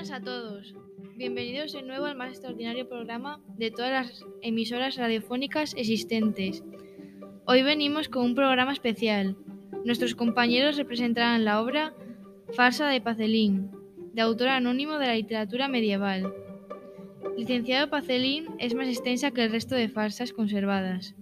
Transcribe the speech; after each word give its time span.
buenas 0.00 0.18
a 0.18 0.24
todos. 0.24 0.74
Bienvenidos 1.16 1.72
de 1.72 1.82
nuevo 1.82 2.06
al 2.06 2.16
más 2.16 2.30
extraordinario 2.30 2.88
programa 2.88 3.38
de 3.58 3.70
todas 3.70 3.90
las 3.90 4.24
emisoras 4.40 4.96
radiofónicas 4.96 5.74
existentes. 5.76 6.64
Hoy 7.44 7.62
venimos 7.62 8.08
con 8.08 8.24
un 8.24 8.34
programa 8.34 8.72
especial. 8.72 9.36
Nuestros 9.84 10.14
compañeros 10.14 10.78
representarán 10.78 11.44
la 11.44 11.60
obra 11.60 11.92
Farsa 12.54 12.88
de 12.88 13.02
Pacelín, 13.02 13.72
de 14.14 14.22
autor 14.22 14.48
anónimo 14.48 14.96
de 14.96 15.06
la 15.06 15.16
literatura 15.16 15.68
medieval. 15.68 16.32
Licenciado 17.36 17.90
Pacelín 17.90 18.46
es 18.58 18.74
más 18.74 18.88
extensa 18.88 19.32
que 19.32 19.44
el 19.44 19.52
resto 19.52 19.74
de 19.74 19.90
farsas 19.90 20.32
conservadas. 20.32 21.14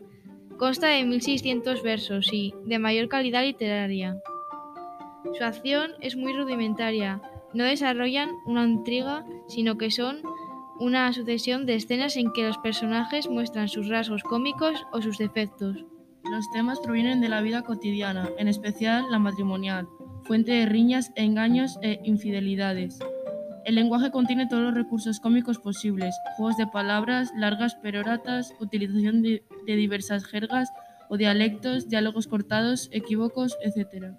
Consta 0.57 0.87
de 0.87 1.03
1600 1.03 1.83
versos 1.83 2.33
y 2.33 2.55
de 2.65 2.79
mayor 2.79 3.09
calidad 3.09 3.43
literaria. 3.43 4.23
Su 5.37 5.43
acción 5.43 5.95
es 6.01 6.15
muy 6.15 6.33
rudimentaria, 6.33 7.21
no 7.55 7.65
desarrollan 7.65 8.31
una 8.45 8.65
intriga, 8.65 9.25
sino 9.49 9.79
que 9.79 9.91
son 9.91 10.23
una 10.79 11.13
sucesión 11.13 11.67
de 11.67 11.75
escenas 11.75 12.17
en 12.17 12.33
que 12.33 12.47
los 12.47 12.59
personajes 12.59 13.29
muestran 13.29 13.69
sus 13.69 13.89
rasgos 13.89 14.23
cómicos 14.23 14.87
o 14.93 15.03
sus 15.03 15.19
defectos. 15.19 15.85
Los 16.31 16.51
temas 16.51 16.79
provienen 16.81 17.21
de 17.21 17.29
la 17.29 17.41
vida 17.41 17.63
cotidiana, 17.63 18.29
en 18.39 18.49
especial 18.49 19.07
la 19.11 19.19
matrimonial, 19.19 19.89
fuente 20.25 20.53
de 20.53 20.67
riñas, 20.67 21.11
engaños 21.17 21.79
e 21.83 22.01
infidelidades. 22.05 22.99
El 23.65 23.75
lenguaje 23.75 24.11
contiene 24.11 24.47
todos 24.47 24.63
los 24.63 24.75
recursos 24.75 25.21
cómicos 25.21 25.59
posibles, 25.59 26.15
juegos 26.37 26.57
de 26.57 26.67
palabras, 26.67 27.33
largas 27.37 27.75
peroratas, 27.77 28.55
utilización 28.61 29.23
de, 29.23 29.43
de 29.67 29.77
diversas 29.77 30.25
jergas 30.25 30.71
o 31.09 31.17
dialectos, 31.17 31.89
diálogos 31.89 32.27
cortados, 32.27 32.89
equívocos, 32.93 33.57
etc. 33.63 34.15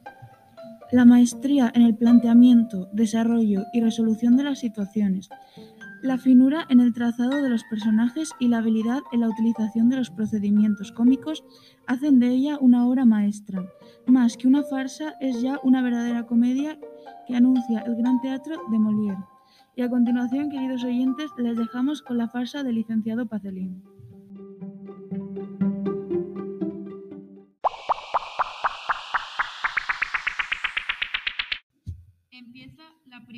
La 0.92 1.06
maestría 1.06 1.72
en 1.76 1.84
el 1.84 1.96
planteamiento, 1.96 2.90
desarrollo 2.94 3.64
y 3.74 3.82
resolución 3.82 4.38
de 4.38 4.44
las 4.44 4.60
situaciones, 4.60 5.30
la 6.02 6.18
finura 6.18 6.66
en 6.70 6.80
el 6.80 6.94
trazado 6.94 7.44
de 7.44 7.50
los 7.50 7.64
personajes 7.66 8.32
y 8.40 8.48
la 8.48 8.60
habilidad 8.60 9.02
en 9.12 9.20
la 9.20 9.30
utilización 9.30 9.90
de 9.90 9.98
los 9.98 10.10
procedimientos 10.10 10.92
cómicos 10.92 11.44
hacen 11.88 12.20
de 12.20 12.30
ella 12.30 12.58
una 12.60 12.88
obra 12.88 13.06
maestra. 13.06 13.66
Más 14.08 14.36
que 14.38 14.48
una 14.48 14.64
farsa, 14.64 15.14
es 15.20 15.42
ya 15.42 15.60
una 15.62 15.82
verdadera 15.82 16.26
comedia 16.26 16.80
que 17.28 17.36
anuncia 17.36 17.82
el 17.82 17.96
gran 17.96 18.20
teatro 18.22 18.56
de 18.72 18.78
Molière. 18.80 19.24
Y 19.76 19.82
a 19.82 19.90
continuación, 19.90 20.50
queridos 20.50 20.84
oyentes, 20.84 21.30
les 21.38 21.58
dejamos 21.58 22.02
con 22.02 22.18
la 22.18 22.30
farsa 22.30 22.64
del 22.64 22.76
licenciado 22.76 23.28
Pacelín. 23.28 23.84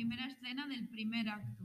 Primera 0.02 0.26
escena 0.26 0.66
del 0.66 0.88
primer 0.88 1.28
acto. 1.28 1.62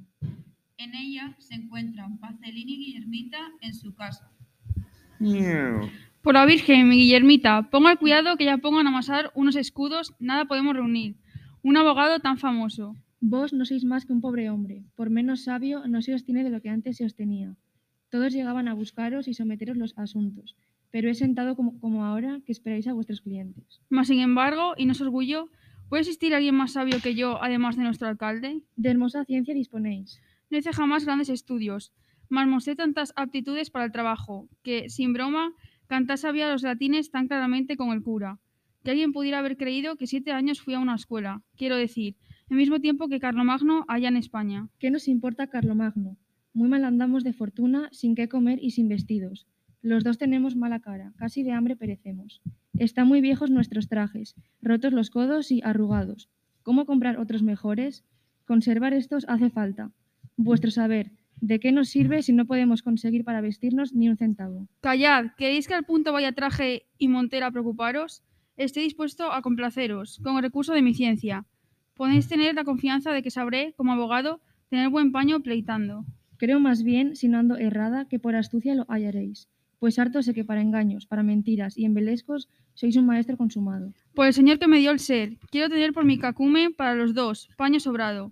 En 0.77 0.93
ella 0.93 1.35
se 1.39 1.55
encuentran 1.55 2.19
Pacelín 2.19 2.69
y 2.69 2.77
Guillermita 2.77 3.39
en 3.61 3.73
su 3.73 3.95
casa. 3.95 4.29
Por 6.21 6.35
la 6.35 6.45
Virgen, 6.45 6.87
mi 6.87 6.97
Guillermita, 6.97 7.71
ponga 7.71 7.95
cuidado 7.95 8.37
que 8.37 8.45
ya 8.45 8.59
pongan 8.59 8.85
a 8.85 8.89
amasar 8.89 9.31
unos 9.33 9.55
escudos, 9.55 10.13
nada 10.19 10.45
podemos 10.45 10.75
reunir. 10.75 11.15
Un 11.63 11.77
abogado 11.77 12.19
tan 12.19 12.37
famoso. 12.37 12.95
Vos 13.21 13.53
no 13.53 13.65
sois 13.65 13.83
más 13.83 14.05
que 14.05 14.13
un 14.13 14.21
pobre 14.21 14.51
hombre, 14.51 14.83
por 14.93 15.09
menos 15.09 15.45
sabio 15.45 15.87
no 15.87 16.03
se 16.03 16.13
os 16.13 16.23
tiene 16.23 16.43
de 16.43 16.51
lo 16.51 16.61
que 16.61 16.69
antes 16.69 16.97
se 16.97 17.05
os 17.05 17.15
tenía. 17.15 17.55
Todos 18.11 18.33
llegaban 18.33 18.67
a 18.67 18.75
buscaros 18.75 19.27
y 19.27 19.33
someteros 19.33 19.77
los 19.77 19.97
asuntos, 19.97 20.55
pero 20.91 21.09
he 21.09 21.15
sentado 21.15 21.55
como, 21.55 21.79
como 21.79 22.05
ahora 22.05 22.39
que 22.45 22.51
esperáis 22.51 22.87
a 22.87 22.93
vuestros 22.93 23.21
clientes. 23.21 23.81
Mas, 23.89 24.09
sin 24.09 24.19
embargo, 24.19 24.75
y 24.77 24.85
no 24.85 24.91
es 24.91 25.01
orgullo, 25.01 25.49
¿puede 25.89 26.01
existir 26.01 26.33
alguien 26.33 26.55
más 26.55 26.73
sabio 26.73 27.01
que 27.01 27.15
yo, 27.15 27.41
además 27.41 27.77
de 27.77 27.83
nuestro 27.83 28.07
alcalde? 28.07 28.61
De 28.75 28.89
hermosa 28.89 29.25
ciencia 29.25 29.53
disponéis. 29.53 30.21
No 30.49 30.57
hice 30.57 30.73
jamás 30.73 31.05
grandes 31.05 31.29
estudios, 31.29 31.93
mas 32.29 32.47
mostré 32.47 32.75
tantas 32.75 33.13
aptitudes 33.15 33.69
para 33.69 33.85
el 33.85 33.91
trabajo, 33.91 34.47
que, 34.63 34.89
sin 34.89 35.13
broma, 35.13 35.53
cantar 35.87 36.17
sabía 36.17 36.51
los 36.51 36.63
latines 36.63 37.11
tan 37.11 37.27
claramente 37.27 37.77
como 37.77 37.93
el 37.93 38.03
cura, 38.03 38.39
que 38.83 38.91
alguien 38.91 39.13
pudiera 39.13 39.39
haber 39.39 39.57
creído 39.57 39.95
que 39.97 40.07
siete 40.07 40.31
años 40.31 40.61
fui 40.61 40.73
a 40.73 40.79
una 40.79 40.95
escuela, 40.95 41.41
quiero 41.55 41.75
decir, 41.75 42.15
el 42.49 42.57
mismo 42.57 42.79
tiempo 42.79 43.09
que 43.09 43.19
Carlomagno 43.19 43.85
allá 43.87 44.07
en 44.07 44.17
España. 44.17 44.69
¿Qué 44.79 44.89
nos 44.91 45.07
importa 45.07 45.47
Carlomagno? 45.47 46.17
Muy 46.53 46.69
mal 46.69 46.85
andamos 46.85 47.23
de 47.23 47.33
fortuna, 47.33 47.89
sin 47.91 48.15
qué 48.15 48.29
comer 48.29 48.59
y 48.61 48.71
sin 48.71 48.87
vestidos. 48.87 49.47
Los 49.81 50.03
dos 50.03 50.17
tenemos 50.17 50.55
mala 50.55 50.79
cara, 50.79 51.13
casi 51.17 51.43
de 51.43 51.51
hambre 51.51 51.75
perecemos. 51.75 52.41
Están 52.77 53.07
muy 53.07 53.21
viejos 53.21 53.51
nuestros 53.51 53.87
trajes, 53.87 54.35
rotos 54.61 54.91
los 54.91 55.09
codos 55.09 55.51
y 55.51 55.61
arrugados. 55.63 56.29
¿Cómo 56.63 56.85
comprar 56.85 57.19
otros 57.19 57.43
mejores? 57.43 58.03
Conservar 58.45 58.93
estos 58.93 59.25
hace 59.27 59.49
falta. 59.49 59.91
Vuestro 60.35 60.71
saber, 60.71 61.11
¿de 61.41 61.59
qué 61.59 61.71
nos 61.71 61.89
sirve 61.89 62.23
si 62.23 62.33
no 62.33 62.45
podemos 62.45 62.81
conseguir 62.81 63.23
para 63.23 63.41
vestirnos 63.41 63.93
ni 63.93 64.09
un 64.09 64.17
centavo? 64.17 64.67
Callad, 64.81 65.27
¿queréis 65.37 65.67
que 65.67 65.75
al 65.75 65.85
punto 65.85 66.11
vaya 66.11 66.31
traje 66.31 66.87
y 66.97 67.07
montera 67.07 67.47
a 67.47 67.51
preocuparos? 67.51 68.23
Estoy 68.57 68.83
dispuesto 68.83 69.31
a 69.31 69.41
complaceros, 69.41 70.19
con 70.23 70.35
el 70.37 70.43
recurso 70.43 70.73
de 70.73 70.81
mi 70.81 70.93
ciencia. 70.93 71.45
Podéis 71.93 72.27
tener 72.27 72.55
la 72.55 72.63
confianza 72.63 73.11
de 73.11 73.21
que 73.21 73.31
sabré, 73.31 73.73
como 73.77 73.93
abogado, 73.93 74.41
tener 74.69 74.89
buen 74.89 75.11
paño 75.11 75.41
pleitando. 75.41 76.05
Creo 76.37 76.59
más 76.59 76.83
bien, 76.83 77.15
si 77.15 77.27
no 77.27 77.37
ando 77.37 77.57
errada, 77.57 78.07
que 78.07 78.19
por 78.19 78.35
astucia 78.35 78.75
lo 78.75 78.85
hallaréis, 78.87 79.49
pues 79.79 79.99
harto 79.99 80.21
sé 80.21 80.33
que 80.33 80.45
para 80.45 80.61
engaños, 80.61 81.05
para 81.05 81.23
mentiras 81.23 81.77
y 81.77 81.85
embelescos 81.85 82.49
sois 82.73 82.95
un 82.95 83.05
maestro 83.05 83.37
consumado. 83.37 83.93
Por 84.13 84.27
el 84.27 84.33
señor 84.33 84.59
que 84.59 84.67
me 84.67 84.79
dio 84.79 84.91
el 84.91 84.99
ser, 84.99 85.37
quiero 85.51 85.69
tener 85.69 85.93
por 85.93 86.05
mi 86.05 86.17
cacume 86.17 86.71
para 86.71 86.95
los 86.95 87.13
dos, 87.13 87.49
paño 87.57 87.79
sobrado. 87.79 88.31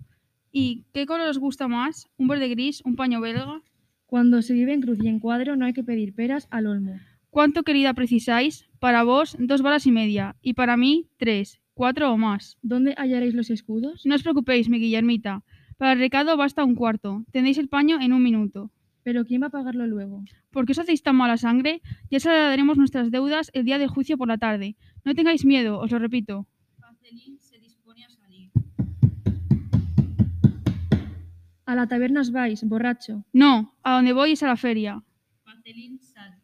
¿Y 0.52 0.84
qué 0.92 1.06
color 1.06 1.28
os 1.28 1.38
gusta 1.38 1.68
más? 1.68 2.08
¿Un 2.16 2.28
verde 2.28 2.48
gris, 2.48 2.82
un 2.84 2.96
paño 2.96 3.20
belga? 3.20 3.62
Cuando 4.06 4.40
se 4.42 4.54
vive 4.54 4.72
en 4.72 4.80
cruz 4.80 4.98
y 5.02 5.08
en 5.08 5.20
cuadro 5.20 5.56
no 5.56 5.66
hay 5.66 5.72
que 5.72 5.84
pedir 5.84 6.14
peras 6.14 6.46
al 6.50 6.66
olmo. 6.66 6.98
¿Cuánto, 7.30 7.64
querida, 7.64 7.92
precisáis? 7.92 8.66
Para 8.78 9.02
vos, 9.02 9.36
dos 9.38 9.60
balas 9.60 9.86
y 9.86 9.92
media, 9.92 10.36
y 10.40 10.54
para 10.54 10.76
mí, 10.76 11.08
tres, 11.18 11.60
cuatro 11.74 12.10
o 12.10 12.16
más. 12.16 12.56
¿Dónde 12.62 12.94
hallaréis 12.96 13.34
los 13.34 13.50
escudos? 13.50 14.06
No 14.06 14.14
os 14.14 14.22
preocupéis, 14.22 14.70
mi 14.70 14.78
Guillermita. 14.78 15.44
Para 15.76 15.92
el 15.92 15.98
recado 15.98 16.36
basta 16.38 16.64
un 16.64 16.74
cuarto. 16.74 17.24
Tendréis 17.32 17.58
el 17.58 17.68
paño 17.68 18.00
en 18.00 18.14
un 18.14 18.22
minuto. 18.22 18.70
¿Pero 19.06 19.24
quién 19.24 19.40
va 19.40 19.46
a 19.46 19.50
pagarlo 19.50 19.86
luego? 19.86 20.24
¿Por 20.50 20.66
qué 20.66 20.72
os 20.72 20.80
hacéis 20.80 21.00
tan 21.00 21.14
mala 21.14 21.36
sangre? 21.36 21.80
Ya 22.10 22.18
daremos 22.28 22.76
nuestras 22.76 23.12
deudas 23.12 23.52
el 23.54 23.64
día 23.64 23.78
de 23.78 23.86
juicio 23.86 24.18
por 24.18 24.26
la 24.26 24.36
tarde. 24.36 24.74
No 25.04 25.14
tengáis 25.14 25.44
miedo, 25.44 25.78
os 25.78 25.92
lo 25.92 26.00
repito. 26.00 26.48
Pacelín 26.80 27.38
se 27.38 27.60
dispone 27.60 28.04
a 28.04 28.10
salir. 28.10 28.50
A 31.66 31.76
la 31.76 31.86
taberna 31.86 32.20
os 32.20 32.32
vais, 32.32 32.64
borracho. 32.64 33.24
No, 33.32 33.76
a 33.84 33.94
donde 33.94 34.12
voy 34.12 34.32
es 34.32 34.42
a 34.42 34.48
la 34.48 34.56
feria. 34.56 35.00
Pacelín 35.44 36.00
sale. 36.00 36.42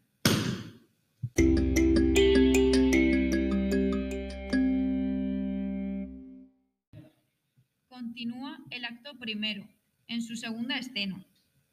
Continúa 7.89 8.61
el 8.71 8.85
acto 8.85 9.19
primero, 9.19 9.67
en 10.07 10.23
su 10.23 10.37
segunda 10.37 10.79
escena. 10.79 11.27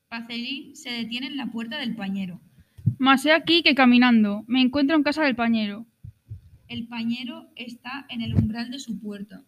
Pacelín 0.10 0.76
se 0.76 0.90
detiene 0.90 1.28
en 1.28 1.38
la 1.38 1.52
puerta 1.52 1.78
del 1.78 1.96
pañero. 1.96 2.42
Mas 2.98 3.26
he 3.28 3.32
aquí 3.32 3.62
que 3.62 3.76
caminando 3.76 4.44
me 4.48 4.60
encuentro 4.60 4.96
en 4.96 5.04
casa 5.04 5.24
del 5.24 5.36
pañero. 5.36 5.86
El 6.68 6.88
pañero 6.88 7.48
está 7.56 8.08
en 8.10 8.22
el 8.22 8.34
umbral 8.34 8.72
de 8.72 8.80
su 8.80 9.00
puerta. 9.00 9.44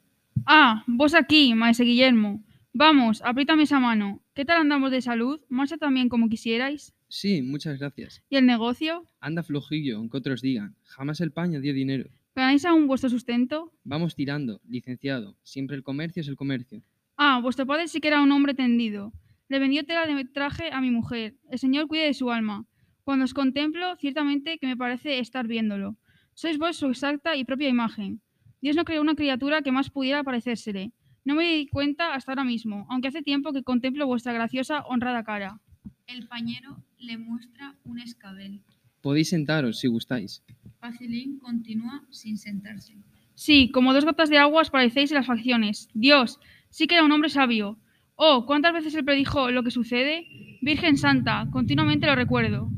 Ah, 0.46 0.84
vos 0.86 1.16
aquí, 1.16 1.56
maese 1.56 1.84
Guillermo. 1.84 2.44
Vamos, 2.74 3.24
apriétame 3.26 3.64
esa 3.64 3.80
mano. 3.80 4.22
¿Qué 4.36 4.46
tal 4.46 4.62
andamos 4.62 4.92
de 4.92 5.02
salud? 5.02 5.42
¿Marcha 5.50 5.78
también 5.78 6.10
como 6.10 6.30
quisierais? 6.30 6.94
Sí, 7.10 7.42
muchas 7.42 7.80
gracias. 7.80 8.24
¿Y 8.30 8.36
el 8.36 8.46
negocio? 8.46 9.04
Anda 9.20 9.42
flojillo, 9.42 9.98
aunque 9.98 10.18
otros 10.18 10.44
digan. 10.44 10.76
Jamás 10.84 11.22
el 11.22 11.32
paño 11.32 11.60
dio 11.60 11.74
dinero. 11.74 12.08
¿Ganáis 12.36 12.66
aún 12.66 12.86
vuestro 12.86 13.10
sustento? 13.10 13.74
Vamos 13.84 14.16
tirando, 14.16 14.62
licenciado. 14.70 15.36
Siempre 15.44 15.76
el 15.76 15.84
comercio 15.84 16.22
es 16.22 16.28
el 16.28 16.36
comercio. 16.38 16.84
Ah, 17.18 17.40
vuestro 17.42 17.66
padre 17.66 17.88
sí 17.88 18.00
que 18.00 18.10
era 18.10 18.22
un 18.22 18.32
hombre 18.32 18.54
tendido. 18.54 19.12
Le 19.52 19.60
vendió 19.60 19.84
tela 19.84 20.08
de 20.08 20.24
traje 20.24 20.72
a 20.72 20.80
mi 20.80 20.92
mujer. 20.92 21.36
El 21.50 21.60
Señor 21.60 21.88
cuide 21.90 22.06
de 22.06 22.14
su 22.14 22.32
alma. 22.32 22.66
Cuando 23.04 23.26
os 23.26 23.34
contemplo, 23.34 23.98
ciertamente 23.98 24.58
que 24.58 24.66
me 24.66 24.78
parece 24.78 25.20
estar 25.20 25.46
viéndolo. 25.46 25.98
Sois 26.34 26.58
vos 26.58 26.78
su 26.78 26.88
exacta 26.88 27.36
y 27.36 27.44
propia 27.44 27.68
imagen. 27.68 28.22
Dios 28.62 28.78
no 28.78 28.86
creó 28.86 29.02
una 29.02 29.14
criatura 29.14 29.62
que 29.62 29.74
más 29.74 29.90
pudiera 29.90 30.24
parecérsele. 30.24 30.94
No 31.26 31.36
me 31.36 31.44
di 31.44 31.68
cuenta 31.68 32.14
hasta 32.14 32.32
ahora 32.32 32.46
mismo, 32.46 32.88
aunque 32.90 33.10
hace 33.10 33.24
tiempo 33.24 33.52
que 33.52 33.62
contemplo 33.62 34.08
vuestra 34.08 34.32
graciosa, 34.32 34.86
honrada 34.86 35.26
cara. 35.26 35.60
El 36.08 36.30
pañero 36.30 36.78
le 36.98 37.18
muestra 37.18 37.76
un 37.84 38.00
escabel. 38.00 38.62
Podéis 39.02 39.32
sentaros 39.32 39.80
si 39.80 39.90
gustáis. 39.90 40.46
Pacelín 40.80 41.40
continúa 41.40 42.06
sin 42.10 42.38
sentarse. 42.38 42.96
Sí, 43.36 43.70
como 43.74 43.94
dos 43.94 44.06
gotas 44.06 44.30
de 44.30 44.38
agua 44.38 44.62
os 44.62 44.70
parecéis 44.70 45.12
en 45.12 45.16
las 45.16 45.28
facciones. 45.28 45.90
Dios, 45.94 46.40
sí 46.70 46.88
que 46.88 46.96
era 46.96 47.04
un 47.04 47.12
hombre 47.12 47.30
sabio. 47.30 47.78
Oh, 48.24 48.46
¿cuántas 48.46 48.72
veces 48.72 48.94
él 48.94 49.04
predijo 49.04 49.50
lo 49.50 49.64
que 49.64 49.72
sucede? 49.72 50.28
Virgen 50.62 50.96
Santa, 50.96 51.48
continuamente 51.52 52.06
lo 52.06 52.14
recuerdo. 52.14 52.70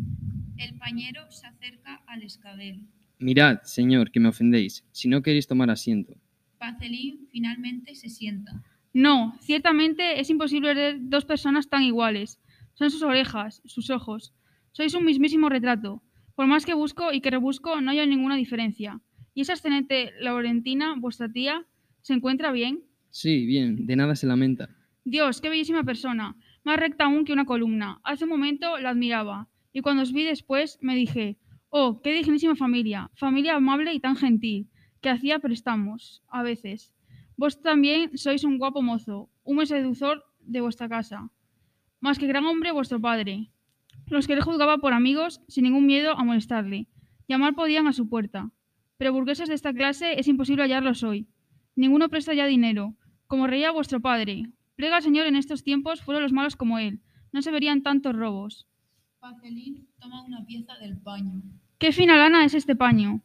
El 0.55 0.77
pañero 0.77 1.29
se 1.31 1.45
acerca 1.45 2.01
al 2.07 2.23
escabel. 2.23 2.87
Mirad, 3.19 3.61
señor, 3.63 4.09
que 4.09 4.21
me 4.21 4.29
ofendéis, 4.29 4.85
si 4.93 5.09
no 5.09 5.21
queréis 5.21 5.45
tomar 5.45 5.69
asiento. 5.69 6.13
Pacelín 6.59 7.27
finalmente 7.29 7.93
se 7.93 8.07
sienta. 8.07 8.63
No, 8.93 9.37
ciertamente 9.41 10.21
es 10.21 10.29
imposible 10.29 10.73
ver 10.73 10.95
dos 11.01 11.25
personas 11.25 11.67
tan 11.67 11.83
iguales. 11.83 12.39
Son 12.73 12.89
sus 12.89 13.03
orejas, 13.03 13.61
sus 13.65 13.89
ojos. 13.89 14.33
Sois 14.71 14.93
un 14.93 15.03
mismísimo 15.03 15.49
retrato. 15.49 16.01
Por 16.35 16.47
más 16.47 16.65
que 16.65 16.73
busco 16.73 17.11
y 17.11 17.19
que 17.19 17.31
rebusco, 17.31 17.81
no 17.81 17.91
hay 17.91 18.07
ninguna 18.07 18.37
diferencia. 18.37 19.01
¿Y 19.33 19.41
esa 19.41 19.51
excelente 19.51 20.13
Laurentina, 20.21 20.95
vuestra 20.97 21.29
tía, 21.29 21.65
se 22.01 22.13
encuentra 22.13 22.53
bien? 22.53 22.85
Sí, 23.09 23.45
bien, 23.45 23.85
de 23.85 23.97
nada 23.97 24.15
se 24.15 24.25
lamenta. 24.25 24.69
Dios, 25.05 25.41
qué 25.41 25.49
bellísima 25.49 25.83
persona. 25.83 26.37
Más 26.63 26.79
recta 26.79 27.05
aún 27.05 27.25
que 27.25 27.33
una 27.33 27.45
columna. 27.45 27.99
Hace 28.03 28.23
un 28.23 28.29
momento 28.29 28.77
la 28.79 28.91
admiraba. 28.91 29.49
Y 29.73 29.81
cuando 29.81 30.03
os 30.03 30.13
vi 30.13 30.23
después, 30.23 30.77
me 30.81 30.95
dije, 30.95 31.37
oh, 31.69 32.01
qué 32.01 32.13
dignísima 32.13 32.55
familia. 32.55 33.11
Familia 33.15 33.55
amable 33.55 33.93
y 33.93 33.99
tan 33.99 34.15
gentil. 34.15 34.69
Que 35.01 35.09
hacía 35.09 35.39
prestamos, 35.39 36.23
a 36.29 36.41
veces. 36.41 36.93
Vos 37.35 37.61
también 37.61 38.17
sois 38.17 38.45
un 38.45 38.57
guapo 38.57 38.81
mozo, 38.81 39.29
un 39.43 39.65
seductor 39.65 40.23
de 40.39 40.61
vuestra 40.61 40.87
casa. 40.87 41.29
Más 41.99 42.17
que 42.17 42.27
gran 42.27 42.45
hombre 42.45 42.71
vuestro 42.71 43.01
padre. 43.01 43.51
Los 44.07 44.25
que 44.25 44.33
él 44.33 44.41
juzgaba 44.41 44.77
por 44.77 44.93
amigos, 44.93 45.41
sin 45.49 45.65
ningún 45.65 45.85
miedo 45.85 46.17
a 46.17 46.23
molestarle. 46.23 46.87
Llamar 47.27 47.55
podían 47.55 47.87
a 47.87 47.93
su 47.93 48.07
puerta. 48.07 48.51
Pero 48.97 49.11
burgueses 49.11 49.49
de 49.49 49.55
esta 49.55 49.73
clase 49.73 50.17
es 50.17 50.29
imposible 50.29 50.63
hallarlos 50.63 51.03
hoy. 51.03 51.27
Ninguno 51.75 52.07
presta 52.07 52.33
ya 52.33 52.45
dinero. 52.45 52.95
Como 53.27 53.47
reía 53.47 53.71
vuestro 53.71 53.99
padre. 53.99 54.45
Plega 54.75 54.97
al 54.97 55.03
Señor 55.03 55.27
en 55.27 55.35
estos 55.35 55.63
tiempos 55.63 56.01
fueron 56.01 56.23
los 56.23 56.33
malos 56.33 56.55
como 56.55 56.79
él. 56.79 57.01
No 57.31 57.41
se 57.41 57.51
verían 57.51 57.83
tantos 57.83 58.15
robos. 58.15 58.67
Pacelín 59.19 59.87
toma 59.99 60.23
una 60.23 60.45
pieza 60.45 60.77
del 60.79 60.97
paño. 60.97 61.41
Qué 61.77 61.91
fina 61.91 62.17
lana 62.17 62.45
es 62.45 62.53
este 62.53 62.75
paño. 62.75 63.21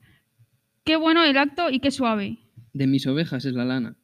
Qué 0.84 0.96
bueno 0.96 1.24
el 1.24 1.36
acto 1.36 1.70
y 1.70 1.80
qué 1.80 1.90
suave. 1.90 2.38
De 2.72 2.86
mis 2.86 3.06
ovejas 3.06 3.44
es 3.44 3.54
la 3.54 3.64
lana. 3.64 3.96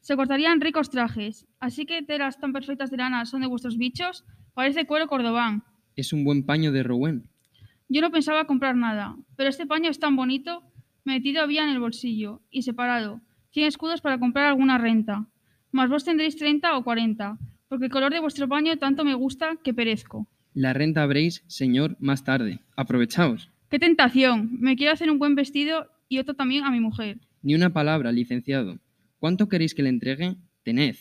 Se 0.00 0.16
cortarían 0.16 0.60
ricos 0.60 0.90
trajes. 0.90 1.46
Así 1.58 1.86
que 1.86 2.02
telas 2.02 2.38
tan 2.38 2.52
perfectas 2.52 2.90
de 2.90 2.98
lana 2.98 3.26
son 3.26 3.40
de 3.40 3.48
vuestros 3.48 3.76
bichos. 3.76 4.24
Parece 4.54 4.86
cuero 4.86 5.08
cordobán. 5.08 5.64
Es 5.96 6.12
un 6.12 6.24
buen 6.24 6.46
paño 6.46 6.72
de 6.72 6.82
Rouen. 6.82 7.28
Yo 7.88 8.00
no 8.00 8.10
pensaba 8.10 8.46
comprar 8.46 8.76
nada, 8.76 9.16
pero 9.36 9.48
este 9.48 9.66
paño 9.66 9.90
es 9.90 9.98
tan 9.98 10.16
bonito. 10.16 10.62
Metido 11.04 11.42
había 11.42 11.64
en 11.64 11.70
el 11.70 11.80
bolsillo 11.80 12.42
y 12.50 12.62
separado. 12.62 13.20
Cien 13.50 13.66
escudos 13.66 14.00
para 14.00 14.18
comprar 14.18 14.46
alguna 14.46 14.78
renta. 14.78 15.28
Mas 15.76 15.90
vos 15.90 16.04
tendréis 16.08 16.36
treinta 16.36 16.74
o 16.78 16.82
cuarenta, 16.82 17.36
porque 17.68 17.84
el 17.84 17.90
color 17.90 18.10
de 18.10 18.20
vuestro 18.20 18.48
paño 18.48 18.78
tanto 18.78 19.04
me 19.04 19.12
gusta 19.12 19.58
que 19.62 19.74
perezco. 19.74 20.26
La 20.54 20.72
renta 20.72 21.02
habréis, 21.02 21.44
señor, 21.48 21.98
más 22.00 22.24
tarde. 22.24 22.60
Aprovechaos. 22.76 23.50
¡Qué 23.68 23.78
tentación! 23.78 24.56
Me 24.58 24.74
quiero 24.74 24.94
hacer 24.94 25.10
un 25.10 25.18
buen 25.18 25.34
vestido 25.34 25.86
y 26.08 26.16
otro 26.16 26.32
también 26.32 26.64
a 26.64 26.70
mi 26.70 26.80
mujer. 26.80 27.18
Ni 27.42 27.54
una 27.54 27.74
palabra, 27.74 28.10
licenciado. 28.10 28.78
¿Cuánto 29.18 29.50
queréis 29.50 29.74
que 29.74 29.82
le 29.82 29.90
entregue? 29.90 30.36
Tened. 30.62 30.96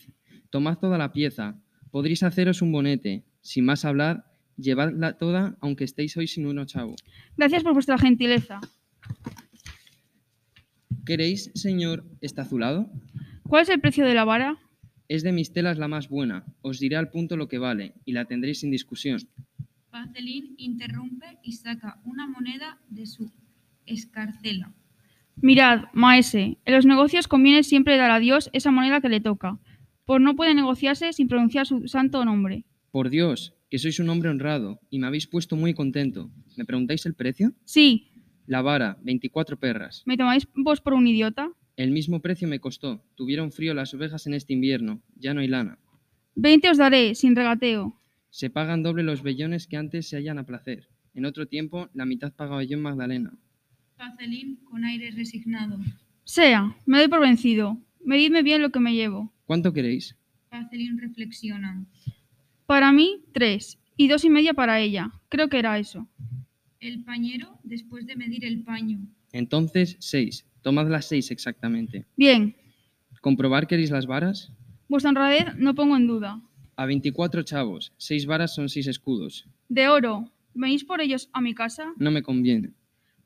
Tomad 0.49 0.77
toda 0.79 0.97
la 0.97 1.13
pieza. 1.13 1.55
Podréis 1.89 2.23
haceros 2.23 2.61
un 2.61 2.73
bonete. 2.73 3.23
Sin 3.39 3.63
más 3.63 3.85
hablar, 3.85 4.25
llevadla 4.57 5.17
toda, 5.17 5.55
aunque 5.61 5.85
estéis 5.85 6.17
hoy 6.17 6.27
sin 6.27 6.47
un 6.47 6.59
ochavo. 6.59 6.97
Gracias 7.37 7.63
por 7.63 7.71
vuestra 7.71 7.97
gentileza. 7.97 8.59
¿Queréis, 11.05 11.49
señor, 11.55 12.03
este 12.19 12.41
azulado? 12.41 12.91
¿Cuál 13.47 13.63
es 13.63 13.69
el 13.69 13.79
precio 13.79 14.05
de 14.05 14.15
la 14.15 14.25
vara? 14.25 14.57
Es 15.07 15.23
de 15.23 15.31
mis 15.31 15.51
telas 15.53 15.77
la 15.77 15.87
más 15.87 16.09
buena. 16.09 16.45
Os 16.61 16.79
diré 16.79 16.95
al 16.95 17.09
punto 17.09 17.37
lo 17.37 17.47
que 17.47 17.57
vale, 17.59 17.93
y 18.05 18.13
la 18.13 18.25
tendréis 18.25 18.59
sin 18.61 18.71
discusión. 18.71 19.19
Pacelín 19.91 20.55
interrumpe 20.57 21.37
y 21.43 21.53
saca 21.53 22.01
una 22.05 22.27
moneda 22.27 22.79
de 22.89 23.05
su 23.05 23.31
escarcela. 23.85 24.73
Mirad, 25.41 25.85
maese, 25.93 26.57
en 26.65 26.73
los 26.73 26.85
negocios 26.85 27.27
conviene 27.27 27.63
siempre 27.63 27.97
dar 27.97 28.11
a 28.11 28.19
Dios 28.19 28.49
esa 28.53 28.71
moneda 28.71 29.01
que 29.01 29.09
le 29.09 29.19
toca, 29.21 29.59
por 30.05 30.21
no 30.21 30.35
puede 30.35 30.53
negociarse 30.55 31.13
sin 31.13 31.27
pronunciar 31.27 31.65
su 31.67 31.87
santo 31.87 32.23
nombre. 32.25 32.65
Por 32.91 33.09
Dios, 33.09 33.53
que 33.69 33.77
sois 33.77 33.99
un 33.99 34.09
hombre 34.09 34.29
honrado, 34.29 34.79
y 34.89 34.99
me 34.99 35.07
habéis 35.07 35.27
puesto 35.27 35.55
muy 35.55 35.73
contento. 35.73 36.31
¿Me 36.55 36.65
preguntáis 36.65 37.05
el 37.05 37.13
precio? 37.13 37.53
Sí, 37.65 38.11
La 38.47 38.61
vara, 38.61 38.97
24 39.01 39.57
perras. 39.59 40.03
¿me 40.05 40.17
tomáis 40.17 40.47
vos 40.55 40.79
por 40.79 40.93
un 40.93 41.07
idiota? 41.07 41.49
El 41.77 41.91
mismo 41.91 42.21
precio 42.21 42.47
me 42.47 42.59
costó. 42.59 43.03
Tuvieron 43.15 43.51
frío 43.51 43.73
las 43.73 43.93
ovejas 43.93 44.27
en 44.27 44.33
este 44.33 44.53
invierno. 44.53 45.01
Ya 45.17 45.33
no 45.33 45.41
hay 45.41 45.47
lana. 45.47 45.77
Veinte 46.35 46.69
os 46.69 46.77
daré, 46.77 47.15
sin 47.15 47.35
regateo. 47.35 47.99
Se 48.29 48.49
pagan 48.49 48.83
doble 48.83 49.03
los 49.03 49.23
vellones 49.23 49.67
que 49.67 49.77
antes 49.77 50.07
se 50.07 50.17
hallan 50.17 50.39
a 50.39 50.45
placer. 50.45 50.89
En 51.13 51.25
otro 51.25 51.47
tiempo, 51.47 51.89
la 51.93 52.05
mitad 52.05 52.33
pagaba 52.33 52.63
yo 52.63 52.77
en 52.77 52.83
Magdalena. 52.83 53.33
Pacelín 53.97 54.57
con 54.65 54.83
aire 54.83 55.11
resignado. 55.11 55.77
Sea, 56.23 56.75
me 56.85 56.97
doy 56.97 57.07
por 57.07 57.21
vencido. 57.21 57.77
Medidme 58.03 58.43
bien 58.43 58.61
lo 58.61 58.69
que 58.71 58.79
me 58.79 58.93
llevo. 58.93 59.33
¿Cuánto 59.45 59.71
queréis? 59.71 60.15
Pacelín 60.49 60.97
reflexiona. 60.97 61.85
Para 62.65 62.91
mí, 62.91 63.21
tres, 63.33 63.79
y 63.97 64.07
dos 64.07 64.25
y 64.25 64.29
media 64.29 64.53
para 64.53 64.79
ella. 64.79 65.11
Creo 65.29 65.49
que 65.49 65.59
era 65.59 65.77
eso. 65.79 66.07
El 66.79 67.03
pañero, 67.03 67.59
después 67.63 68.05
de 68.05 68.15
medir 68.15 68.43
el 68.45 68.63
paño, 68.63 68.99
Entonces, 69.31 69.97
seis. 69.99 70.45
Tomad 70.65 70.89
las 70.89 71.05
seis 71.05 71.29
exactamente. 71.29 72.07
Bien, 72.17 72.55
¿Comprobar 73.21 73.67
queréis 73.67 73.91
las 73.91 74.07
varas? 74.07 74.51
vuestra 74.89 75.09
honradez 75.09 75.55
no 75.57 75.75
pongo 75.75 75.95
en 75.95 76.07
duda. 76.07 76.41
A 76.75 76.87
24 76.87 77.43
chavos. 77.43 77.93
Seis 77.97 78.25
varas 78.25 78.55
son 78.55 78.67
seis 78.67 78.87
escudos. 78.87 79.47
De 79.69 79.87
oro, 79.89 80.31
¿venís 80.55 80.83
por 80.83 81.01
ellos 81.01 81.29
a 81.33 81.41
mi 81.41 81.53
casa? 81.53 81.93
No 81.97 82.09
me 82.09 82.23
conviene. 82.23 82.71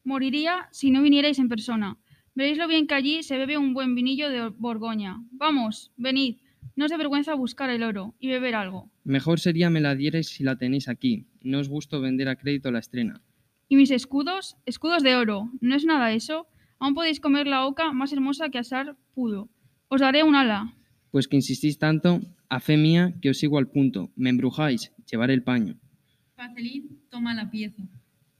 Moriría 0.03 0.67
si 0.71 0.91
no 0.91 1.01
vinierais 1.01 1.39
en 1.39 1.47
persona. 1.47 1.97
Veréis 2.35 2.57
lo 2.57 2.67
bien 2.67 2.87
que 2.87 2.95
allí 2.95 3.23
se 3.23 3.37
bebe 3.37 3.57
un 3.57 3.73
buen 3.73 3.95
vinillo 3.95 4.29
de 4.29 4.49
Borgoña. 4.49 5.23
Vamos, 5.31 5.93
venid. 5.95 6.39
No 6.75 6.87
os 6.87 6.91
vergüenza 6.91 7.35
buscar 7.35 7.69
el 7.69 7.83
oro 7.83 8.15
y 8.19 8.27
beber 8.27 8.55
algo. 8.55 8.91
Mejor 9.05 9.39
sería 9.39 9.69
me 9.69 9.79
la 9.79 9.95
dierais 9.95 10.27
si 10.27 10.43
la 10.43 10.57
tenéis 10.57 10.89
aquí. 10.89 11.25
No 11.41 11.59
os 11.59 11.69
gusto 11.69 12.01
vender 12.01 12.27
a 12.27 12.35
crédito 12.35 12.69
la 12.69 12.79
estrena. 12.79 13.21
¿Y 13.69 13.77
mis 13.77 13.91
escudos? 13.91 14.57
Escudos 14.65 15.03
de 15.03 15.15
oro. 15.15 15.49
¿No 15.61 15.75
es 15.77 15.85
nada 15.85 16.11
eso? 16.11 16.45
Aún 16.79 16.93
podéis 16.93 17.19
comer 17.19 17.47
la 17.47 17.65
oca 17.65 17.91
más 17.91 18.13
hermosa 18.13 18.49
que 18.49 18.57
asar 18.57 18.95
pudo. 19.13 19.49
Os 19.89 20.01
daré 20.01 20.23
un 20.23 20.35
ala. 20.35 20.73
Pues 21.11 21.27
que 21.27 21.35
insistís 21.35 21.77
tanto, 21.77 22.21
a 22.49 22.59
fe 22.59 22.77
mía 22.77 23.13
que 23.21 23.29
os 23.29 23.37
sigo 23.37 23.57
al 23.57 23.67
punto. 23.67 24.11
Me 24.15 24.29
embrujáis, 24.29 24.91
llevaré 25.09 25.33
el 25.33 25.43
paño. 25.43 25.75
Pacelín 26.35 27.01
toma 27.09 27.33
la 27.33 27.49
pieza. 27.49 27.83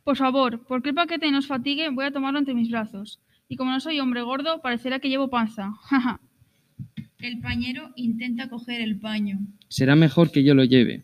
Por 0.04 0.16
favor, 0.16 0.66
porque 0.68 0.90
el 0.90 0.96
paquete 0.96 1.30
no 1.32 1.40
os 1.40 1.48
fatigue, 1.48 1.90
voy 1.90 2.06
a 2.06 2.12
tomarlo 2.12 2.40
entre 2.40 2.54
mis 2.54 2.70
brazos. 2.72 3.20
Y 3.48 3.58
como 3.58 3.72
no 3.72 3.80
soy 3.80 4.00
hombre 4.00 4.22
gordo, 4.22 4.62
parecerá 4.62 5.00
que 5.00 5.10
llevo 5.10 5.30
panza. 5.30 5.72
Jaja. 5.82 6.20
El 7.20 7.42
pañero 7.42 7.92
intenta 7.96 8.48
coger 8.50 8.80
el 8.82 9.00
paño. 9.00 9.40
Será 9.68 9.96
mejor 9.96 10.32
que 10.32 10.44
yo 10.44 10.56
lo 10.56 10.64
lleve. 10.64 11.04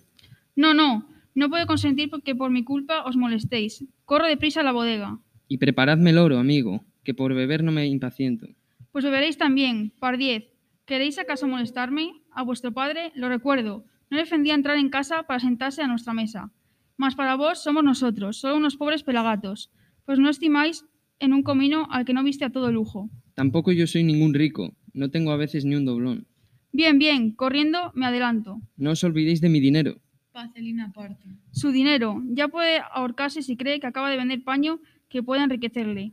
no, 0.56 0.74
no. 0.74 1.10
No 1.38 1.50
puedo 1.50 1.68
consentir 1.68 2.10
que 2.24 2.34
por 2.34 2.50
mi 2.50 2.63
culpa 2.63 3.04
os 3.04 3.18
molestéis. 3.18 3.84
Corro 4.06 4.25
deprisa 4.25 4.62
a 4.62 4.63
la 4.63 4.72
bodega. 4.72 5.20
Y 5.50 5.58
preparadme 5.58 6.12
el 6.12 6.18
oro, 6.18 6.39
amigo, 6.39 6.86
que 7.06 7.14
por 7.14 7.34
beber 7.34 7.64
no 7.64 7.72
me 7.72 7.88
impaciento. 7.88 8.48
Pues 8.92 9.06
beberéis 9.06 9.38
también, 9.38 9.94
par 10.00 10.18
diez. 10.18 10.44
¿Queréis 10.86 11.18
acaso 11.18 11.48
molestarme? 11.48 12.12
A 12.32 12.44
vuestro 12.44 12.74
padre, 12.74 13.14
lo 13.16 13.30
recuerdo, 13.30 13.86
no 14.10 14.18
le 14.18 14.24
ofendía 14.24 14.54
entrar 14.54 14.78
en 14.78 14.90
casa 14.90 15.24
para 15.24 15.40
sentarse 15.40 15.82
a 15.82 15.88
nuestra 15.88 16.14
mesa. 16.14 16.52
Mas 16.98 17.16
para 17.16 17.36
vos 17.36 17.64
somos 17.64 17.84
nosotros, 17.84 18.38
solo 18.38 18.58
unos 18.58 18.76
pobres 18.76 19.04
pelagatos, 19.04 19.72
pues 20.06 20.20
no 20.20 20.30
estimáis 20.30 20.86
en 21.20 21.34
un 21.34 21.44
comino 21.44 21.88
al 21.90 22.06
que 22.06 22.14
no 22.14 22.24
viste 22.24 22.46
a 22.46 22.52
todo 22.52 22.72
lujo. 22.72 23.10
Tampoco 23.34 23.72
yo 23.72 23.88
soy 23.88 24.04
ningún 24.04 24.34
rico, 24.34 24.76
no 24.94 25.10
tengo 25.10 25.32
a 25.32 25.38
veces 25.38 25.66
ni 25.66 25.76
un 25.76 25.86
doblón. 25.86 26.28
Bien, 26.72 27.00
bien, 27.00 27.32
corriendo 27.32 27.92
me 27.96 28.06
adelanto. 28.06 28.62
No 28.76 28.92
os 28.92 29.04
olvidéis 29.04 29.42
de 29.42 29.50
mi 29.50 29.60
dinero. 29.60 30.02
Pacelín 30.32 30.82
aparte. 30.82 31.30
Su 31.52 31.72
dinero, 31.72 32.22
ya 32.28 32.50
puede 32.50 32.82
ahorcarse 32.92 33.42
si 33.42 33.56
cree 33.56 33.80
que 33.80 33.88
acaba 33.88 34.10
de 34.10 34.18
vender 34.18 34.44
paño 34.44 34.80
que 35.10 35.24
pueda 35.24 35.44
enriquecerle. 35.44 36.12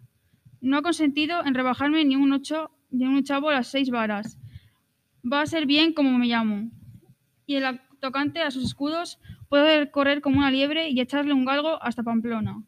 No 0.62 0.78
ha 0.78 0.82
consentido 0.82 1.44
en 1.44 1.54
rebajarme 1.54 2.04
ni 2.04 2.14
un 2.14 2.32
ocho 2.32 2.70
ni 2.90 3.04
un 3.04 3.24
chavo 3.24 3.50
las 3.50 3.66
seis 3.66 3.90
varas. 3.90 4.38
Va 5.30 5.42
a 5.42 5.46
ser 5.46 5.66
bien 5.66 5.92
como 5.92 6.16
me 6.16 6.28
llamo. 6.28 6.70
Y 7.46 7.56
el 7.56 7.80
tocante 8.00 8.40
a 8.40 8.52
sus 8.52 8.64
escudos 8.64 9.18
puede 9.48 9.90
correr 9.90 10.20
como 10.20 10.38
una 10.38 10.52
liebre 10.52 10.88
y 10.88 11.00
echarle 11.00 11.32
un 11.32 11.44
galgo 11.44 11.82
hasta 11.82 12.04
Pamplona. 12.04 12.62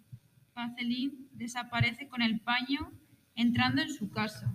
Pacelín 0.55 1.29
desaparece 1.33 2.09
con 2.09 2.21
el 2.21 2.41
paño 2.41 2.91
entrando 3.37 3.83
en 3.83 3.91
su 3.91 4.11
casa. 4.11 4.53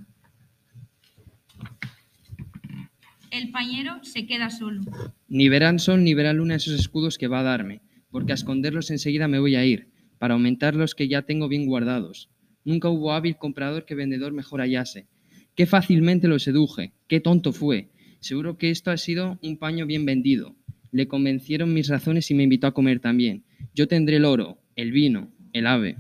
El 3.32 3.52
pañero 3.52 4.04
se 4.04 4.26
queda 4.26 4.50
solo. 4.50 4.82
Ni 5.30 5.48
verán 5.48 5.80
sol 5.80 6.04
ni 6.04 6.14
verá 6.14 6.34
luna 6.34 6.56
esos 6.56 6.74
escudos 6.74 7.18
que 7.18 7.28
va 7.28 7.40
a 7.40 7.44
darme, 7.44 7.82
porque 8.12 8.34
a 8.34 8.36
esconderlos 8.36 8.92
enseguida 8.92 9.30
me 9.30 9.40
voy 9.40 9.56
a 9.56 9.64
ir, 9.64 9.92
para 10.18 10.34
aumentar 10.34 10.76
los 10.76 10.94
que 10.94 11.08
ya 11.08 11.22
tengo 11.22 11.48
bien 11.48 11.68
guardados. 11.68 12.30
Nunca 12.66 12.90
hubo 12.90 13.14
hábil 13.14 13.38
comprador 13.38 13.86
que 13.86 13.96
vendedor 13.96 14.34
mejor 14.34 14.62
hallase. 14.62 15.08
Qué 15.56 15.66
fácilmente 15.66 16.28
lo 16.28 16.40
seduje, 16.40 16.94
qué 17.08 17.20
tonto 17.20 17.52
fue. 17.52 17.90
Seguro 18.20 18.58
que 18.58 18.70
esto 18.70 18.92
ha 18.92 18.98
sido 18.98 19.40
un 19.42 19.58
paño 19.58 19.86
bien 19.86 20.06
vendido. 20.06 20.56
Le 20.92 21.08
convencieron 21.08 21.74
mis 21.74 21.88
razones 21.88 22.30
y 22.32 22.34
me 22.34 22.44
invitó 22.44 22.68
a 22.68 22.74
comer 22.74 23.00
también. 23.00 23.44
Yo 23.76 23.88
tendré 23.88 24.18
el 24.18 24.26
oro, 24.26 24.60
el 24.76 24.92
vino, 24.92 25.30
el 25.54 25.68
ave. 25.68 25.98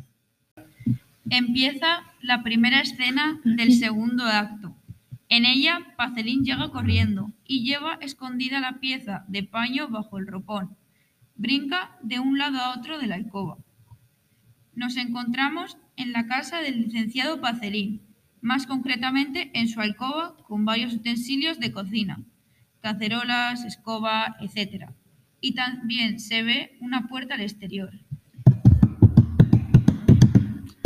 Empieza 1.29 2.03
la 2.21 2.43
primera 2.43 2.81
escena 2.81 3.39
del 3.43 3.73
segundo 3.73 4.23
acto. 4.25 4.75
En 5.29 5.45
ella, 5.45 5.93
Pacelín 5.95 6.43
llega 6.43 6.71
corriendo 6.71 7.31
y 7.45 7.63
lleva 7.63 7.99
escondida 8.01 8.59
la 8.59 8.79
pieza 8.79 9.25
de 9.27 9.43
paño 9.43 9.87
bajo 9.87 10.17
el 10.17 10.25
ropón. 10.25 10.75
Brinca 11.35 11.97
de 12.01 12.19
un 12.19 12.37
lado 12.37 12.57
a 12.57 12.73
otro 12.75 12.97
de 12.97 13.07
la 13.07 13.15
alcoba. 13.15 13.57
Nos 14.73 14.97
encontramos 14.97 15.77
en 15.99 16.13
la 16.13 16.27
casa 16.27 16.61
del 16.61 16.81
licenciado 16.81 17.41
Pacelín, 17.41 18.01
más 18.41 18.65
concretamente 18.65 19.51
en 19.53 19.67
su 19.67 19.81
alcoba 19.81 20.37
con 20.47 20.63
varios 20.63 20.93
utensilios 20.93 21.59
de 21.59 21.73
cocina, 21.73 22.23
cacerolas, 22.79 23.65
escoba, 23.65 24.37
etc. 24.39 24.85
Y 25.41 25.55
también 25.55 26.19
se 26.19 26.41
ve 26.41 26.77
una 26.79 27.07
puerta 27.07 27.35
al 27.35 27.41
exterior. 27.41 27.91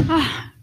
Ah, 0.10 0.54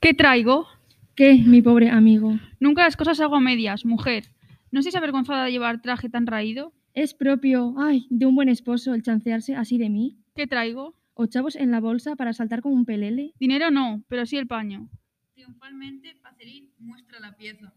¿qué 0.00 0.12
traigo? 0.12 0.66
¿Qué, 1.14 1.34
mi 1.46 1.62
pobre 1.62 1.88
amigo? 1.88 2.36
Nunca 2.58 2.82
las 2.82 2.96
cosas 2.96 3.20
hago 3.20 3.36
a 3.36 3.40
medias, 3.40 3.86
mujer. 3.86 4.24
¿No 4.72 4.80
estáis 4.80 4.96
avergonzada 4.96 5.44
de 5.44 5.52
llevar 5.52 5.82
traje 5.82 6.08
tan 6.08 6.26
raído? 6.26 6.72
Es 6.94 7.14
propio, 7.14 7.76
ay, 7.78 8.08
de 8.10 8.26
un 8.26 8.34
buen 8.34 8.48
esposo 8.48 8.92
el 8.92 9.02
chancearse 9.02 9.54
así 9.54 9.78
de 9.78 9.88
mí. 9.88 10.18
¿Qué 10.34 10.48
traigo? 10.48 10.99
O 11.22 11.26
chavos 11.26 11.54
en 11.54 11.70
la 11.70 11.80
bolsa 11.80 12.16
para 12.16 12.32
saltar 12.32 12.62
como 12.62 12.74
un 12.76 12.86
pelele. 12.86 13.34
Dinero 13.38 13.70
no, 13.70 14.02
pero 14.08 14.24
sí 14.24 14.38
el 14.38 14.46
paño. 14.46 14.88
Triunfalmente, 15.34 16.16
Pacelín 16.22 16.70
muestra 16.78 17.20
la 17.20 17.36
pieza. 17.36 17.74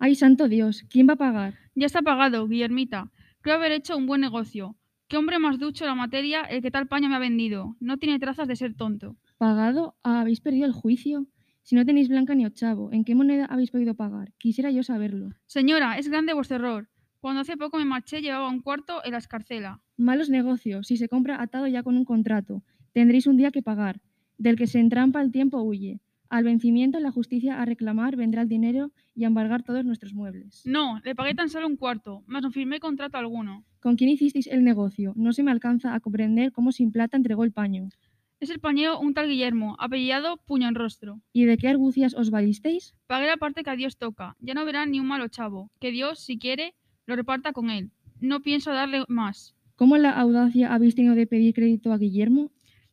Ay, 0.00 0.16
santo 0.16 0.48
Dios, 0.48 0.84
¿quién 0.90 1.06
va 1.08 1.12
a 1.12 1.24
pagar? 1.24 1.54
Ya 1.76 1.86
está 1.86 2.02
pagado, 2.02 2.48
Guillermita. 2.48 3.12
Creo 3.40 3.54
haber 3.54 3.70
hecho 3.70 3.96
un 3.96 4.08
buen 4.08 4.20
negocio. 4.20 4.74
¿Qué 5.06 5.16
hombre 5.16 5.38
más 5.38 5.60
ducho 5.60 5.86
la 5.86 5.94
materia 5.94 6.42
el 6.42 6.60
que 6.60 6.72
tal 6.72 6.88
paño 6.88 7.08
me 7.08 7.14
ha 7.14 7.20
vendido? 7.20 7.76
No 7.78 7.98
tiene 7.98 8.18
trazas 8.18 8.48
de 8.48 8.56
ser 8.56 8.74
tonto. 8.74 9.16
¿Pagado? 9.38 9.94
Ah, 10.02 10.22
¿Habéis 10.22 10.40
perdido 10.40 10.66
el 10.66 10.72
juicio? 10.72 11.28
Si 11.62 11.76
no 11.76 11.86
tenéis 11.86 12.08
blanca 12.08 12.34
ni 12.34 12.46
ochavo, 12.46 12.90
¿en 12.92 13.04
qué 13.04 13.14
moneda 13.14 13.44
habéis 13.44 13.70
podido 13.70 13.94
pagar? 13.94 14.32
Quisiera 14.38 14.72
yo 14.72 14.82
saberlo. 14.82 15.30
Señora, 15.46 15.98
es 15.98 16.08
grande 16.08 16.34
vuestro 16.34 16.56
error. 16.56 16.89
Cuando 17.20 17.42
hace 17.42 17.58
poco 17.58 17.76
me 17.76 17.84
marché 17.84 18.22
llevaba 18.22 18.48
un 18.48 18.62
cuarto 18.62 19.04
en 19.04 19.12
la 19.12 19.18
escarcela. 19.18 19.80
Malos 19.98 20.30
negocios, 20.30 20.86
si 20.86 20.96
se 20.96 21.08
compra 21.08 21.42
atado 21.42 21.66
ya 21.66 21.82
con 21.82 21.98
un 21.98 22.06
contrato. 22.06 22.62
Tendréis 22.92 23.26
un 23.26 23.36
día 23.36 23.50
que 23.50 23.62
pagar. 23.62 24.00
Del 24.38 24.56
que 24.56 24.66
se 24.66 24.80
entrampa 24.80 25.20
el 25.20 25.30
tiempo 25.30 25.60
huye. 25.60 26.00
Al 26.30 26.44
vencimiento 26.44 26.98
la 26.98 27.10
justicia 27.10 27.60
a 27.60 27.66
reclamar 27.66 28.16
vendrá 28.16 28.40
el 28.40 28.48
dinero 28.48 28.92
y 29.14 29.24
a 29.24 29.26
embargar 29.26 29.62
todos 29.62 29.84
nuestros 29.84 30.14
muebles. 30.14 30.62
No, 30.64 30.98
le 31.04 31.14
pagué 31.14 31.34
tan 31.34 31.50
solo 31.50 31.66
un 31.66 31.76
cuarto, 31.76 32.22
mas 32.26 32.42
no 32.42 32.50
firmé 32.50 32.80
contrato 32.80 33.18
alguno. 33.18 33.64
¿Con 33.80 33.96
quién 33.96 34.08
hicisteis 34.08 34.46
el 34.46 34.64
negocio? 34.64 35.12
No 35.14 35.34
se 35.34 35.42
me 35.42 35.50
alcanza 35.50 35.94
a 35.94 36.00
comprender 36.00 36.52
cómo 36.52 36.72
sin 36.72 36.90
plata 36.90 37.18
entregó 37.18 37.44
el 37.44 37.52
paño. 37.52 37.90
Es 38.38 38.48
el 38.48 38.60
pañero 38.60 38.98
un 38.98 39.12
tal 39.12 39.28
Guillermo, 39.28 39.76
apellidado 39.78 40.38
Puño 40.38 40.66
en 40.68 40.74
Rostro. 40.74 41.20
¿Y 41.34 41.44
de 41.44 41.58
qué 41.58 41.68
argucias 41.68 42.14
os 42.14 42.30
valisteis? 42.30 42.94
Pagué 43.06 43.26
la 43.26 43.36
parte 43.36 43.62
que 43.62 43.68
a 43.68 43.76
Dios 43.76 43.98
toca. 43.98 44.36
Ya 44.40 44.54
no 44.54 44.64
verá 44.64 44.86
ni 44.86 44.98
un 44.98 45.06
malo 45.06 45.28
chavo. 45.28 45.70
Que 45.78 45.90
Dios, 45.90 46.20
si 46.20 46.38
quiere, 46.38 46.74
lo 47.10 47.16
reparta 47.16 47.52
con 47.52 47.70
él. 47.70 47.90
No 48.20 48.40
pienso 48.40 48.72
darle 48.72 49.04
más. 49.08 49.54
¿Cómo 49.76 49.96
la 49.96 50.10
audacia 50.10 50.72
habéis 50.72 50.94
tenido 50.94 51.14
de 51.14 51.26
pedir 51.26 51.54
crédito 51.54 51.92
a 51.92 51.98
Guillermo? 51.98 52.50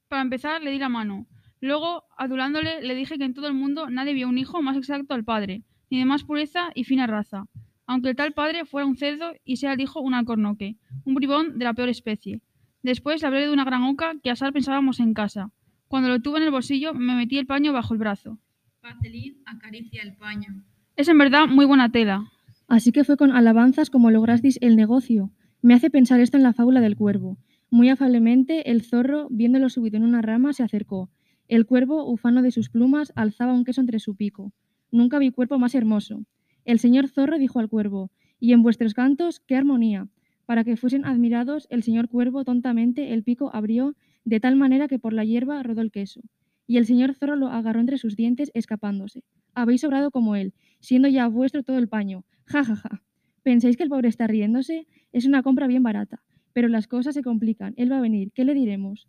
Para 0.07 0.21
empezar, 0.21 0.61
le 0.61 0.71
di 0.71 0.79
la 0.79 0.89
mano. 0.89 1.27
Luego, 1.61 2.03
adulándole, 2.17 2.81
le 2.81 2.95
dije 2.95 3.17
que 3.17 3.25
en 3.25 3.33
todo 3.33 3.47
el 3.47 3.53
mundo 3.53 3.89
nadie 3.89 4.13
vio 4.13 4.27
un 4.27 4.37
hijo 4.37 4.61
más 4.61 4.77
exacto 4.77 5.13
al 5.13 5.23
padre, 5.23 5.63
ni 5.89 5.99
de 5.99 6.05
más 6.05 6.23
pureza 6.23 6.69
y 6.75 6.83
fina 6.83 7.07
raza. 7.07 7.45
Aunque 7.85 8.09
el 8.09 8.15
tal 8.15 8.33
padre 8.33 8.65
fuera 8.65 8.87
un 8.87 8.97
cerdo 8.97 9.33
y 9.45 9.57
sea 9.57 9.73
el 9.73 9.81
hijo 9.81 10.01
un 10.01 10.13
alcornoque, 10.13 10.75
un 11.05 11.13
bribón 11.13 11.57
de 11.59 11.65
la 11.65 11.73
peor 11.73 11.89
especie. 11.89 12.41
Después 12.81 13.21
le 13.21 13.27
hablé 13.27 13.41
de 13.41 13.51
una 13.51 13.65
gran 13.65 13.83
oca 13.83 14.13
que 14.23 14.31
asar 14.31 14.51
pensábamos 14.51 14.99
en 14.99 15.13
casa. 15.13 15.51
Cuando 15.87 16.09
lo 16.09 16.21
tuve 16.21 16.37
en 16.37 16.45
el 16.45 16.51
bolsillo, 16.51 16.93
me 16.93 17.15
metí 17.15 17.37
el 17.37 17.45
paño 17.45 17.71
bajo 17.71 17.93
el 17.93 17.99
brazo. 17.99 18.39
Pacelín 18.81 19.41
acaricia 19.45 20.01
el 20.01 20.15
paño. 20.15 20.63
Es 20.95 21.07
en 21.07 21.17
verdad 21.17 21.47
muy 21.47 21.65
buena 21.65 21.91
tela. 21.91 22.31
Así 22.67 22.91
que 22.91 23.03
fue 23.03 23.17
con 23.17 23.31
alabanzas 23.31 23.89
como 23.89 24.11
lograsteis 24.11 24.57
el 24.61 24.75
negocio. 24.75 25.31
Me 25.61 25.73
hace 25.73 25.89
pensar 25.89 26.19
esto 26.19 26.37
en 26.37 26.43
la 26.43 26.53
fábula 26.53 26.81
del 26.81 26.97
cuervo. 26.97 27.37
Muy 27.69 27.89
afablemente, 27.89 28.71
el 28.71 28.81
zorro, 28.81 29.27
viéndolo 29.29 29.69
subido 29.69 29.97
en 29.97 30.03
una 30.03 30.21
rama, 30.21 30.53
se 30.53 30.63
acercó. 30.63 31.09
El 31.47 31.65
cuervo, 31.65 32.09
ufano 32.09 32.41
de 32.41 32.51
sus 32.51 32.69
plumas, 32.69 33.13
alzaba 33.15 33.53
un 33.53 33.63
queso 33.63 33.81
entre 33.81 33.99
su 33.99 34.15
pico. 34.15 34.53
Nunca 34.91 35.17
vi 35.17 35.31
cuerpo 35.31 35.59
más 35.59 35.75
hermoso. 35.75 36.25
El 36.65 36.79
señor 36.79 37.07
zorro 37.07 37.37
dijo 37.37 37.59
al 37.59 37.69
cuervo, 37.69 38.11
y 38.39 38.51
en 38.51 38.63
vuestros 38.63 38.93
cantos, 38.93 39.39
qué 39.39 39.55
armonía. 39.55 40.09
Para 40.45 40.63
que 40.63 40.75
fuesen 40.77 41.05
admirados, 41.05 41.67
el 41.69 41.83
señor 41.83 42.09
cuervo 42.09 42.43
tontamente 42.43 43.13
el 43.13 43.23
pico 43.23 43.49
abrió, 43.53 43.95
de 44.25 44.39
tal 44.41 44.57
manera 44.57 44.87
que 44.87 44.99
por 44.99 45.13
la 45.13 45.23
hierba 45.23 45.63
rodó 45.63 45.81
el 45.81 45.91
queso. 45.91 46.21
Y 46.67 46.77
el 46.77 46.85
señor 46.85 47.15
zorro 47.15 47.37
lo 47.37 47.47
agarró 47.47 47.79
entre 47.79 47.97
sus 47.97 48.17
dientes, 48.17 48.51
escapándose. 48.53 49.23
Habéis 49.53 49.83
obrado 49.85 50.11
como 50.11 50.35
él, 50.35 50.53
siendo 50.79 51.07
ya 51.07 51.27
vuestro 51.27 51.63
todo 51.63 51.77
el 51.77 51.87
paño. 51.87 52.25
Ja, 52.45 52.63
ja, 52.63 52.75
ja. 52.75 53.03
¿Pensáis 53.43 53.77
que 53.77 53.83
el 53.83 53.89
pobre 53.89 54.09
está 54.09 54.27
riéndose? 54.27 54.87
Es 55.11 55.25
una 55.25 55.43
compra 55.43 55.67
bien 55.67 55.83
barata. 55.83 56.23
Pero 56.53 56.67
las 56.67 56.87
cosas 56.87 57.13
se 57.13 57.23
complican. 57.23 57.73
Él 57.77 57.91
va 57.91 57.97
a 57.97 58.01
venir. 58.01 58.31
¿Qué 58.33 58.43
le 58.43 58.53
diremos? 58.53 59.07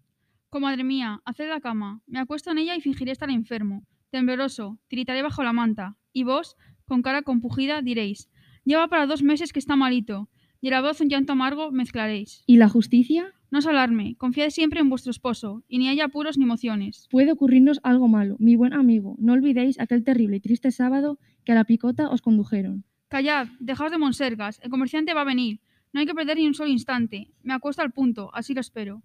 Comadre 0.51 0.85
mía, 0.85 1.21
haced 1.25 1.49
la 1.49 1.61
cama. 1.61 2.03
Me 2.07 2.19
acuesto 2.19 2.51
en 2.51 2.59
ella 2.59 2.77
y 2.77 2.81
fingiré 2.81 3.13
estar 3.13 3.31
enfermo. 3.31 3.85
Tembloroso, 4.11 4.79
tiritaré 4.89 5.23
bajo 5.23 5.43
la 5.43 5.53
manta. 5.53 5.97
Y 6.13 6.25
vos, 6.25 6.57
con 6.87 7.03
cara 7.03 7.23
compugida, 7.23 7.83
diréis, 7.83 8.31
lleva 8.65 8.89
para 8.89 9.07
dos 9.07 9.23
meses 9.23 9.53
que 9.53 9.59
está 9.59 9.77
malito. 9.77 10.29
Y 10.61 10.69
a 10.69 10.71
la 10.73 10.81
voz 10.81 11.01
un 11.01 11.09
llanto 11.09 11.33
amargo 11.33 11.71
mezclaréis. 11.71 12.43
¿Y 12.47 12.57
la 12.57 12.69
justicia? 12.69 13.35
No 13.51 13.61
os 13.61 13.67
alarme, 13.67 14.15
confiad 14.17 14.51
siempre 14.51 14.81
en 14.81 14.91
vuestro 14.91 15.11
esposo, 15.11 15.65
y 15.69 15.79
ni 15.79 15.89
haya 15.89 16.07
apuros 16.07 16.37
ni 16.37 16.45
emociones. 16.45 17.09
Puede 17.11 17.33
ocurrirnos 17.33 17.81
algo 17.83 18.07
malo, 18.07 18.37
mi 18.39 18.57
buen 18.57 18.75
amigo. 18.75 19.17
No 19.19 19.33
olvidéis 19.33 19.81
aquel 19.81 20.05
terrible 20.05 20.37
y 20.37 20.41
triste 20.41 20.71
sábado 20.71 21.19
que 21.49 21.53
a 21.53 21.55
la 21.55 21.65
picota 21.65 22.11
os 22.11 22.21
condujeron. 22.21 22.85
Callad, 23.09 23.49
dejaos 23.59 23.91
de 23.91 23.97
monsergas, 23.97 24.61
el 24.63 24.69
comerciante 24.69 25.15
va 25.15 25.23
a 25.23 25.33
venir. 25.33 25.63
No 25.95 26.01
hay 26.01 26.05
que 26.05 26.13
perder 26.13 26.37
ni 26.37 26.47
un 26.47 26.53
solo 26.53 26.69
instante. 26.69 27.33
Me 27.43 27.55
acuesto 27.55 27.81
al 27.81 27.91
punto, 27.91 28.31
así 28.35 28.53
lo 28.53 28.61
espero. 28.61 29.03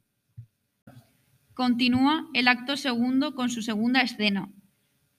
Continúa 1.53 2.27
el 2.33 2.49
acto 2.49 2.75
segundo 2.75 3.33
con 3.33 3.49
su 3.49 3.61
segunda 3.61 4.01
escena. 4.01 4.51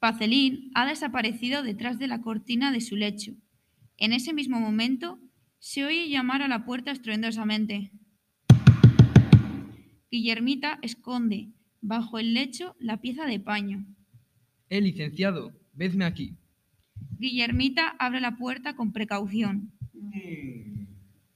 Pacelín 0.00 0.70
ha 0.74 0.84
desaparecido 0.84 1.62
detrás 1.62 1.98
de 1.98 2.08
la 2.08 2.20
cortina 2.20 2.72
de 2.72 2.82
su 2.82 2.94
lecho. 2.94 3.32
En 3.96 4.12
ese 4.12 4.34
mismo 4.34 4.60
momento 4.60 5.18
se 5.58 5.86
oye 5.86 6.10
llamar 6.10 6.42
a 6.42 6.48
la 6.48 6.66
puerta 6.66 6.90
estruendosamente. 6.90 7.90
Guillermita 10.10 10.78
esconde 10.82 11.54
bajo 11.80 12.18
el 12.18 12.34
lecho 12.34 12.76
la 12.78 13.00
pieza 13.00 13.24
de 13.24 13.40
paño. 13.40 13.86
Eh, 14.68 14.82
licenciado, 14.82 15.54
vedme 15.72 16.04
aquí. 16.04 16.36
Guillermita 17.18 17.94
abre 17.98 18.20
la 18.20 18.36
puerta 18.36 18.74
con 18.76 18.92
precaución. 18.92 19.72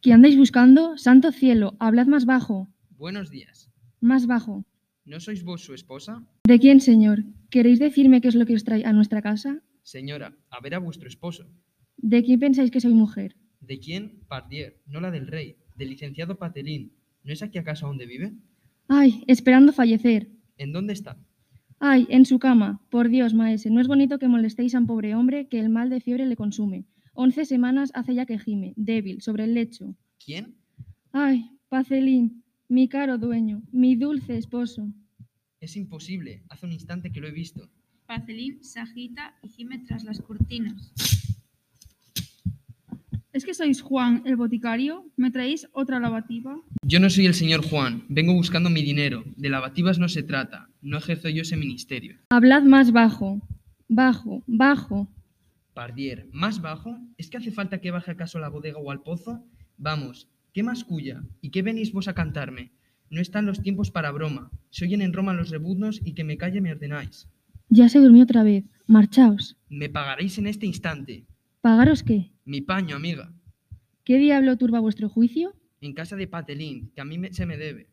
¿Qué 0.00 0.12
andáis 0.12 0.37
buscando? 0.37 0.97
Santo 0.97 1.32
cielo, 1.32 1.76
hablad 1.78 2.06
más 2.06 2.25
bajo. 2.25 2.68
Buenos 2.97 3.30
días. 3.30 3.70
Más 4.00 4.26
bajo. 4.26 4.64
¿No 5.04 5.20
sois 5.20 5.42
vos 5.42 5.62
su 5.62 5.75
esposa? 5.75 6.26
¿De 6.44 6.58
quién, 6.58 6.80
señor? 6.80 7.25
¿Queréis 7.50 7.78
decirme 7.78 8.20
qué 8.20 8.28
es 8.28 8.35
lo 8.35 8.47
que 8.47 8.54
os 8.54 8.64
trae 8.64 8.85
a 8.85 8.92
nuestra 8.92 9.23
casa? 9.23 9.62
Señora, 9.82 10.37
a 10.50 10.61
ver 10.61 10.75
a 10.75 10.78
vuestro 10.78 11.08
esposo. 11.08 11.47
¿De 11.97 12.23
quién 12.23 12.40
pensáis 12.40 12.70
que 12.70 12.80
soy 12.80 12.92
mujer? 12.94 13.37
¿De 13.61 13.78
quién? 13.78 14.20
Pardier, 14.28 14.82
no 14.87 15.00
la 15.00 15.11
del 15.11 15.26
rey, 15.26 15.56
del 15.76 15.88
licenciado 15.90 16.38
Patelín. 16.38 16.92
¿No 17.25 17.32
es 17.32 17.42
aquí 17.42 17.58
acaso 17.58 17.87
donde 17.87 18.06
vive? 18.06 18.32
Ay, 18.88 19.25
esperando 19.26 19.73
fallecer. 19.73 20.28
¿En 20.56 20.73
dónde 20.73 20.92
está? 20.92 21.18
Ay, 21.80 22.06
en 22.11 22.25
su 22.25 22.38
cama. 22.38 22.80
Por 22.90 23.08
Dios, 23.08 23.35
maese, 23.35 23.70
no 23.70 23.80
es 23.80 23.87
bonito 23.87 24.18
que 24.18 24.26
molestéis 24.26 24.75
a 24.75 24.78
un 24.78 24.87
pobre 24.87 25.14
hombre 25.14 25.47
que 25.49 25.61
el 25.61 25.68
mal 25.68 25.90
de 25.90 26.00
fiebre 26.00 26.26
le 26.26 26.37
consume. 26.37 26.85
Once 27.14 27.44
semanas 27.44 27.90
hace 27.94 28.14
ya 28.14 28.26
que 28.26 28.38
gime, 28.38 28.75
débil, 28.76 29.23
sobre 29.23 29.44
el 29.44 29.54
lecho. 29.54 29.94
¿Quién? 30.25 30.56
Ay, 31.12 31.50
Pacelín, 31.68 32.42
mi 32.68 32.88
caro 32.88 33.18
dueño, 33.18 33.62
mi 33.73 33.94
dulce 33.94 34.37
esposo. 34.37 34.92
Es 35.61 35.76
imposible. 35.76 36.42
Hace 36.49 36.66
un 36.66 36.73
instante 36.73 37.11
que 37.12 37.20
lo 37.20 37.28
he 37.28 37.32
visto. 37.32 37.68
Pacelín 38.06 38.62
se 38.62 38.80
agita 38.80 39.35
y 39.42 39.49
gime 39.49 39.78
tras 39.78 40.04
las 40.04 40.20
cortinas. 40.20 40.92
¿Es 43.32 43.44
que 43.44 43.54
sois 43.54 43.82
Juan, 43.82 44.23
el 44.25 44.37
boticario? 44.37 45.04
¿Me 45.16 45.30
traéis 45.30 45.68
otra 45.73 46.00
lavativa? 46.00 46.56
Yo 46.82 46.99
no 46.99 47.08
soy 47.08 47.26
el 47.26 47.35
señor 47.35 47.64
Juan. 47.64 48.04
Vengo 48.08 48.32
buscando 48.32 48.68
mi 48.70 48.82
dinero. 48.82 49.23
De 49.37 49.49
lavativas 49.49 49.99
no 49.99 50.08
se 50.08 50.23
trata. 50.23 50.70
No 50.88 50.97
ejerzo 50.97 51.28
yo 51.28 51.42
ese 51.42 51.59
ministerio. 51.59 52.16
Hablad 52.30 52.62
más 52.62 52.92
bajo. 52.92 53.42
Bajo, 53.88 54.42
bajo. 54.47 55.07
Pardier, 55.75 56.26
¿más 56.33 56.62
bajo? 56.62 56.97
¿Es 57.18 57.28
que 57.28 57.37
hace 57.37 57.50
falta 57.50 57.78
que 57.83 57.90
baje 57.90 58.11
acaso 58.12 58.38
a 58.38 58.40
la 58.40 58.49
bodega 58.49 58.78
o 58.78 58.90
al 58.90 59.02
pozo? 59.02 59.45
Vamos, 59.76 60.30
¿qué 60.54 60.62
más 60.62 60.85
cuya? 60.85 61.23
¿Y 61.42 61.50
qué 61.50 61.61
venís 61.61 61.92
vos 61.92 62.09
a 62.09 62.14
cantarme? 62.14 62.73
No 63.11 63.21
están 63.21 63.45
los 63.45 63.61
tiempos 63.61 63.90
para 63.90 64.11
broma. 64.12 64.50
Se 64.71 64.87
oyen 64.87 65.02
en 65.02 65.12
Roma 65.12 65.35
los 65.35 65.50
rebuznos 65.50 66.00
y 66.02 66.14
que 66.14 66.25
me 66.25 66.38
calle 66.38 66.62
me 66.62 66.73
ordenáis. 66.73 67.28
Ya 67.68 67.90
se 67.90 67.99
durmió 67.99 68.23
otra 68.25 68.42
vez. 68.42 68.64
Marchaos. 68.87 69.59
Me 69.68 69.90
pagaréis 69.90 70.38
en 70.38 70.47
este 70.47 70.64
instante. 70.64 71.26
¿Pagaros 71.61 72.02
qué? 72.02 72.33
Mi 72.47 72.62
paño, 72.62 72.97
amiga. 72.97 73.30
¿Qué 74.04 74.16
diablo 74.16 74.57
turba 74.57 74.80
vuestro 74.80 75.11
juicio? 75.11 75.54
En 75.83 75.92
casa 75.92 76.16
de 76.16 76.26
Patelín, 76.28 76.92
que 76.95 77.02
a 77.02 77.04
mí 77.04 77.18
me- 77.18 77.35
se 77.35 77.45
me 77.45 77.59
debe. 77.59 77.90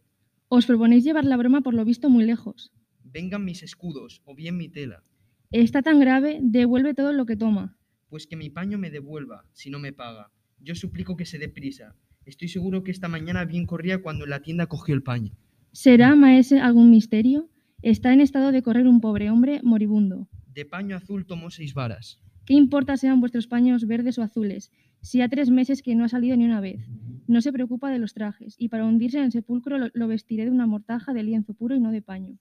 Os 0.47 0.65
proponéis 0.65 1.03
llevar 1.03 1.25
la 1.25 1.35
broma 1.35 1.59
por 1.59 1.73
lo 1.73 1.83
visto 1.83 2.09
muy 2.09 2.23
lejos. 2.23 2.71
Vengan 3.15 3.45
mis 3.45 3.63
escudos, 3.63 4.21
o 4.25 4.35
bien 4.35 4.57
mi 4.57 4.67
tela. 4.67 5.01
Está 5.49 5.81
tan 5.81 6.01
grave, 6.01 6.39
devuelve 6.41 6.93
todo 6.93 7.13
lo 7.13 7.25
que 7.25 7.37
toma. 7.37 7.77
Pues 8.09 8.27
que 8.27 8.35
mi 8.35 8.49
paño 8.49 8.77
me 8.77 8.91
devuelva, 8.91 9.45
si 9.53 9.69
no 9.69 9.79
me 9.79 9.93
paga. 9.93 10.33
Yo 10.59 10.75
suplico 10.75 11.15
que 11.15 11.25
se 11.25 11.37
dé 11.37 11.47
prisa. 11.47 11.95
Estoy 12.25 12.49
seguro 12.49 12.83
que 12.83 12.91
esta 12.91 13.07
mañana 13.07 13.45
bien 13.45 13.67
corría 13.67 14.01
cuando 14.01 14.25
en 14.25 14.31
la 14.31 14.41
tienda 14.41 14.65
cogió 14.65 14.93
el 14.93 15.01
paño. 15.01 15.31
¿Será, 15.71 16.13
maese, 16.17 16.59
algún 16.59 16.91
misterio? 16.91 17.49
Está 17.81 18.11
en 18.11 18.19
estado 18.19 18.51
de 18.51 18.61
correr 18.61 18.85
un 18.85 18.99
pobre 18.99 19.29
hombre 19.29 19.61
moribundo. 19.63 20.27
De 20.53 20.65
paño 20.65 20.97
azul 20.97 21.25
tomó 21.25 21.51
seis 21.51 21.73
varas. 21.73 22.19
¿Qué 22.45 22.53
importa 22.53 22.97
sean 22.97 23.21
vuestros 23.21 23.47
paños 23.47 23.87
verdes 23.87 24.19
o 24.19 24.23
azules? 24.23 24.73
Si 24.99 25.21
ha 25.21 25.29
tres 25.29 25.49
meses 25.49 25.81
que 25.81 25.95
no 25.95 26.03
ha 26.03 26.09
salido 26.09 26.35
ni 26.35 26.43
una 26.43 26.59
vez. 26.59 26.85
No 27.27 27.39
se 27.39 27.53
preocupa 27.53 27.89
de 27.89 27.99
los 27.99 28.13
trajes, 28.13 28.57
y 28.59 28.67
para 28.67 28.85
hundirse 28.85 29.19
en 29.19 29.23
el 29.23 29.31
sepulcro 29.31 29.77
lo, 29.77 29.87
lo 29.93 30.07
vestiré 30.09 30.43
de 30.43 30.51
una 30.51 30.67
mortaja 30.67 31.13
de 31.13 31.23
lienzo 31.23 31.53
puro 31.53 31.77
y 31.77 31.79
no 31.79 31.93
de 31.93 32.01
paño. 32.01 32.37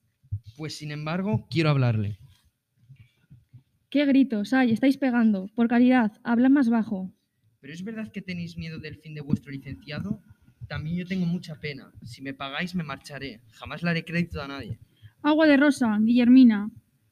Pues 0.57 0.77
sin 0.77 0.91
embargo, 0.91 1.47
quiero 1.49 1.69
hablarle. 1.69 2.17
¿Qué 3.89 4.05
gritos? 4.05 4.53
¡Ay, 4.53 4.71
estáis 4.71 4.97
pegando! 4.97 5.47
Por 5.55 5.67
caridad, 5.67 6.11
habla 6.23 6.49
más 6.49 6.69
bajo. 6.69 7.11
¿Pero 7.59 7.73
es 7.73 7.83
verdad 7.83 8.11
que 8.11 8.21
tenéis 8.21 8.57
miedo 8.57 8.79
del 8.79 8.97
fin 8.97 9.15
de 9.15 9.21
vuestro 9.21 9.51
licenciado? 9.51 10.21
También 10.67 10.97
yo 10.97 11.05
tengo 11.05 11.25
mucha 11.25 11.59
pena. 11.59 11.91
Si 12.03 12.21
me 12.21 12.33
pagáis, 12.33 12.75
me 12.75 12.83
marcharé. 12.83 13.41
Jamás 13.51 13.83
le 13.83 13.89
haré 13.89 14.05
crédito 14.05 14.41
a 14.41 14.47
nadie. 14.47 14.79
Agua 15.21 15.47
de 15.47 15.57
rosa, 15.57 15.97
Guillermina. 16.01 16.71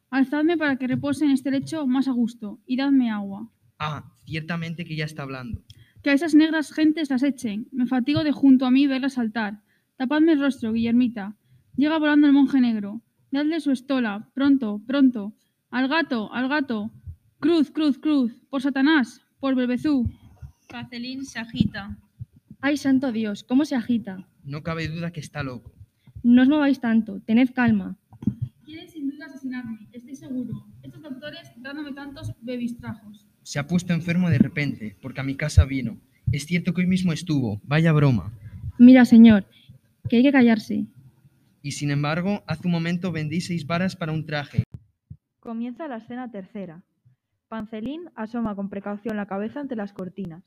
Alzadme 0.10 0.58
para 0.58 0.78
que 0.78 0.88
repose 0.88 1.26
en 1.26 1.32
este 1.32 1.52
lecho 1.52 1.88
más 1.88 2.08
a 2.08 2.12
gusto, 2.12 2.60
y 2.68 2.78
dadme 2.78 3.10
agua. 3.10 3.50
Ah, 3.80 4.14
ciertamente 4.26 4.86
que 4.86 4.96
ya 4.96 5.06
está 5.06 5.24
hablando. 5.24 5.64
Que 6.04 6.12
a 6.12 6.14
esas 6.14 6.36
negras 6.36 6.72
gentes 6.72 7.10
las 7.10 7.24
echen. 7.24 7.68
Me 7.72 7.88
fatigo 7.88 8.24
de 8.24 8.32
junto 8.32 8.66
a 8.66 8.72
mí 8.72 8.86
verlas 8.88 9.14
saltar. 9.14 9.64
Tapadme 9.96 10.34
el 10.34 10.40
rostro, 10.40 10.74
Guillermita. 10.74 11.36
Llega 11.76 11.98
volando 11.98 12.28
el 12.28 12.34
monje 12.34 12.62
negro. 12.62 13.02
Dadle 13.34 13.60
su 13.62 13.72
estola. 13.72 14.30
Pronto, 14.36 14.80
pronto. 14.86 15.34
Al 15.72 15.88
gato, 15.88 16.32
al 16.32 16.48
gato. 16.48 16.92
Cruz, 17.40 17.72
cruz, 17.72 17.98
cruz. 17.98 18.32
Por 18.52 18.62
Satanás, 18.62 19.22
por 19.40 19.56
Belbezú. 19.56 20.08
Pacelín 20.70 21.26
se 21.26 21.40
agita. 21.40 21.98
¡Ay, 22.62 22.78
santo 22.78 23.12
Dios! 23.12 23.44
¿Cómo 23.44 23.66
se 23.66 23.74
agita? 23.76 24.30
No 24.44 24.62
cabe 24.62 24.88
duda 24.88 25.10
que 25.10 25.20
está 25.20 25.42
loco. 25.42 25.74
No 26.22 26.44
os 26.44 26.48
mováis 26.48 26.80
tanto, 26.80 27.22
tened 27.22 27.50
calma. 27.56 27.98
Quieren 28.66 28.88
sin 28.88 29.10
duda 29.10 29.26
asesinarme, 29.26 29.90
estoy 29.92 30.16
seguro. 30.16 30.68
Estos 30.84 31.02
doctores 31.02 31.52
dándome 31.58 31.92
tantos 31.94 32.34
bebistrajos. 32.40 33.26
Se 33.42 33.58
ha 33.58 33.66
puesto 33.66 33.94
enfermo 33.94 34.30
de 34.30 34.38
repente, 34.38 34.96
porque 35.02 35.22
a 35.22 35.24
mi 35.24 35.36
casa 35.36 35.66
vino. 35.66 35.98
Es 36.32 36.46
cierto 36.46 36.72
que 36.72 36.82
hoy 36.82 36.88
mismo 36.88 37.12
estuvo. 37.12 37.60
Vaya 37.64 37.94
broma. 37.94 38.32
Mira, 38.78 39.06
señor, 39.06 39.48
que 40.08 40.18
hay 40.18 40.24
que 40.24 40.32
callarse. 40.32 40.86
Y 41.64 41.72
sin 41.72 41.92
embargo, 41.92 42.44
hace 42.46 42.68
un 42.68 42.74
momento 42.74 43.14
vendí 43.14 43.40
seis 43.40 43.66
varas 43.66 43.96
para 43.96 44.12
un 44.12 44.26
traje. 44.26 44.64
Comienza 45.40 45.88
la 45.88 45.98
escena 45.98 46.30
tercera. 46.30 46.84
Pancelín 47.48 48.10
asoma 48.16 48.54
con 48.54 48.70
precaución 48.70 49.16
la 49.16 49.28
cabeza 49.28 49.62
ante 49.62 49.78
las 49.78 49.94
cortinas. 49.94 50.44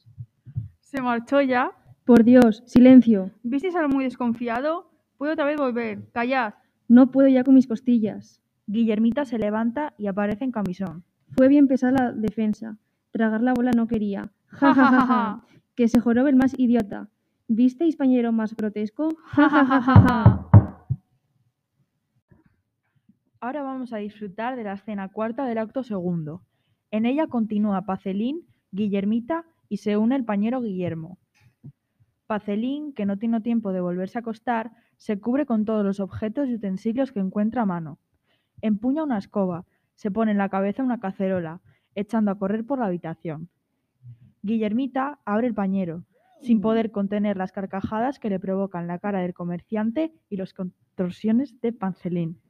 ¿Se 0.80 1.00
marchó 1.00 1.40
ya? 1.40 1.72
Por 2.04 2.22
Dios, 2.22 2.62
silencio. 2.66 3.30
¿Visteis 3.42 3.74
algo 3.74 3.88
muy 3.88 4.04
desconfiado? 4.04 4.90
Puede 5.16 5.32
otra 5.32 5.46
vez 5.46 5.56
volver. 5.56 6.10
Callad. 6.12 6.54
No 6.86 7.10
puedo 7.10 7.28
ya 7.28 7.44
con 7.44 7.54
mis 7.54 7.66
costillas. 7.66 8.42
Guillermita 8.66 9.24
se 9.24 9.38
levanta 9.38 9.94
y 9.96 10.08
aparece 10.08 10.44
en 10.44 10.52
camisón. 10.52 11.02
Fue 11.30 11.48
bien 11.48 11.66
pesada 11.66 11.92
la 11.92 12.12
defensa. 12.12 12.76
Tragar 13.10 13.40
la 13.40 13.54
bola 13.54 13.70
no 13.74 13.88
quería. 13.88 14.30
Ja, 14.48 14.74
ja, 14.74 14.86
ja, 14.86 15.06
ja. 15.06 15.42
Que 15.74 15.88
se 15.88 16.00
jorobe 16.00 16.30
el 16.30 16.36
más 16.36 16.58
idiota. 16.58 17.08
¿Visteis 17.48 17.96
pañero 17.96 18.32
más 18.32 18.54
grotesco? 18.54 19.08
Ja, 19.24 19.48
ja, 19.48 19.64
ja, 19.64 19.82
ja, 19.82 19.94
ja. 19.94 20.55
Ahora 23.40 23.62
vamos 23.62 23.92
a 23.92 23.98
disfrutar 23.98 24.56
de 24.56 24.64
la 24.64 24.74
escena 24.74 25.08
cuarta 25.08 25.44
del 25.44 25.58
acto 25.58 25.82
segundo. 25.82 26.42
En 26.90 27.04
ella 27.04 27.26
continúa 27.26 27.82
Pacelín, 27.82 28.46
Guillermita 28.70 29.44
y 29.68 29.78
se 29.78 29.96
une 29.96 30.16
el 30.16 30.24
pañero 30.24 30.62
Guillermo. 30.62 31.18
Pacelín, 32.26 32.94
que 32.94 33.04
no 33.04 33.18
tiene 33.18 33.40
tiempo 33.42 33.72
de 33.72 33.80
volverse 33.80 34.18
a 34.18 34.20
acostar, 34.20 34.72
se 34.96 35.20
cubre 35.20 35.44
con 35.44 35.64
todos 35.64 35.84
los 35.84 36.00
objetos 36.00 36.48
y 36.48 36.54
utensilios 36.54 37.12
que 37.12 37.20
encuentra 37.20 37.62
a 37.62 37.66
mano. 37.66 37.98
Empuña 38.62 39.04
una 39.04 39.18
escoba, 39.18 39.66
se 39.94 40.10
pone 40.10 40.32
en 40.32 40.38
la 40.38 40.48
cabeza 40.48 40.82
una 40.82 40.98
cacerola, 40.98 41.60
echando 41.94 42.30
a 42.30 42.38
correr 42.38 42.64
por 42.64 42.78
la 42.78 42.86
habitación. 42.86 43.50
Guillermita 44.42 45.18
abre 45.24 45.46
el 45.46 45.54
pañero, 45.54 46.04
sin 46.40 46.60
poder 46.62 46.90
contener 46.90 47.36
las 47.36 47.52
carcajadas 47.52 48.18
que 48.18 48.30
le 48.30 48.40
provocan 48.40 48.86
la 48.86 48.98
cara 48.98 49.20
del 49.20 49.34
comerciante 49.34 50.12
y 50.30 50.36
las 50.36 50.54
contorsiones 50.54 51.60
de 51.60 51.72
Pancelín. 51.72 52.40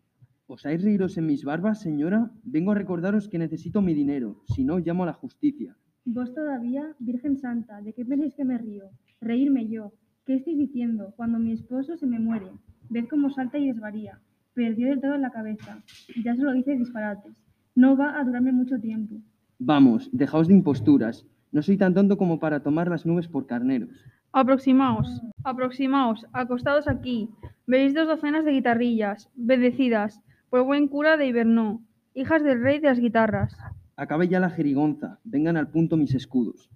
¿Osáis 0.49 0.81
reíros 0.81 1.19
en 1.19 1.27
mis 1.27 1.45
barbas, 1.45 1.81
señora? 1.81 2.31
Vengo 2.45 2.71
a 2.71 2.77
recordaros 2.77 3.29
que 3.29 3.37
necesito 3.37 3.83
mi 3.83 3.95
dinero, 3.95 4.45
si 4.45 4.63
no 4.63 4.79
llamo 4.79 5.03
a 5.03 5.07
la 5.07 5.13
justicia. 5.13 5.77
Vos 6.05 6.33
todavía, 6.33 6.95
Virgen 7.01 7.37
Santa, 7.37 7.83
¿de 7.83 7.93
qué 7.93 8.05
pensáis 8.05 8.33
que 8.37 8.45
me 8.45 8.57
río? 8.57 8.85
Reírme 9.21 9.67
yo. 9.67 9.93
¿Qué 10.25 10.37
estáis 10.37 10.57
diciendo? 10.57 11.13
Cuando 11.17 11.41
mi 11.41 11.51
esposo 11.51 11.97
se 11.97 12.07
me 12.07 12.21
muere. 12.21 12.47
Ved 12.89 13.07
cómo 13.11 13.31
salta 13.31 13.59
y 13.59 13.67
desvaría. 13.67 14.21
Perdió 14.55 14.87
del 14.87 15.01
todo 15.01 15.19
la 15.19 15.33
cabeza. 15.33 15.83
Ya 16.25 16.37
solo 16.37 16.53
dice 16.53 16.77
disparates. 16.77 17.33
No 17.75 17.97
va 17.97 18.17
a 18.17 18.23
durarme 18.23 18.53
mucho 18.53 18.79
tiempo. 18.79 19.17
Vamos, 19.59 20.09
dejaos 20.13 20.47
de 20.47 20.55
imposturas. 20.55 21.27
No 21.51 21.61
soy 21.61 21.77
tan 21.77 21.93
tonto 21.93 22.17
como 22.17 22.39
para 22.39 22.63
tomar 22.63 22.89
las 22.89 23.05
nubes 23.05 23.27
por 23.27 23.47
carneros. 23.47 23.91
Aproximaos, 24.31 25.23
aproximaos, 25.43 26.25
acostados 26.33 26.87
aquí. 26.87 27.31
Veréis 27.67 27.95
dos 27.95 28.07
docenas 28.07 28.45
de 28.45 28.53
guitarrillas, 28.53 29.29
bendecidas 29.35 30.23
por 30.51 30.61
el 30.61 30.67
buen 30.67 30.89
cura 30.89 31.17
de 31.17 31.27
Ibernó, 31.27 31.83
hijas 32.15 32.43
del 32.43 32.63
rey 32.63 32.79
de 32.81 32.89
las 32.89 32.99
guitarras. 32.99 33.57
Acabe 33.97 34.29
ya 34.29 34.41
la 34.41 34.51
jerigonza. 34.51 35.19
Vengan 35.25 35.57
al 35.57 35.69
punto 35.69 35.97
mis 35.97 36.15
escudos. 36.15 36.71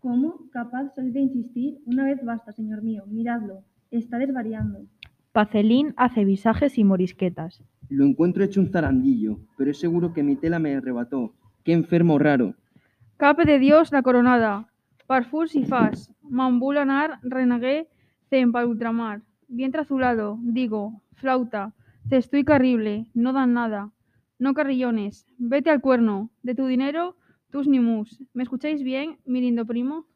¿Cómo? 0.00 0.50
¿Capaz 0.52 0.94
sois 0.94 1.12
de 1.12 1.20
insistir? 1.20 1.78
Una 1.86 2.04
vez 2.04 2.22
basta, 2.24 2.52
señor 2.52 2.82
mío. 2.82 3.04
Miradlo. 3.06 3.62
Está 3.90 4.18
desvariando. 4.18 4.80
Pacelín 5.32 5.94
hace 5.96 6.24
visajes 6.24 6.76
y 6.78 6.84
morisquetas. 6.84 7.62
Lo 7.88 8.04
encuentro 8.04 8.44
hecho 8.44 8.60
un 8.60 8.70
zarandillo, 8.70 9.38
pero 9.56 9.70
es 9.70 9.78
seguro 9.78 10.12
que 10.12 10.22
mi 10.22 10.36
tela 10.36 10.58
me 10.58 10.74
arrebató. 10.74 11.34
¡Qué 11.64 11.72
enfermo 11.72 12.18
raro! 12.18 12.54
Cape 13.16 13.44
de 13.44 13.58
Dios 13.58 13.92
la 13.92 14.02
coronada. 14.02 14.68
Parfus 15.06 15.54
y 15.54 15.64
fas. 15.64 16.12
Mambulanar 16.22 17.18
renegué 17.22 17.88
cen 18.30 18.52
para 18.52 18.66
ultramar. 18.66 19.22
Vientre 19.48 19.82
azulado, 19.82 20.38
digo, 20.42 21.00
flauta, 21.14 21.72
cesto 22.08 22.36
y 22.36 22.44
carrible, 22.44 23.06
no 23.14 23.32
dan 23.32 23.54
nada. 23.54 23.92
No 24.38 24.54
carrillones, 24.54 25.26
vete 25.38 25.70
al 25.70 25.80
cuerno. 25.80 26.30
De 26.42 26.54
tu 26.54 26.66
dinero, 26.66 27.16
tus 27.50 27.68
ni 27.68 27.80
mus. 27.80 28.22
¿Me 28.32 28.42
escucháis 28.42 28.82
bien, 28.82 29.18
mi 29.24 29.40
lindo 29.40 29.64
primo? 29.64 30.06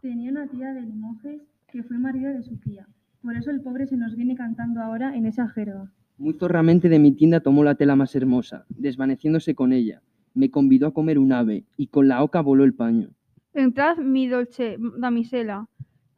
Tenía 0.00 0.30
una 0.30 0.46
tía 0.46 0.72
de 0.72 0.82
Limoges 0.82 1.42
que 1.68 1.82
fue 1.82 1.98
marido 1.98 2.32
de 2.32 2.42
su 2.42 2.56
tía. 2.56 2.86
Por 3.22 3.36
eso 3.36 3.50
el 3.50 3.60
pobre 3.60 3.86
se 3.86 3.96
nos 3.96 4.16
viene 4.16 4.34
cantando 4.34 4.80
ahora 4.80 5.14
en 5.14 5.26
esa 5.26 5.48
jerga. 5.48 5.92
Muy 6.16 6.34
zorramente 6.34 6.88
de 6.88 6.98
mi 6.98 7.12
tienda 7.12 7.40
tomó 7.40 7.64
la 7.64 7.74
tela 7.74 7.96
más 7.96 8.14
hermosa, 8.14 8.64
desvaneciéndose 8.68 9.54
con 9.54 9.72
ella. 9.72 10.02
Me 10.34 10.50
convidó 10.50 10.86
a 10.88 10.94
comer 10.94 11.18
un 11.18 11.32
ave, 11.32 11.64
y 11.76 11.88
con 11.88 12.08
la 12.08 12.22
oca 12.22 12.40
voló 12.40 12.64
el 12.64 12.74
paño. 12.74 13.10
Entrad, 13.52 13.98
mi 13.98 14.28
dolce 14.28 14.76
damisela, 14.98 15.68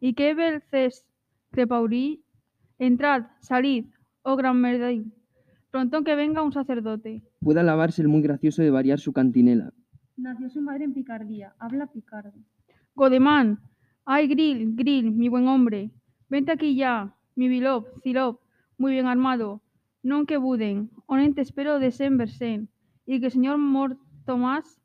y 0.00 0.14
que 0.14 0.34
belces 0.34 1.04
crepaurí. 1.50 2.22
Entrad, 2.78 3.26
salid, 3.40 3.86
oh 4.22 4.36
gran 4.36 4.60
merdaí. 4.60 5.04
Pronto 5.70 6.04
que 6.04 6.14
venga 6.14 6.42
un 6.42 6.52
sacerdote. 6.52 7.22
Puede 7.40 7.60
alabarse 7.60 8.02
el 8.02 8.08
muy 8.08 8.22
gracioso 8.22 8.62
de 8.62 8.70
variar 8.70 8.98
su 8.98 9.12
cantinela. 9.12 9.72
Nació 10.16 10.50
su 10.50 10.60
madre 10.60 10.84
en 10.84 10.92
Picardía. 10.92 11.54
Habla 11.58 11.86
picardo. 11.86 12.38
Godemán, 12.94 13.58
ay, 14.04 14.28
Grill, 14.28 14.74
Grill, 14.76 15.12
mi 15.12 15.28
buen 15.28 15.48
hombre. 15.48 15.90
Vente 16.28 16.52
aquí 16.52 16.76
ya, 16.76 17.14
mi 17.34 17.48
bilop, 17.48 17.86
Cilop, 18.02 18.40
muy 18.76 18.92
bien 18.92 19.06
armado. 19.06 19.62
Non 20.02 20.26
que 20.26 20.36
buden, 20.36 20.90
honente 21.06 21.46
espero 21.46 21.78
de 21.78 21.94
sen 21.94 22.18
y 23.06 23.20
que 23.20 23.26
el 23.26 23.32
señor 23.32 23.58
Mor 23.58 23.98
Tomás 24.26 24.82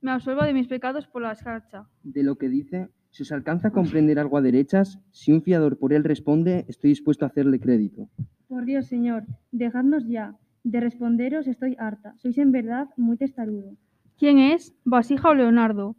me 0.00 0.10
absuelva 0.10 0.46
de 0.46 0.54
mis 0.54 0.66
pecados 0.66 1.06
por 1.06 1.20
la 1.22 1.32
escarcha. 1.32 1.84
De 2.02 2.22
lo 2.22 2.36
que 2.36 2.48
dice, 2.48 2.88
si 3.10 3.22
os 3.22 3.32
alcanza 3.32 3.68
a 3.68 3.72
comprender 3.72 4.18
algo 4.18 4.38
a 4.38 4.42
derechas, 4.42 4.98
si 5.12 5.32
un 5.32 5.42
fiador 5.42 5.78
por 5.78 5.92
él 5.92 6.04
responde, 6.04 6.64
estoy 6.68 6.90
dispuesto 6.90 7.24
a 7.24 7.28
hacerle 7.28 7.60
crédito. 7.60 8.08
Por 8.48 8.64
Dios, 8.64 8.86
señor, 8.86 9.24
dejadnos 9.50 10.06
ya. 10.06 10.36
De 10.62 10.78
responderos 10.80 11.48
estoy 11.48 11.76
harta. 11.78 12.14
Sois 12.18 12.38
en 12.38 12.52
verdad 12.52 12.88
muy 12.96 13.16
testarudo. 13.16 13.76
¿Quién 14.18 14.38
es? 14.38 14.72
¿Vasija 14.84 15.30
o 15.30 15.34
Leonardo? 15.34 15.96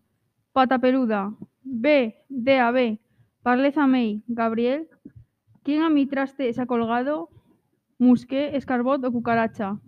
Pata 0.54 0.80
peluda. 0.80 1.36
Ve, 1.64 2.16
de 2.30 2.60
a 2.60 2.72
ve. 2.72 3.00
Parlez 3.44 3.78
a 3.78 3.86
mei, 3.86 4.24
Gabriel. 4.28 4.88
¿Quién 5.64 5.84
a 5.84 5.90
mi 5.90 6.06
traste 6.06 6.52
se 6.54 6.62
ha 6.62 6.66
colgado? 6.66 7.30
Musqué, 8.00 8.56
escarbot 8.56 9.04
o 9.04 9.12
cucaracha. 9.12 9.80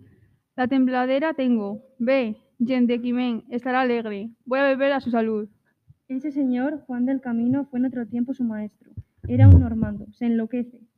La 0.54 0.68
tembladera 0.68 1.32
tengo. 1.32 1.82
Ve, 1.98 2.36
gente 2.58 3.00
Quimén, 3.00 3.44
estará 3.48 3.80
alegre. 3.80 4.30
Voy 4.44 4.58
a 4.58 4.64
beber 4.64 4.92
a 4.92 5.00
su 5.00 5.10
salud. 5.10 5.48
Ese 6.08 6.30
señor, 6.30 6.82
Juan 6.86 7.06
del 7.06 7.20
Camino, 7.20 7.64
fue 7.64 7.78
en 7.78 7.86
otro 7.86 8.06
tiempo 8.06 8.34
su 8.34 8.44
maestro. 8.44 8.90
Era 9.28 9.48
un 9.48 9.60
normando. 9.60 10.06
Se 10.12 10.26
enloquece. 10.26 10.89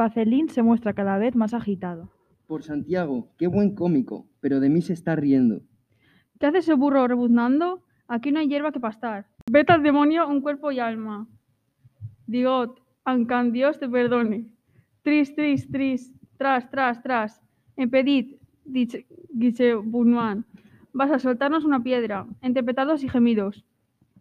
Pacelín 0.00 0.48
se 0.48 0.62
muestra 0.62 0.94
cada 0.94 1.18
vez 1.18 1.36
más 1.36 1.52
agitado. 1.52 2.08
Por 2.46 2.62
Santiago, 2.62 3.28
qué 3.36 3.48
buen 3.48 3.74
cómico, 3.74 4.26
pero 4.40 4.58
de 4.58 4.70
mí 4.70 4.80
se 4.80 4.94
está 4.94 5.14
riendo. 5.14 5.60
¿Qué 6.38 6.46
hace 6.46 6.56
ese 6.60 6.72
burro 6.72 7.06
rebuznando? 7.06 7.84
Aquí 8.08 8.32
no 8.32 8.38
hay 8.38 8.48
hierba 8.48 8.72
que 8.72 8.80
pastar. 8.80 9.26
Vete 9.52 9.74
al 9.74 9.82
demonio 9.82 10.26
un 10.26 10.40
cuerpo 10.40 10.72
y 10.72 10.78
alma. 10.78 11.28
Digot, 12.26 12.80
ancan 13.04 13.52
Dios 13.52 13.78
te 13.78 13.90
perdone. 13.90 14.48
Tris, 15.02 15.34
tris, 15.34 15.70
tris, 15.70 16.14
tras, 16.38 16.70
tras, 16.70 17.02
tras. 17.02 17.42
Empedid, 17.76 18.36
dice 18.64 19.74
Bunman. 19.74 20.46
Vas 20.94 21.10
a 21.10 21.18
soltarnos 21.18 21.66
una 21.66 21.82
piedra, 21.82 22.26
entre 22.40 22.64
petados 22.64 23.04
y 23.04 23.10
gemidos. 23.10 23.66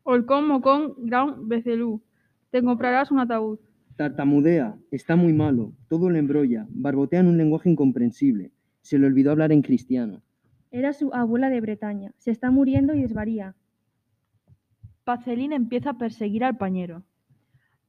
Olcón, 0.03 0.45
mocón, 0.45 0.95
gran 0.97 1.47
becelú. 1.47 2.03
Te 2.51 2.61
comprarás 2.61 3.11
un 3.11 3.19
ataúd. 3.19 3.59
Tartamudea, 3.99 4.77
está 4.91 5.17
muy 5.17 5.33
malo, 5.33 5.73
todo 5.89 6.09
lo 6.09 6.17
embrolla, 6.17 6.65
barbotea 6.69 7.19
en 7.19 7.27
un 7.27 7.37
lenguaje 7.37 7.69
incomprensible. 7.69 8.53
Se 8.79 8.97
le 8.97 9.05
olvidó 9.05 9.31
hablar 9.31 9.51
en 9.51 9.61
cristiano. 9.61 10.21
Era 10.71 10.93
su 10.93 11.13
abuela 11.13 11.49
de 11.49 11.59
Bretaña. 11.59 12.13
Se 12.15 12.31
está 12.31 12.49
muriendo 12.49 12.93
y 12.93 13.01
desvaría. 13.01 13.55
Pacelín 15.03 15.51
empieza 15.51 15.89
a 15.89 15.97
perseguir 15.97 16.45
al 16.45 16.55
pañero. 16.55 17.03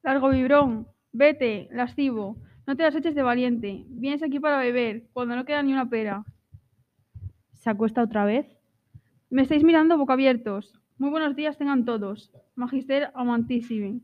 Largo 0.03 0.31
vibrón, 0.31 0.89
vete, 1.13 1.69
lascivo. 1.71 2.43
No 2.67 2.75
te 2.75 2.83
las 2.83 2.97
eches 2.97 3.15
de 3.15 3.23
valiente. 3.23 3.85
Vienes 3.91 4.25
aquí 4.25 4.41
para 4.41 4.59
beber, 4.59 5.05
cuando 5.13 5.37
no 5.37 5.45
queda 5.45 5.63
ni 5.63 5.73
una 5.73 5.89
pera. 5.89 6.25
Se 7.53 7.71
acuesta 7.71 8.03
otra 8.03 8.25
vez. 8.25 8.49
Me 9.31 9.43
estáis 9.43 9.63
mirando 9.63 9.97
boca 9.97 10.15
abiertos. 10.15 10.75
Muy 10.99 11.11
buenos 11.11 11.37
días 11.37 11.57
tengan 11.57 11.85
todos. 11.85 12.33
Magister 12.57 13.13
amantísime. 13.15 14.01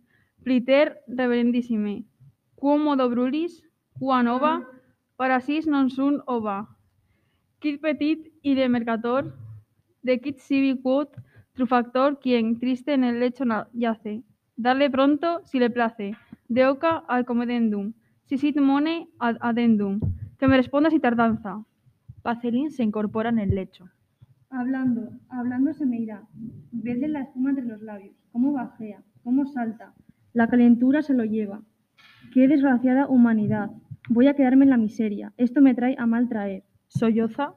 Pliter 0.47 1.03
reverendissime. 1.09 2.05
Quo 2.55 2.79
modo 2.79 3.09
brulis, 3.11 3.65
qua 3.99 4.23
nova, 4.23 4.63
parasis 5.19 5.67
non 5.67 5.89
sunt 5.91 6.23
ova. 6.31 6.69
Quid 7.59 7.81
petit 7.81 8.31
y 8.43 8.55
de 8.55 8.69
mercator, 8.69 9.35
de 10.03 10.21
quid 10.21 10.39
sibi 10.39 10.79
quod 10.81 11.09
trufactor 11.55 12.21
quien 12.21 12.61
triste 12.61 12.95
en 12.95 13.03
el 13.03 13.19
lecho 13.19 13.43
yace. 13.73 14.23
Darle 14.55 14.89
pronto, 14.89 15.41
si 15.43 15.59
le 15.59 15.69
place, 15.69 16.15
de 16.47 16.65
oca 16.69 17.03
al 17.09 17.25
comedendum, 17.25 17.93
si 18.23 18.39
sit 18.39 18.57
mone 18.61 19.09
ad 19.19 19.39
addendum. 19.41 19.99
Que 20.39 20.47
me 20.47 20.57
responda 20.57 20.91
si 20.91 21.01
tardanza. 21.01 21.65
Pacelín 22.23 22.71
se 22.71 22.85
incorpora 22.85 23.31
en 23.31 23.41
el 23.41 23.51
lecho. 23.51 23.91
Hablando, 24.51 25.11
hablando 25.29 25.75
se 25.75 25.87
me 25.87 25.99
irá. 25.99 26.23
Vedle 26.71 27.09
la 27.09 27.23
espuma 27.23 27.51
entre 27.51 27.65
los 27.65 27.83
labios, 27.83 28.15
cómo 28.31 28.53
bajea, 28.53 29.03
cómo 29.25 29.45
salta. 29.47 29.93
La 30.37 30.49
calentura 30.49 31.01
se 31.01 31.15
lo 31.15 31.25
lleva. 31.25 31.63
Qué 32.35 32.47
desgraciada 32.47 33.09
humanidad. 33.09 33.71
Voy 34.11 34.27
a 34.27 34.35
quedarme 34.35 34.67
en 34.67 34.71
la 34.71 34.77
miseria. 34.77 35.33
Esto 35.39 35.63
me 35.63 35.73
trae 35.73 35.97
a 35.99 36.05
mal 36.05 36.29
traer. 36.29 36.63
Solloza. 36.89 37.55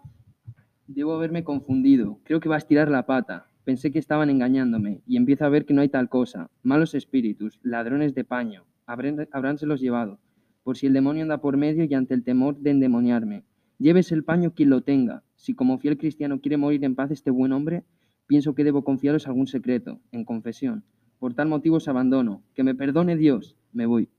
Debo 0.88 1.14
haberme 1.14 1.44
confundido. 1.44 2.22
Creo 2.24 2.40
que 2.40 2.48
va 2.48 2.56
a 2.56 2.60
estirar 2.60 2.90
la 2.90 3.06
pata. 3.06 3.48
Pensé 3.66 3.92
que 3.92 4.00
estaban 4.00 4.30
engañándome 4.30 5.02
y 5.06 5.18
empiezo 5.18 5.44
a 5.44 5.50
ver 5.50 5.66
que 5.66 5.74
no 5.74 5.82
hay 5.82 5.90
tal 5.90 6.08
cosa. 6.08 6.52
Malos 6.64 6.96
espíritus, 6.96 7.60
ladrones 7.64 8.16
de 8.16 8.24
paño. 8.24 8.64
Habrán, 8.86 9.28
habránselos 9.34 9.82
llevado. 9.82 10.22
Por 10.64 10.78
si 10.78 10.88
el 10.88 10.94
demonio 10.94 11.24
anda 11.24 11.42
por 11.42 11.58
medio 11.58 11.84
y 11.84 11.94
ante 11.94 12.14
el 12.14 12.24
temor 12.24 12.60
de 12.60 12.70
endemoniarme. 12.70 13.44
Llévese 13.78 14.16
el 14.16 14.24
paño 14.24 14.54
quien 14.54 14.70
lo 14.70 14.84
tenga. 14.84 15.24
Si 15.36 15.54
como 15.54 15.80
fiel 15.80 15.98
cristiano 15.98 16.40
quiere 16.40 16.56
morir 16.56 16.86
en 16.86 16.96
paz 16.96 17.12
este 17.12 17.30
buen 17.30 17.52
hombre, 17.52 17.84
pienso 18.26 18.56
que 18.56 18.64
debo 18.64 18.86
confiaros 18.86 19.28
algún 19.28 19.48
secreto, 19.48 20.00
en 20.14 20.24
confesión. 20.24 20.86
Por 21.20 21.34
tal 21.34 21.48
motivo 21.48 21.78
os 21.78 21.88
abandono. 21.88 22.42
Que 22.56 22.64
me 22.64 22.76
perdone 22.76 23.18
Dios. 23.18 23.56
Me 23.74 23.86
voy. 23.86 24.10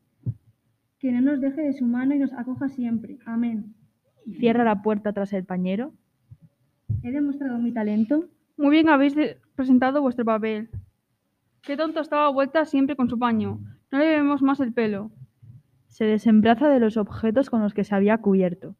Que 0.98 1.10
no 1.12 1.20
nos 1.20 1.40
deje 1.40 1.62
de 1.62 1.72
su 1.72 1.86
mano 1.86 2.14
y 2.14 2.18
nos 2.18 2.32
acoja 2.32 2.68
siempre. 2.68 3.18
Amén. 3.24 3.74
Cierra 4.38 4.64
la 4.64 4.82
puerta 4.82 5.12
tras 5.12 5.32
el 5.32 5.44
pañero. 5.44 5.92
¿He 7.02 7.10
demostrado 7.10 7.58
mi 7.58 7.72
talento? 7.72 8.26
Muy 8.56 8.70
bien 8.70 8.90
habéis 8.90 9.14
presentado 9.54 10.02
vuestro 10.02 10.24
papel. 10.24 10.68
Qué 11.62 11.76
tonto 11.76 12.00
estaba 12.00 12.28
vuelta 12.30 12.64
siempre 12.66 12.96
con 12.96 13.08
su 13.08 13.18
paño. 13.18 13.60
No 13.90 13.98
le 13.98 14.08
vemos 14.08 14.42
más 14.42 14.60
el 14.60 14.72
pelo. 14.72 15.10
Se 15.88 16.04
desembraza 16.04 16.68
de 16.68 16.80
los 16.80 16.96
objetos 16.96 17.50
con 17.50 17.62
los 17.62 17.74
que 17.74 17.84
se 17.84 17.94
había 17.94 18.18
cubierto. 18.18 18.76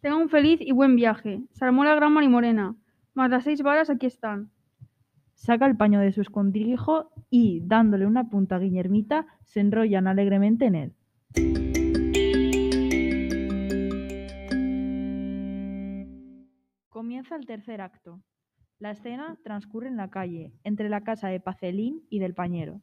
Tenga 0.00 0.16
un 0.16 0.28
feliz 0.28 0.60
y 0.60 0.72
buen 0.72 0.96
viaje. 0.96 1.42
Se 1.52 1.64
armó 1.64 1.84
la 1.84 1.94
gran 1.94 2.12
marimorena. 2.12 2.76
Más 3.14 3.30
las 3.30 3.44
seis 3.44 3.62
varas 3.62 3.90
aquí 3.90 4.06
están. 4.06 4.50
Saca 5.42 5.66
el 5.66 5.76
paño 5.76 5.98
de 5.98 6.12
su 6.12 6.20
escondrijo 6.20 7.10
y, 7.28 7.62
dándole 7.64 8.06
una 8.06 8.30
punta 8.30 8.54
a 8.54 8.58
Guillermita, 8.60 9.26
se 9.44 9.58
enrollan 9.58 10.06
alegremente 10.06 10.66
en 10.66 10.74
él. 10.76 10.92
Comienza 16.88 17.34
el 17.34 17.44
tercer 17.44 17.80
acto. 17.80 18.22
La 18.78 18.92
escena 18.92 19.36
transcurre 19.42 19.88
en 19.88 19.96
la 19.96 20.10
calle, 20.10 20.52
entre 20.62 20.88
la 20.88 21.00
casa 21.00 21.26
de 21.26 21.40
Pacelín 21.40 22.04
y 22.08 22.20
del 22.20 22.34
pañero. 22.34 22.80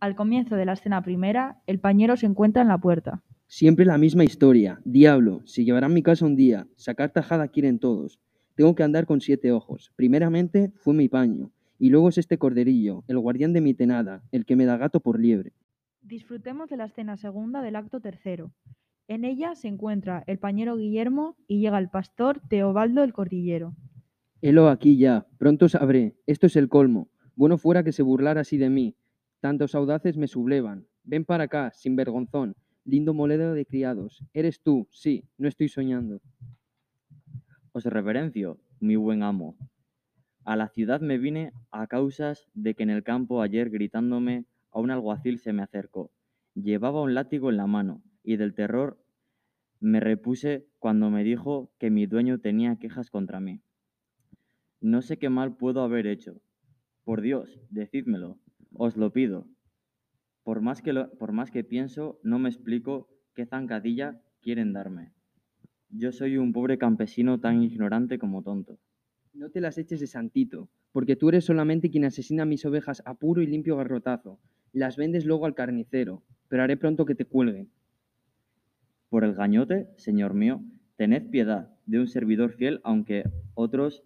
Al 0.00 0.16
comienzo 0.16 0.56
de 0.56 0.64
la 0.64 0.72
escena 0.72 1.02
primera, 1.02 1.60
el 1.66 1.80
pañero 1.80 2.16
se 2.16 2.24
encuentra 2.24 2.62
en 2.62 2.68
la 2.68 2.78
puerta. 2.78 3.22
Siempre 3.46 3.84
la 3.84 3.98
misma 3.98 4.24
historia. 4.24 4.80
Diablo, 4.86 5.42
se 5.44 5.66
llevarán 5.66 5.92
mi 5.92 6.02
casa 6.02 6.24
un 6.24 6.34
día. 6.34 6.66
Sacar 6.76 7.10
tajada 7.10 7.48
quieren 7.48 7.78
todos. 7.78 8.18
Tengo 8.54 8.74
que 8.74 8.84
andar 8.84 9.04
con 9.04 9.20
siete 9.20 9.52
ojos. 9.52 9.92
Primeramente 9.96 10.72
fue 10.76 10.94
mi 10.94 11.10
paño. 11.10 11.50
Y 11.78 11.90
luego 11.90 12.08
es 12.08 12.18
este 12.18 12.38
corderillo, 12.38 13.04
el 13.08 13.18
guardián 13.18 13.52
de 13.52 13.60
mi 13.60 13.74
tenada, 13.74 14.22
el 14.32 14.44
que 14.44 14.56
me 14.56 14.64
da 14.64 14.76
gato 14.76 15.00
por 15.00 15.18
liebre. 15.18 15.52
Disfrutemos 16.02 16.70
de 16.70 16.76
la 16.76 16.84
escena 16.84 17.16
segunda 17.16 17.62
del 17.62 17.76
acto 17.76 18.00
tercero. 18.00 18.52
En 19.08 19.24
ella 19.24 19.54
se 19.54 19.68
encuentra 19.68 20.24
el 20.26 20.38
pañero 20.38 20.76
Guillermo 20.76 21.36
y 21.46 21.60
llega 21.60 21.78
el 21.78 21.90
pastor 21.90 22.40
Teobaldo 22.48 23.02
el 23.02 23.12
Cordillero. 23.12 23.74
Helo 24.40 24.68
aquí 24.68 24.96
ya, 24.98 25.26
pronto 25.38 25.68
sabré. 25.68 26.14
Esto 26.26 26.46
es 26.46 26.56
el 26.56 26.68
colmo. 26.68 27.08
Bueno 27.36 27.58
fuera 27.58 27.82
que 27.82 27.92
se 27.92 28.02
burlara 28.02 28.42
así 28.42 28.56
de 28.56 28.70
mí. 28.70 28.94
Tantos 29.40 29.74
audaces 29.74 30.16
me 30.16 30.28
sublevan. 30.28 30.86
Ven 31.02 31.24
para 31.24 31.44
acá, 31.44 31.72
sinvergonzón. 31.74 32.54
Lindo 32.84 33.14
moledo 33.14 33.54
de 33.54 33.66
criados. 33.66 34.22
Eres 34.32 34.60
tú, 34.60 34.86
sí, 34.90 35.24
no 35.38 35.48
estoy 35.48 35.68
soñando. 35.68 36.20
Os 37.72 37.84
reverencio, 37.84 38.58
mi 38.80 38.96
buen 38.96 39.22
amo. 39.22 39.56
A 40.44 40.54
la 40.56 40.68
ciudad 40.68 41.00
me 41.00 41.18
vine 41.18 41.52
a 41.72 41.88
causas 41.88 42.48
de 42.54 42.74
que 42.74 42.84
en 42.84 42.90
el 42.90 43.02
campo 43.02 43.42
ayer 43.42 43.68
gritándome 43.68 44.46
a 44.70 44.78
un 44.78 44.92
alguacil 44.92 45.38
se 45.40 45.52
me 45.52 45.62
acercó. 45.62 46.12
Llevaba 46.54 47.02
un 47.02 47.14
látigo 47.14 47.50
en 47.50 47.56
la 47.56 47.66
mano 47.66 48.00
y 48.22 48.36
del 48.36 48.54
terror 48.54 49.04
me 49.80 50.00
repuse 50.00 50.66
cuando 50.78 51.10
me 51.10 51.24
dijo 51.24 51.72
que 51.78 51.90
mi 51.90 52.06
dueño 52.06 52.40
tenía 52.40 52.76
quejas 52.76 53.10
contra 53.10 53.40
mí. 53.40 53.60
No 54.80 55.02
sé 55.02 55.18
qué 55.18 55.28
mal 55.30 55.56
puedo 55.56 55.82
haber 55.82 56.06
hecho. 56.06 56.40
Por 57.04 57.22
Dios, 57.22 57.60
decídmelo, 57.70 58.38
os 58.72 58.96
lo 58.96 59.12
pido. 59.12 59.48
Por 60.44 60.60
más 60.60 60.82
que, 60.82 60.92
lo- 60.92 61.10
por 61.18 61.32
más 61.32 61.50
que 61.50 61.64
pienso, 61.64 62.20
no 62.22 62.38
me 62.38 62.48
explico 62.50 63.08
qué 63.34 63.46
zancadilla 63.46 64.22
quieren 64.40 64.72
darme. 64.72 65.12
Yo 65.90 66.12
soy 66.12 66.38
un 66.38 66.52
pobre 66.52 66.78
campesino 66.78 67.40
tan 67.40 67.62
ignorante 67.62 68.18
como 68.18 68.42
tonto. 68.42 68.78
No 69.34 69.50
te 69.50 69.60
las 69.60 69.78
eches 69.78 69.98
de 69.98 70.06
santito, 70.06 70.68
porque 70.92 71.16
tú 71.16 71.28
eres 71.28 71.44
solamente 71.44 71.90
quien 71.90 72.04
asesina 72.04 72.44
mis 72.44 72.64
ovejas 72.64 73.02
a 73.04 73.14
puro 73.14 73.42
y 73.42 73.48
limpio 73.48 73.76
garrotazo. 73.76 74.38
Las 74.72 74.96
vendes 74.96 75.26
luego 75.26 75.44
al 75.44 75.56
carnicero, 75.56 76.22
pero 76.46 76.62
haré 76.62 76.76
pronto 76.76 77.04
que 77.04 77.16
te 77.16 77.24
cuelguen. 77.24 77.68
Por 79.08 79.24
el 79.24 79.34
gañote, 79.34 79.88
señor 79.96 80.34
mío, 80.34 80.62
tened 80.94 81.30
piedad 81.30 81.74
de 81.84 81.98
un 81.98 82.06
servidor 82.06 82.52
fiel, 82.52 82.80
aunque 82.84 83.24
otros 83.54 84.04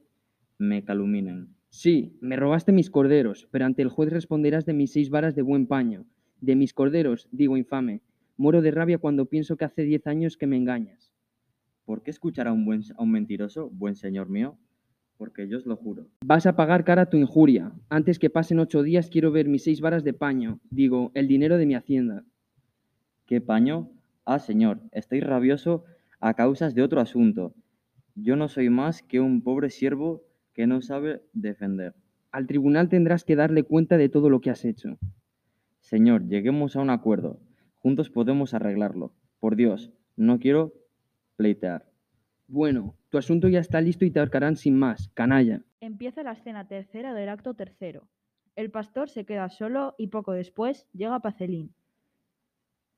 me 0.56 0.82
caluminen. 0.82 1.54
Sí, 1.68 2.16
me 2.22 2.36
robaste 2.36 2.72
mis 2.72 2.88
corderos, 2.88 3.48
pero 3.50 3.66
ante 3.66 3.82
el 3.82 3.90
juez 3.90 4.10
responderás 4.10 4.64
de 4.64 4.72
mis 4.72 4.92
seis 4.92 5.10
varas 5.10 5.34
de 5.34 5.42
buen 5.42 5.66
paño. 5.66 6.06
De 6.40 6.56
mis 6.56 6.72
corderos, 6.72 7.28
digo 7.32 7.58
infame. 7.58 8.00
Muero 8.38 8.62
de 8.62 8.70
rabia 8.70 8.96
cuando 8.96 9.26
pienso 9.26 9.58
que 9.58 9.66
hace 9.66 9.82
diez 9.82 10.06
años 10.06 10.38
que 10.38 10.46
me 10.46 10.56
engañas. 10.56 11.12
¿Por 11.84 12.02
qué 12.02 12.10
escuchar 12.10 12.48
a 12.48 12.52
un, 12.54 12.64
buen, 12.64 12.80
a 12.96 13.02
un 13.02 13.10
mentiroso, 13.10 13.68
buen 13.68 13.94
señor 13.94 14.30
mío? 14.30 14.56
Porque 15.18 15.48
yo 15.48 15.58
os 15.58 15.66
lo 15.66 15.76
juro. 15.76 16.06
Vas 16.24 16.46
a 16.46 16.56
pagar 16.56 16.84
cara 16.84 17.10
tu 17.10 17.18
injuria. 17.18 17.72
Antes 17.90 18.18
que 18.18 18.30
pasen 18.30 18.60
ocho 18.60 18.82
días 18.82 19.10
quiero 19.10 19.30
ver 19.32 19.48
mis 19.48 19.64
seis 19.64 19.80
varas 19.82 20.04
de 20.04 20.14
paño, 20.14 20.60
digo, 20.70 21.10
el 21.14 21.28
dinero 21.28 21.58
de 21.58 21.66
mi 21.66 21.74
hacienda. 21.74 22.24
¿Qué 23.26 23.42
paño? 23.42 23.90
Ah, 24.24 24.38
señor, 24.38 24.80
estoy 24.92 25.20
rabioso 25.20 25.84
a 26.20 26.34
causas 26.34 26.74
de 26.74 26.82
otro 26.82 27.00
asunto. 27.00 27.52
Yo 28.14 28.36
no 28.36 28.48
soy 28.48 28.70
más 28.70 29.02
que 29.02 29.20
un 29.20 29.42
pobre 29.42 29.70
siervo 29.70 30.22
que 30.54 30.66
no 30.66 30.80
sabe 30.82 31.22
defender. 31.32 31.94
Al 32.30 32.46
tribunal 32.46 32.88
tendrás 32.88 33.24
que 33.24 33.36
darle 33.36 33.62
cuenta 33.64 33.96
de 33.96 34.08
todo 34.08 34.30
lo 34.30 34.40
que 34.40 34.50
has 34.50 34.64
hecho. 34.64 34.98
Señor, 35.80 36.28
lleguemos 36.28 36.76
a 36.76 36.80
un 36.80 36.90
acuerdo. 36.90 37.40
Juntos 37.78 38.10
podemos 38.10 38.54
arreglarlo. 38.54 39.12
Por 39.40 39.56
Dios, 39.56 39.92
no 40.16 40.38
quiero 40.38 40.74
pleitear. 41.36 41.88
Bueno, 42.48 42.96
tu 43.10 43.18
asunto 43.18 43.48
ya 43.48 43.60
está 43.60 43.80
listo 43.80 44.04
y 44.04 44.10
te 44.10 44.20
ahorcarán 44.20 44.56
sin 44.56 44.78
más, 44.78 45.08
canalla. 45.14 45.62
Empieza 45.80 46.22
la 46.22 46.32
escena 46.32 46.68
tercera 46.68 47.14
del 47.14 47.28
acto 47.28 47.54
tercero. 47.54 48.08
El 48.54 48.70
pastor 48.70 49.08
se 49.08 49.24
queda 49.24 49.48
solo 49.48 49.94
y 49.98 50.08
poco 50.08 50.32
después 50.32 50.88
llega 50.92 51.20
Pacelín. 51.20 51.72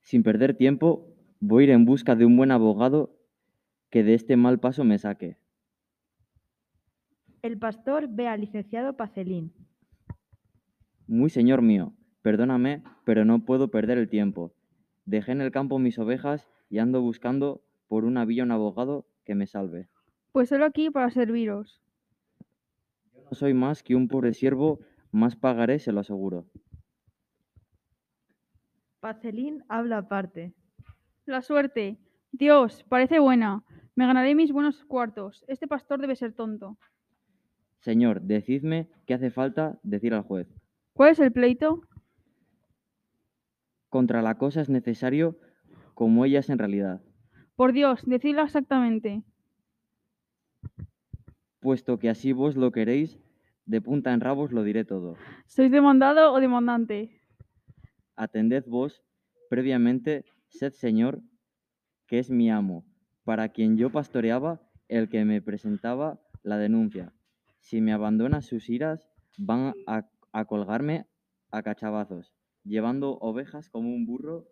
Sin 0.01 0.23
perder 0.23 0.57
tiempo, 0.57 1.15
voy 1.39 1.63
a 1.63 1.67
ir 1.67 1.71
en 1.71 1.85
busca 1.85 2.17
de 2.17 2.25
un 2.25 2.37
buen 2.37 2.51
abogado 2.51 3.17
que 3.91 4.03
de 4.03 4.15
este 4.15 4.37
mal 4.37 4.59
paso 4.59 4.85
me 4.85 4.99
saque. 4.99 5.37
El 7.43 7.59
pastor 7.59 8.09
ve 8.09 8.27
al 8.27 8.41
licenciado 8.41 8.97
Pacelín. 8.97 9.53
Muy 11.07 11.31
señor 11.31 11.63
mío, 11.63 11.93
perdóname, 12.23 12.83
pero 13.05 13.25
no 13.25 13.45
puedo 13.45 13.71
perder 13.71 13.99
el 13.99 14.09
tiempo. 14.09 14.55
Dejé 15.05 15.33
en 15.33 15.41
el 15.41 15.51
campo 15.51 15.79
mis 15.79 15.99
ovejas 15.99 16.49
y 16.69 16.79
ando 16.79 17.01
buscando 17.01 17.63
por 17.89 18.05
una 18.05 18.25
villa 18.25 18.45
un 18.45 18.53
abogado 18.53 19.07
que 19.25 19.35
me 19.35 19.47
salve. 19.47 19.89
Pues 20.33 20.49
solo 20.49 20.65
aquí 20.65 20.91
para 20.91 21.11
serviros. 21.11 21.81
No 23.25 23.33
soy 23.33 23.55
más 23.55 23.83
que 23.83 23.95
un 23.95 24.09
pobre 24.09 24.33
siervo, 24.33 24.81
más 25.13 25.37
pagaré, 25.37 25.79
se 25.79 25.93
lo 25.93 26.01
aseguro. 26.01 26.47
Pacelín 29.01 29.65
habla 29.69 29.99
aparte. 29.99 30.55
La 31.27 31.43
suerte. 31.43 31.99
Dios, 32.33 32.85
parece 32.89 33.19
buena. 33.19 33.65
Me 33.97 34.07
ganaré 34.07 34.35
mis 34.35 34.53
buenos 34.53 34.85
cuartos. 34.85 35.45
Este 35.49 35.67
pastor 35.67 36.01
debe 36.01 36.17
ser 36.17 36.33
tonto. 36.33 36.79
Señor, 37.81 38.21
decidme 38.23 38.89
qué 39.07 39.15
hace 39.15 39.31
falta 39.31 39.79
decir 39.83 40.13
al 40.15 40.23
juez. 40.23 40.49
¿Cuál 40.93 41.11
es 41.11 41.19
el 41.21 41.33
pleito? 41.33 41.83
Contra 43.89 44.23
la 44.23 44.37
cosa 44.39 44.61
es 44.61 44.69
necesario 44.69 45.39
como 45.95 46.25
ella 46.25 46.41
es 46.41 46.49
en 46.51 46.59
realidad, 46.59 47.03
Por 47.57 47.73
Dios, 47.73 48.03
decidlo 48.07 48.43
exactamente. 48.43 49.23
Puesto 51.61 51.99
que 51.99 52.09
así 52.09 52.33
vos 52.33 52.57
lo 52.57 52.73
queréis, 52.73 53.19
de 53.67 53.81
punta 53.81 54.13
en 54.13 54.21
rabo 54.21 54.43
os 54.43 54.53
lo 54.53 54.65
diré 54.65 54.85
todo. 54.85 55.17
¿Sois 55.47 55.71
demandado 55.71 56.33
o 56.33 56.41
demandante? 56.41 57.21
Atended 58.17 58.65
vos, 58.67 59.03
previamente, 59.49 60.25
sed 60.49 60.73
señor, 60.73 61.23
que 62.07 62.19
es 62.19 62.31
mi 62.31 62.51
amo, 62.51 62.85
para 63.25 63.51
quien 63.51 63.77
yo 63.77 63.91
pastoreaba, 63.91 64.61
el 64.89 65.09
que 65.09 65.25
me 65.25 65.41
presentaba 65.41 66.21
la 66.43 66.59
denuncia. 66.59 67.13
Si 67.61 67.81
me 67.81 67.93
abandona 67.93 68.41
sus 68.43 68.69
iras, 68.69 69.09
van 69.39 69.75
a, 69.87 70.09
a 70.33 70.45
colgarme 70.47 71.07
a 71.51 71.63
cachavazos. 71.63 72.35
Llevando 72.65 73.19
ovejas 73.19 73.69
como 73.71 73.91
un 73.95 74.05
burro, 74.07 74.49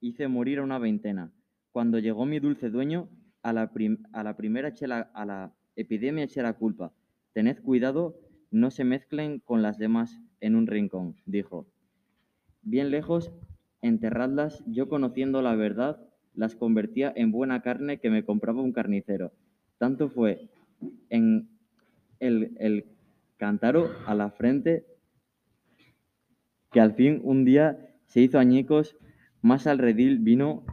hice 0.00 0.28
morir 0.28 0.60
a 0.60 0.62
una 0.62 0.78
veintena. 0.78 1.32
Cuando 1.72 1.98
llegó 1.98 2.24
mi 2.26 2.38
dulce 2.38 2.70
dueño, 2.70 3.08
a 3.42 3.52
la, 3.52 3.70
a 4.12 4.22
la 4.22 4.36
primera 4.36 4.68
eché 4.68 4.86
la- 4.86 5.10
a 5.14 5.24
la 5.24 5.54
epidemia 5.78 6.24
eché 6.24 6.42
la 6.42 6.54
culpa. 6.54 6.92
Tened 7.32 7.62
cuidado, 7.62 8.18
no 8.50 8.70
se 8.70 8.84
mezclen 8.84 9.38
con 9.40 9.62
las 9.62 9.78
demás 9.78 10.20
en 10.40 10.56
un 10.56 10.66
rincón, 10.66 11.16
dijo. 11.24 11.66
Bien 12.62 12.90
lejos, 12.90 13.32
enterradlas, 13.80 14.62
yo 14.66 14.88
conociendo 14.88 15.40
la 15.40 15.54
verdad, 15.54 16.04
las 16.34 16.56
convertía 16.56 17.12
en 17.14 17.32
buena 17.32 17.62
carne 17.62 17.98
que 17.98 18.10
me 18.10 18.24
compraba 18.24 18.62
un 18.62 18.72
carnicero. 18.72 19.32
Tanto 19.78 20.08
fue 20.08 20.48
en 21.08 21.48
el, 22.20 22.56
el 22.58 22.84
cántaro 23.36 23.90
a 24.06 24.14
la 24.14 24.30
frente 24.30 24.84
que 26.72 26.80
al 26.80 26.94
fin 26.94 27.20
un 27.22 27.44
día 27.44 27.78
se 28.06 28.20
hizo 28.20 28.38
añicos, 28.38 28.96
más 29.40 29.66
al 29.66 29.78
redil 29.78 30.18
vino 30.18 30.64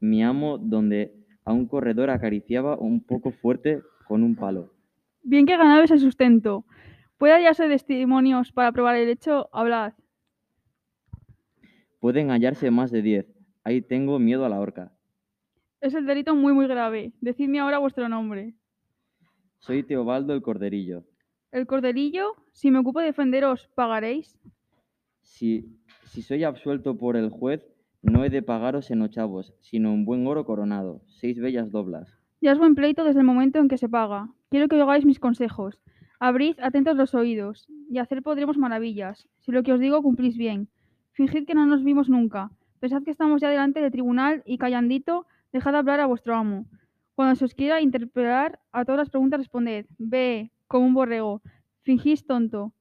mi 0.00 0.22
amo 0.22 0.58
donde 0.58 1.14
a 1.44 1.52
un 1.52 1.66
corredor 1.66 2.10
acariciaba 2.10 2.76
un 2.76 3.00
poco 3.00 3.30
fuerte 3.30 3.82
con 4.06 4.22
un 4.22 4.36
palo. 4.36 4.72
Bien 5.22 5.46
que 5.46 5.56
ganado 5.56 5.82
ese 5.82 5.98
sustento. 5.98 6.64
¿Puede 7.18 7.34
hallarse 7.34 7.68
testimonios 7.68 8.52
para 8.52 8.72
probar 8.72 8.96
el 8.96 9.08
hecho? 9.08 9.48
Hablad. 9.52 9.94
Pueden 12.00 12.30
hallarse 12.30 12.70
más 12.70 12.90
de 12.90 13.02
diez. 13.02 13.26
Ahí 13.62 13.80
tengo 13.80 14.18
miedo 14.18 14.44
a 14.44 14.48
la 14.48 14.60
horca. 14.60 14.92
Es 15.80 15.94
el 15.94 16.06
delito 16.06 16.34
muy 16.34 16.52
muy 16.52 16.66
grave. 16.66 17.12
Decidme 17.20 17.60
ahora 17.60 17.78
vuestro 17.78 18.08
nombre. 18.08 18.54
Soy 19.58 19.82
Teobaldo 19.82 20.34
el 20.34 20.42
Corderillo. 20.42 21.04
El 21.50 21.66
corderillo, 21.66 22.34
si 22.52 22.72
me 22.72 22.80
ocupo 22.80 22.98
de 22.98 23.06
defenderos, 23.06 23.70
¿pagaréis? 23.76 24.36
Si, 25.22 25.78
si 26.06 26.20
soy 26.20 26.42
absuelto 26.42 26.98
por 26.98 27.16
el 27.16 27.30
juez, 27.30 27.62
no 28.02 28.24
he 28.24 28.28
de 28.28 28.42
pagaros 28.42 28.90
en 28.90 29.02
ochavos, 29.02 29.54
sino 29.60 29.94
un 29.94 30.04
buen 30.04 30.26
oro 30.26 30.44
coronado, 30.44 31.02
seis 31.06 31.38
bellas 31.38 31.70
doblas. 31.70 32.18
Ya 32.44 32.52
es 32.52 32.58
buen 32.58 32.74
pleito 32.74 33.04
desde 33.04 33.20
el 33.20 33.24
momento 33.24 33.58
en 33.58 33.68
que 33.68 33.78
se 33.78 33.88
paga. 33.88 34.28
Quiero 34.50 34.68
que 34.68 34.76
oigáis 34.76 35.06
mis 35.06 35.18
consejos. 35.18 35.80
Abrid 36.20 36.56
atentos 36.60 36.94
los 36.94 37.14
oídos, 37.14 37.66
y 37.88 37.96
hacer 37.96 38.20
podremos 38.22 38.58
maravillas. 38.58 39.26
Si 39.40 39.50
lo 39.50 39.62
que 39.62 39.72
os 39.72 39.80
digo 39.80 40.02
cumplís 40.02 40.36
bien. 40.36 40.68
Fingid 41.12 41.46
que 41.46 41.54
no 41.54 41.64
nos 41.64 41.82
vimos 41.82 42.10
nunca. 42.10 42.50
Pensad 42.80 43.02
que 43.02 43.12
estamos 43.12 43.40
ya 43.40 43.48
delante 43.48 43.80
del 43.80 43.90
tribunal 43.90 44.42
y 44.44 44.58
callandito, 44.58 45.26
dejad 45.54 45.74
hablar 45.74 46.00
a 46.00 46.04
vuestro 46.04 46.34
amo. 46.34 46.66
Cuando 47.14 47.34
se 47.34 47.46
os 47.46 47.54
quiera 47.54 47.80
interpelar, 47.80 48.60
a 48.72 48.84
todas 48.84 48.98
las 48.98 49.08
preguntas 49.08 49.40
responded, 49.40 49.86
ve, 49.96 50.52
como 50.68 50.84
un 50.84 50.92
borrego. 50.92 51.40
Fingís 51.82 52.26
tonto. 52.26 52.74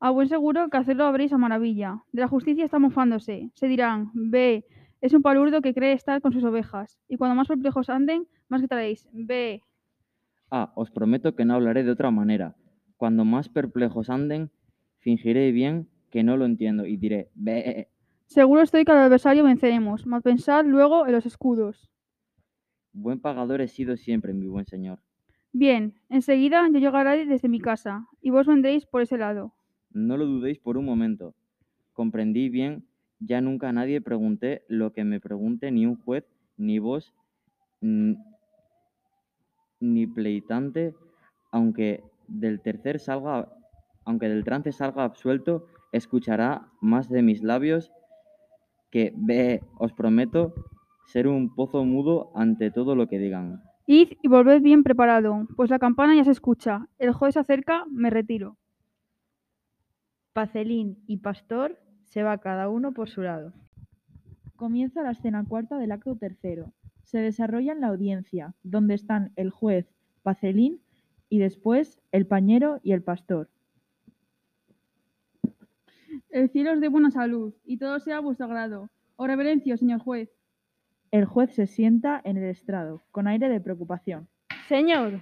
A 0.00 0.10
buen 0.10 0.26
seguro 0.26 0.68
que 0.68 0.78
hacerlo 0.78 1.04
habréis 1.04 1.32
a 1.32 1.38
maravilla. 1.38 2.02
De 2.10 2.22
la 2.22 2.28
justicia 2.28 2.64
está 2.64 2.80
mofándose. 2.80 3.52
Se 3.54 3.68
dirán, 3.68 4.10
ve, 4.14 4.64
es 5.00 5.14
un 5.14 5.22
palurdo 5.22 5.60
que 5.60 5.74
cree 5.74 5.92
estar 5.92 6.20
con 6.20 6.32
sus 6.32 6.42
ovejas. 6.42 6.98
Y 7.08 7.18
cuando 7.18 7.36
más 7.36 7.46
perplejos 7.46 7.88
anden, 7.88 8.26
más 8.48 8.60
gritaréis, 8.60 9.08
ve. 9.12 9.62
Ah, 10.50 10.72
os 10.76 10.90
prometo 10.90 11.34
que 11.34 11.44
no 11.44 11.54
hablaré 11.54 11.82
de 11.82 11.90
otra 11.90 12.10
manera. 12.10 12.56
Cuando 12.96 13.24
más 13.24 13.48
perplejos 13.48 14.10
anden, 14.10 14.50
fingiré 14.98 15.52
bien 15.52 15.88
que 16.10 16.22
no 16.22 16.36
lo 16.36 16.44
entiendo 16.44 16.86
y 16.86 16.96
diré, 16.96 17.30
ve. 17.34 17.88
Seguro 18.26 18.62
estoy 18.62 18.84
que 18.84 18.92
al 18.92 18.98
adversario 18.98 19.44
venceremos, 19.44 20.06
mas 20.06 20.22
pensad 20.22 20.64
luego 20.64 21.06
en 21.06 21.12
los 21.12 21.26
escudos. 21.26 21.90
Buen 22.92 23.20
pagador 23.20 23.60
he 23.60 23.68
sido 23.68 23.96
siempre, 23.96 24.32
mi 24.32 24.46
buen 24.46 24.66
señor. 24.66 25.00
Bien, 25.52 25.94
enseguida 26.08 26.68
yo 26.72 26.78
llegaré 26.78 27.26
desde 27.26 27.48
mi 27.48 27.60
casa, 27.60 28.06
y 28.20 28.30
vos 28.30 28.46
vendréis 28.46 28.86
por 28.86 29.02
ese 29.02 29.18
lado. 29.18 29.54
No 29.90 30.16
lo 30.16 30.26
dudéis 30.26 30.58
por 30.58 30.76
un 30.76 30.84
momento. 30.84 31.34
Comprendí 31.92 32.48
bien, 32.48 32.86
ya 33.20 33.40
nunca 33.40 33.68
a 33.68 33.72
nadie 33.72 34.00
pregunté 34.00 34.64
lo 34.68 34.92
que 34.92 35.04
me 35.04 35.20
pregunte 35.20 35.70
ni 35.70 35.86
un 35.86 35.96
juez, 35.96 36.24
ni 36.56 36.78
vos, 36.78 37.14
ni 39.80 40.06
pleitante, 40.06 40.94
aunque 41.50 42.02
del 42.28 42.60
tercer 42.60 43.00
salga, 43.00 43.52
aunque 44.04 44.28
del 44.28 44.44
trance 44.44 44.72
salga 44.72 45.04
absuelto, 45.04 45.66
escuchará 45.92 46.68
más 46.80 47.08
de 47.08 47.22
mis 47.22 47.42
labios 47.42 47.92
que 48.90 49.12
ve, 49.16 49.62
os 49.78 49.92
prometo, 49.92 50.54
ser 51.06 51.28
un 51.28 51.54
pozo 51.54 51.84
mudo 51.84 52.30
ante 52.34 52.70
todo 52.70 52.94
lo 52.94 53.08
que 53.08 53.18
digan. 53.18 53.62
Id 53.86 54.14
y 54.22 54.28
volved 54.28 54.62
bien 54.62 54.82
preparado, 54.82 55.46
pues 55.56 55.70
la 55.70 55.78
campana 55.78 56.16
ya 56.16 56.24
se 56.24 56.32
escucha. 56.32 56.88
El 56.98 57.12
juez 57.12 57.34
se 57.34 57.40
acerca, 57.40 57.84
me 57.90 58.10
retiro. 58.10 58.56
Pacelín 60.32 60.98
y 61.06 61.18
Pastor 61.18 61.78
se 62.04 62.22
va 62.22 62.38
cada 62.38 62.68
uno 62.68 62.92
por 62.92 63.08
su 63.08 63.22
lado. 63.22 63.52
Comienza 64.56 65.02
la 65.02 65.12
escena 65.12 65.44
cuarta 65.46 65.78
del 65.78 65.92
acto 65.92 66.16
tercero. 66.16 66.72
Se 67.06 67.18
desarrolla 67.18 67.70
en 67.70 67.80
la 67.80 67.86
audiencia, 67.86 68.52
donde 68.64 68.94
están 68.94 69.32
el 69.36 69.50
juez, 69.50 69.86
Pacelín, 70.24 70.82
y 71.28 71.38
después 71.38 72.02
el 72.10 72.26
pañero 72.26 72.80
y 72.82 72.92
el 72.92 73.02
pastor. 73.02 73.48
El 76.30 76.50
cielo 76.50 76.72
os 76.72 76.80
dé 76.80 76.88
buena 76.88 77.12
salud, 77.12 77.54
y 77.64 77.76
todo 77.78 78.00
sea 78.00 78.16
a 78.16 78.20
vuestro 78.20 78.46
agrado. 78.46 78.90
Os 79.14 79.26
reverencio, 79.28 79.76
señor 79.76 80.00
juez. 80.00 80.30
El 81.12 81.26
juez 81.26 81.54
se 81.54 81.68
sienta 81.68 82.20
en 82.24 82.38
el 82.38 82.44
estrado, 82.44 83.04
con 83.12 83.28
aire 83.28 83.48
de 83.48 83.60
preocupación. 83.60 84.28
Señor, 84.66 85.20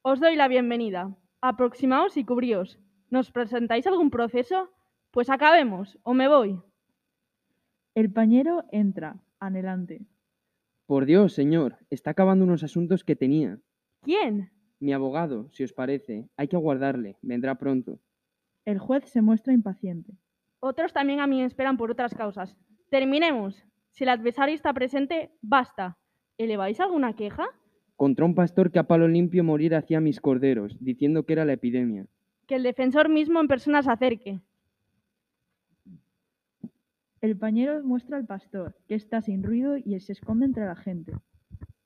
os 0.00 0.18
doy 0.18 0.34
la 0.34 0.48
bienvenida. 0.48 1.14
Aproximaos 1.42 2.16
y 2.16 2.24
cubríos. 2.24 2.78
¿Nos 3.10 3.30
presentáis 3.30 3.86
algún 3.86 4.08
proceso? 4.08 4.70
Pues 5.10 5.28
acabemos, 5.28 5.98
o 6.04 6.14
me 6.14 6.26
voy. 6.26 6.58
El 7.94 8.10
pañero 8.10 8.64
entra, 8.72 9.18
anhelante. 9.38 10.06
Por 10.86 11.04
Dios, 11.04 11.32
señor, 11.32 11.78
está 11.90 12.12
acabando 12.12 12.44
unos 12.44 12.62
asuntos 12.62 13.02
que 13.02 13.16
tenía. 13.16 13.58
¿Quién? 14.02 14.52
Mi 14.78 14.92
abogado, 14.92 15.50
si 15.50 15.64
os 15.64 15.72
parece, 15.72 16.28
hay 16.36 16.46
que 16.46 16.54
aguardarle, 16.54 17.16
vendrá 17.22 17.56
pronto. 17.56 17.98
El 18.64 18.78
juez 18.78 19.04
se 19.06 19.20
muestra 19.20 19.52
impaciente. 19.52 20.12
Otros 20.60 20.92
también 20.92 21.18
a 21.18 21.26
mí 21.26 21.42
esperan 21.42 21.76
por 21.76 21.90
otras 21.90 22.14
causas. 22.14 22.56
Terminemos. 22.88 23.64
Si 23.90 24.04
el 24.04 24.10
adversario 24.10 24.54
está 24.54 24.72
presente, 24.72 25.32
basta. 25.42 25.98
¿Eleváis 26.38 26.78
alguna 26.78 27.16
queja? 27.16 27.46
Contra 27.96 28.24
un 28.24 28.36
pastor 28.36 28.70
que 28.70 28.78
a 28.78 28.86
palo 28.86 29.08
limpio 29.08 29.42
morir 29.42 29.74
hacía 29.74 30.00
mis 30.00 30.20
corderos, 30.20 30.76
diciendo 30.78 31.24
que 31.24 31.32
era 31.32 31.44
la 31.44 31.54
epidemia. 31.54 32.06
Que 32.46 32.54
el 32.54 32.62
defensor 32.62 33.08
mismo 33.08 33.40
en 33.40 33.48
persona 33.48 33.82
se 33.82 33.90
acerque. 33.90 34.40
El 37.20 37.36
pañero 37.36 37.82
muestra 37.82 38.16
al 38.18 38.26
pastor, 38.26 38.74
que 38.88 38.94
está 38.94 39.22
sin 39.22 39.42
ruido 39.42 39.76
y 39.76 39.98
se 40.00 40.12
esconde 40.12 40.46
entre 40.46 40.66
la 40.66 40.76
gente. 40.76 41.12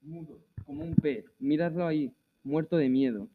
Mudo, 0.03 0.39
como 0.67 0.83
un 0.83 0.95
pez, 0.95 1.25
miradlo 1.39 1.87
ahí, 1.87 2.13
muerto 2.43 2.77
de 2.77 2.89
miedo. 2.89 3.29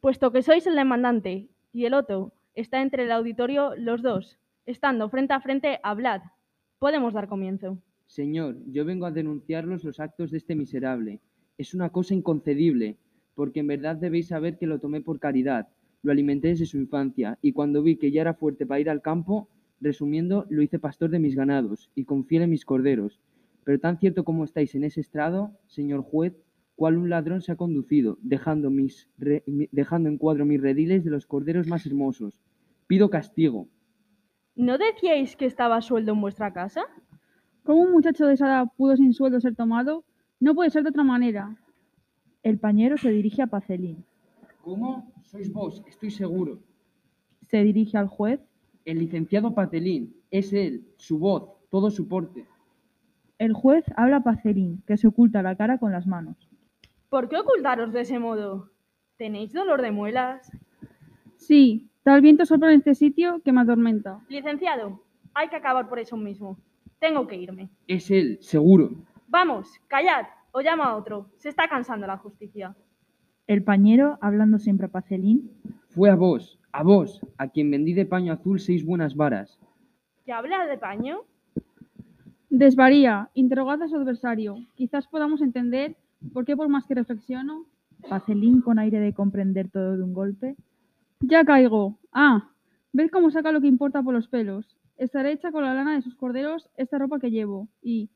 Puesto 0.00 0.30
que 0.30 0.42
sois 0.42 0.66
el 0.66 0.76
demandante 0.76 1.48
y 1.72 1.84
el 1.86 1.94
otro 1.94 2.32
está 2.54 2.82
entre 2.82 3.04
el 3.04 3.12
auditorio, 3.12 3.74
los 3.76 4.02
dos, 4.02 4.38
estando 4.66 5.08
frente 5.08 5.32
a 5.32 5.40
frente, 5.40 5.80
hablad. 5.82 6.20
Podemos 6.78 7.14
dar 7.14 7.28
comienzo. 7.28 7.78
Señor, 8.06 8.58
yo 8.66 8.84
vengo 8.84 9.06
a 9.06 9.10
denunciarlos 9.10 9.84
los 9.84 10.00
actos 10.00 10.30
de 10.30 10.38
este 10.38 10.54
miserable. 10.54 11.20
Es 11.56 11.72
una 11.72 11.88
cosa 11.90 12.14
inconcebible. 12.14 12.98
porque 13.34 13.60
en 13.60 13.66
verdad 13.66 13.96
debéis 13.96 14.28
saber 14.28 14.58
que 14.58 14.66
lo 14.66 14.78
tomé 14.78 15.00
por 15.00 15.18
caridad, 15.18 15.68
lo 16.02 16.12
alimenté 16.12 16.48
desde 16.48 16.66
su 16.66 16.76
infancia, 16.78 17.38
y 17.42 17.52
cuando 17.52 17.82
vi 17.82 17.96
que 17.96 18.10
ya 18.10 18.20
era 18.20 18.34
fuerte 18.34 18.66
para 18.66 18.80
ir 18.80 18.90
al 18.90 19.02
campo, 19.02 19.48
resumiendo, 19.82 20.46
lo 20.48 20.62
hice 20.62 20.78
pastor 20.78 21.10
de 21.10 21.18
mis 21.18 21.34
ganados, 21.34 21.90
y 21.94 22.04
confié 22.04 22.42
en 22.42 22.50
mis 22.50 22.64
corderos. 22.64 23.20
Pero 23.64 23.78
tan 23.78 23.98
cierto 23.98 24.24
como 24.24 24.44
estáis 24.44 24.74
en 24.74 24.84
ese 24.84 25.00
estrado, 25.00 25.52
señor 25.66 26.02
juez, 26.02 26.34
cual 26.74 26.96
un 26.96 27.10
ladrón 27.10 27.42
se 27.42 27.52
ha 27.52 27.56
conducido, 27.56 28.18
dejando, 28.22 28.70
mis 28.70 29.08
re- 29.18 29.44
dejando 29.46 30.08
en 30.08 30.18
cuadro 30.18 30.46
mis 30.46 30.60
rediles 30.60 31.04
de 31.04 31.10
los 31.10 31.26
corderos 31.26 31.66
más 31.68 31.84
hermosos. 31.86 32.40
Pido 32.86 33.10
castigo. 33.10 33.68
¿No 34.56 34.78
decíais 34.78 35.36
que 35.36 35.46
estaba 35.46 35.76
a 35.76 35.82
sueldo 35.82 36.12
en 36.12 36.20
vuestra 36.20 36.52
casa? 36.52 36.82
¿Cómo 37.62 37.82
un 37.82 37.92
muchacho 37.92 38.26
de 38.26 38.34
esa 38.34 38.46
edad 38.46 38.66
pudo 38.76 38.96
sin 38.96 39.12
sueldo 39.12 39.40
ser 39.40 39.54
tomado? 39.54 40.04
No 40.40 40.54
puede 40.54 40.70
ser 40.70 40.82
de 40.82 40.88
otra 40.90 41.04
manera. 41.04 41.56
El 42.42 42.58
pañero 42.58 42.96
se 42.96 43.10
dirige 43.10 43.42
a 43.42 43.46
Pacelín. 43.46 44.04
¿Cómo? 44.62 45.12
Sois 45.22 45.52
vos, 45.52 45.82
estoy 45.86 46.10
seguro. 46.10 46.58
Se 47.48 47.62
dirige 47.62 47.96
al 47.96 48.08
juez. 48.08 48.40
El 48.84 48.98
licenciado 48.98 49.54
Patelín, 49.54 50.16
es 50.30 50.52
él, 50.52 50.86
su 50.96 51.18
voz, 51.18 51.50
todo 51.70 51.90
su 51.90 52.08
porte. 52.08 52.46
El 53.38 53.52
juez 53.52 53.84
habla 53.96 54.18
a 54.18 54.22
Pacelín, 54.22 54.82
que 54.86 54.96
se 54.96 55.08
oculta 55.08 55.42
la 55.42 55.56
cara 55.56 55.78
con 55.78 55.92
las 55.92 56.06
manos. 56.06 56.36
¿Por 57.08 57.28
qué 57.28 57.38
ocultaros 57.38 57.92
de 57.92 58.02
ese 58.02 58.18
modo? 58.18 58.70
¿Tenéis 59.16 59.52
dolor 59.52 59.82
de 59.82 59.90
muelas? 59.90 60.50
Sí, 61.36 61.90
tal 62.02 62.20
viento 62.20 62.46
sopla 62.46 62.72
en 62.72 62.78
este 62.78 62.94
sitio 62.94 63.40
que 63.44 63.52
me 63.52 63.60
atormenta. 63.62 64.20
Licenciado, 64.28 65.02
hay 65.34 65.48
que 65.48 65.56
acabar 65.56 65.88
por 65.88 65.98
eso 65.98 66.16
mismo. 66.16 66.58
Tengo 66.98 67.26
que 67.26 67.36
irme. 67.36 67.68
Es 67.88 68.10
él, 68.10 68.38
seguro. 68.40 68.90
Vamos, 69.26 69.72
callad, 69.88 70.26
o 70.52 70.60
llama 70.60 70.84
a 70.84 70.96
otro. 70.96 71.30
Se 71.36 71.48
está 71.48 71.68
cansando 71.68 72.06
la 72.06 72.18
justicia. 72.18 72.76
El 73.46 73.64
pañero, 73.64 74.18
hablando 74.20 74.58
siempre 74.58 74.86
a 74.86 74.90
Pacelín, 74.90 75.50
Fue 75.88 76.10
a 76.10 76.14
vos, 76.14 76.58
a 76.72 76.82
vos, 76.82 77.20
a 77.38 77.48
quien 77.48 77.70
vendí 77.70 77.92
de 77.92 78.06
paño 78.06 78.32
azul 78.32 78.60
seis 78.60 78.84
buenas 78.84 79.16
varas. 79.16 79.58
¿Que 80.24 80.32
habla 80.32 80.66
de 80.66 80.78
paño? 80.78 81.22
Desvaría, 82.48 83.30
interrogad 83.34 83.82
a 83.82 83.88
su 83.88 83.96
adversario. 83.96 84.56
Quizás 84.74 85.06
podamos 85.08 85.42
entender 85.42 85.96
por 86.32 86.44
qué 86.44 86.56
por 86.56 86.68
más 86.68 86.86
que 86.86 86.94
reflexiono... 86.94 87.66
Pacelín 88.08 88.62
con 88.62 88.78
aire 88.78 88.98
de 88.98 89.12
comprender 89.12 89.70
todo 89.70 89.96
de 89.96 90.02
un 90.02 90.12
golpe. 90.12 90.56
Ya 91.20 91.44
caigo. 91.44 91.98
Ah, 92.12 92.50
¿ves 92.92 93.10
cómo 93.10 93.30
saca 93.30 93.52
lo 93.52 93.60
que 93.60 93.68
importa 93.68 94.02
por 94.02 94.12
los 94.12 94.28
pelos? 94.28 94.76
Estaré 94.96 95.32
hecha 95.32 95.52
con 95.52 95.62
la 95.62 95.72
lana 95.72 95.94
de 95.94 96.02
sus 96.02 96.16
corderos 96.16 96.68
esta 96.76 96.98
ropa 96.98 97.20
que 97.20 97.30
llevo. 97.30 97.68
Y 97.80 98.10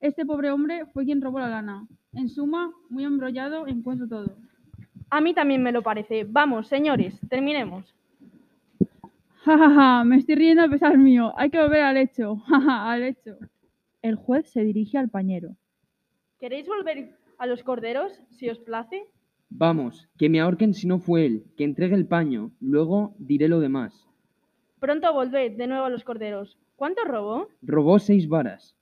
este 0.00 0.26
pobre 0.26 0.50
hombre 0.50 0.86
fue 0.86 1.04
quien 1.04 1.20
robó 1.20 1.38
la 1.38 1.48
lana. 1.48 1.86
En 2.12 2.28
suma, 2.28 2.72
muy 2.90 3.04
embrollado 3.04 3.66
encuentro 3.68 4.08
todo. 4.08 4.36
A 5.10 5.20
mí 5.20 5.34
también 5.34 5.62
me 5.62 5.72
lo 5.72 5.82
parece. 5.82 6.24
Vamos, 6.24 6.68
señores, 6.68 7.18
terminemos. 7.28 7.94
Ja, 9.44 9.56
ja, 9.56 9.70
ja, 9.70 10.04
me 10.04 10.16
estoy 10.16 10.34
riendo 10.34 10.62
a 10.62 10.68
pesar 10.68 10.98
mío. 10.98 11.32
Hay 11.36 11.50
que 11.50 11.60
volver 11.60 11.80
al 11.80 11.96
hecho. 11.96 12.36
Ja, 12.46 12.60
ja, 12.60 12.90
al 12.90 13.02
hecho. 13.02 13.38
El 14.02 14.16
juez 14.16 14.50
se 14.50 14.62
dirige 14.62 14.98
al 14.98 15.08
pañero. 15.08 15.56
¿Queréis 16.38 16.68
volver 16.68 17.16
a 17.38 17.46
los 17.46 17.62
corderos, 17.62 18.20
si 18.30 18.48
os 18.48 18.58
place? 18.58 19.06
Vamos, 19.50 20.08
que 20.18 20.28
me 20.28 20.40
ahorquen 20.40 20.74
si 20.74 20.86
no 20.86 20.98
fue 20.98 21.24
él, 21.24 21.44
que 21.56 21.64
entregue 21.64 21.94
el 21.94 22.06
paño, 22.06 22.52
luego 22.60 23.14
diré 23.18 23.48
lo 23.48 23.60
demás. 23.60 24.06
Pronto 24.78 25.12
volved 25.12 25.56
de 25.56 25.66
nuevo 25.66 25.86
a 25.86 25.90
los 25.90 26.04
corderos. 26.04 26.58
¿Cuánto 26.76 27.02
robó? 27.04 27.48
Robó 27.62 27.98
seis 27.98 28.28
varas. 28.28 28.76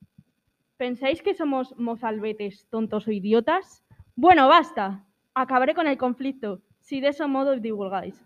¿Pensáis 0.76 1.22
que 1.22 1.34
somos 1.34 1.74
mozalbetes, 1.78 2.66
tontos 2.68 3.06
o 3.06 3.12
idiotas? 3.12 3.84
Bueno, 4.16 4.48
basta. 4.48 5.06
Acabaré 5.38 5.74
con 5.74 5.86
el 5.86 5.98
conflicto, 5.98 6.62
si 6.80 7.02
de 7.02 7.08
ese 7.08 7.26
modo 7.26 7.60
divulgáis. 7.60 8.24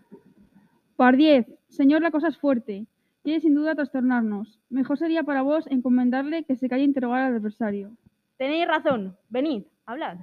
Pardiez, 0.95 1.45
señor, 1.67 2.01
la 2.01 2.09
cosa 2.09 2.29
es 2.29 2.37
fuerte. 2.37 2.85
Quiere 3.21 3.41
sin 3.41 3.53
duda 3.53 3.75
trastornarnos. 3.75 4.61
Mejor 4.69 4.97
sería 4.97 5.23
para 5.23 5.41
vos 5.41 5.67
encomendarle 5.67 6.45
que 6.45 6.55
se 6.55 6.69
calle 6.69 6.83
a 6.83 6.85
interrogar 6.85 7.23
al 7.23 7.35
adversario. 7.35 7.91
Tenéis 8.37 8.65
razón. 8.65 9.17
Venid, 9.27 9.63
hablad. 9.85 10.19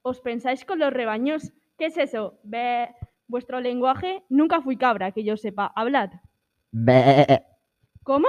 ¿Os 0.00 0.22
pensáis 0.22 0.64
con 0.64 0.78
los 0.78 0.90
rebaños? 0.90 1.52
¿Qué 1.76 1.86
es 1.86 1.98
eso? 1.98 2.38
Ve. 2.42 2.88
Vuestro 3.28 3.60
lenguaje 3.60 4.22
nunca 4.30 4.62
fui 4.62 4.78
cabra, 4.78 5.12
que 5.12 5.22
yo 5.22 5.36
sepa. 5.36 5.70
Hablad. 5.76 6.12
¿Cómo? 8.04 8.28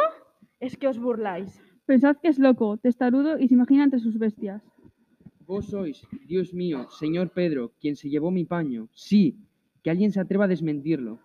Es 0.60 0.76
que 0.76 0.90
os 0.90 1.00
burláis. 1.00 1.64
Pensad 1.86 2.18
que 2.18 2.28
es 2.28 2.38
loco, 2.38 2.76
testarudo 2.76 3.40
y 3.40 3.48
se 3.48 3.54
imagina 3.54 3.86
entre 3.86 4.02
sus 4.02 4.20
bestias. 4.20 4.62
Vos 5.52 5.66
sois, 5.66 6.08
Dios 6.26 6.54
mío, 6.54 6.88
señor 6.92 7.32
Pedro, 7.32 7.74
quien 7.82 7.98
se 7.98 8.10
llevó 8.10 8.32
mi 8.32 8.46
paño. 8.46 8.88
Sí, 8.94 9.36
que 9.84 9.90
alguien 9.90 10.14
se 10.14 10.22
atreva 10.22 10.46
a 10.46 10.48
desmentirlo. 10.48 11.20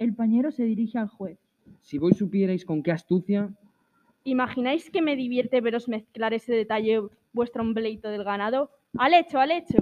El 0.00 0.16
pañero 0.16 0.50
se 0.50 0.64
dirige 0.64 0.98
al 0.98 1.06
juez. 1.06 1.38
Si 1.80 1.96
vos 1.96 2.16
supierais 2.16 2.64
con 2.64 2.82
qué 2.82 2.90
astucia, 2.90 3.56
¿Imagináis 4.24 4.90
que 4.90 5.00
me 5.00 5.14
divierte 5.14 5.60
veros 5.60 5.86
mezclar 5.86 6.34
ese 6.34 6.54
detalle 6.54 7.02
vuestro 7.32 7.62
ombleito 7.62 8.08
del 8.08 8.24
ganado? 8.24 8.68
¡Al 8.98 9.14
hecho, 9.14 9.38
al 9.38 9.52
hecho! 9.52 9.76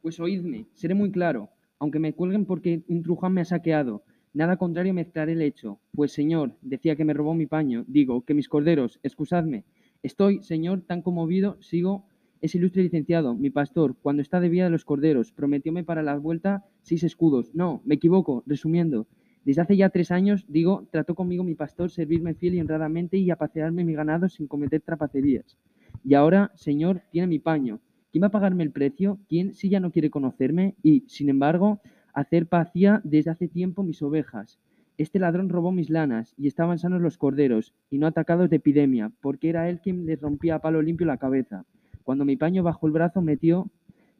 pues 0.00 0.20
oídme, 0.20 0.66
seré 0.74 0.94
muy 0.94 1.10
claro, 1.10 1.50
aunque 1.80 1.98
me 1.98 2.12
cuelguen 2.12 2.46
porque 2.46 2.84
un 2.86 3.02
truján 3.02 3.32
me 3.32 3.40
ha 3.40 3.46
saqueado. 3.46 4.04
Nada 4.32 4.56
contrario 4.56 4.94
mezclaré 4.94 5.32
el 5.32 5.42
hecho. 5.42 5.80
Pues 5.92 6.12
señor, 6.12 6.54
decía 6.62 6.94
que 6.94 7.04
me 7.04 7.14
robó 7.14 7.34
mi 7.34 7.46
paño, 7.46 7.84
digo, 7.88 8.24
que 8.24 8.34
mis 8.34 8.48
corderos, 8.48 9.00
excusadme. 9.02 9.64
Estoy, 10.04 10.40
señor, 10.44 10.82
tan 10.82 11.02
conmovido, 11.02 11.60
sigo, 11.60 12.04
ese 12.40 12.58
ilustre 12.58 12.82
licenciado, 12.82 13.34
mi 13.34 13.50
pastor, 13.50 13.96
cuando 14.00 14.22
está 14.22 14.40
de 14.40 14.48
vía 14.48 14.64
de 14.64 14.70
los 14.70 14.84
corderos, 14.84 15.32
prometióme 15.32 15.84
para 15.84 16.02
la 16.02 16.16
vuelta 16.16 16.64
seis 16.82 17.02
escudos. 17.02 17.54
No, 17.54 17.82
me 17.84 17.96
equivoco, 17.96 18.42
resumiendo. 18.46 19.06
Desde 19.44 19.62
hace 19.62 19.76
ya 19.76 19.88
tres 19.90 20.10
años, 20.10 20.44
digo, 20.48 20.86
trató 20.90 21.14
conmigo 21.14 21.42
mi 21.42 21.54
pastor 21.54 21.90
servirme 21.90 22.34
fiel 22.34 22.54
y 22.54 22.60
honradamente 22.60 23.16
y 23.16 23.30
apacearme 23.30 23.84
mi 23.84 23.94
ganado 23.94 24.28
sin 24.28 24.46
cometer 24.46 24.80
trapacerías. 24.82 25.56
Y 26.04 26.14
ahora, 26.14 26.52
señor, 26.54 27.02
tiene 27.10 27.26
mi 27.26 27.38
paño. 27.38 27.80
¿Quién 28.10 28.22
va 28.22 28.28
a 28.28 28.30
pagarme 28.30 28.62
el 28.62 28.72
precio? 28.72 29.18
¿Quién 29.28 29.54
si 29.54 29.68
ya 29.68 29.80
no 29.80 29.90
quiere 29.90 30.10
conocerme? 30.10 30.74
Y, 30.82 31.04
sin 31.08 31.28
embargo, 31.28 31.80
hacer 32.12 32.46
pacía 32.46 33.00
desde 33.04 33.30
hace 33.30 33.48
tiempo 33.48 33.82
mis 33.82 34.02
ovejas. 34.02 34.58
Este 34.96 35.18
ladrón 35.18 35.48
robó 35.48 35.70
mis 35.70 35.90
lanas 35.90 36.34
y 36.36 36.48
estaban 36.48 36.78
sanos 36.78 37.00
los 37.00 37.18
corderos 37.18 37.74
y 37.88 37.98
no 37.98 38.06
atacados 38.06 38.50
de 38.50 38.56
epidemia, 38.56 39.12
porque 39.20 39.48
era 39.48 39.68
él 39.68 39.80
quien 39.80 40.06
les 40.06 40.20
rompía 40.20 40.56
a 40.56 40.60
palo 40.60 40.82
limpio 40.82 41.06
la 41.06 41.18
cabeza. 41.18 41.64
Cuando 42.08 42.24
mi 42.24 42.36
paño 42.36 42.62
bajo 42.62 42.86
el 42.86 42.94
brazo 42.94 43.20
metió, 43.20 43.68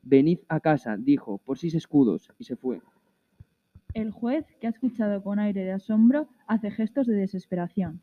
venid 0.02 0.40
a 0.48 0.60
casa, 0.60 0.98
dijo, 0.98 1.38
por 1.38 1.56
seis 1.56 1.74
escudos, 1.74 2.30
y 2.38 2.44
se 2.44 2.54
fue. 2.54 2.82
El 3.94 4.10
juez, 4.10 4.44
que 4.60 4.66
ha 4.66 4.70
escuchado 4.70 5.22
con 5.22 5.38
aire 5.38 5.64
de 5.64 5.72
asombro, 5.72 6.28
hace 6.46 6.70
gestos 6.70 7.06
de 7.06 7.14
desesperación. 7.14 8.02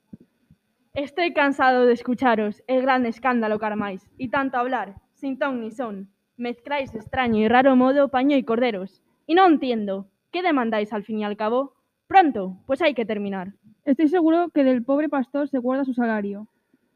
Estoy 0.95 1.34
cansado 1.34 1.86
de 1.86 1.93
escucharos 1.93 2.63
el 2.65 2.82
gran 2.82 3.06
escándalo 3.06 3.60
que 3.60 3.65
armáis, 3.67 4.10
y 4.17 4.30
tanto 4.30 4.58
hablar, 4.58 4.95
sin 5.13 5.38
ton 5.38 5.62
ni 5.62 5.69
son. 5.69 6.10
Mezcláis 6.36 6.91
de 6.91 6.98
extraño 6.98 7.38
y 7.38 7.48
raro 7.48 7.76
modo 7.76 8.10
paño 8.10 8.36
y 8.38 8.43
corderos. 8.43 9.04
Y 9.28 9.36
no 9.36 9.45
entiendo, 9.45 10.10
¿qué 10.32 10.41
demandáis 10.41 10.93
al 10.93 11.04
fin 11.04 11.19
y 11.19 11.26
al 11.26 11.38
cabo? 11.38 11.76
Pronto, 12.08 12.58
pues 12.65 12.82
hay 12.82 12.95
que 12.95 13.06
terminar. 13.06 13.54
Estoy 13.84 14.08
seguro 14.08 14.50
que 14.50 14.63
del 14.63 14.84
pobre 14.84 15.10
pastor 15.10 15.48
se 15.48 15.60
guarda 15.60 15.86
su 15.86 15.93
salario. 15.93 16.48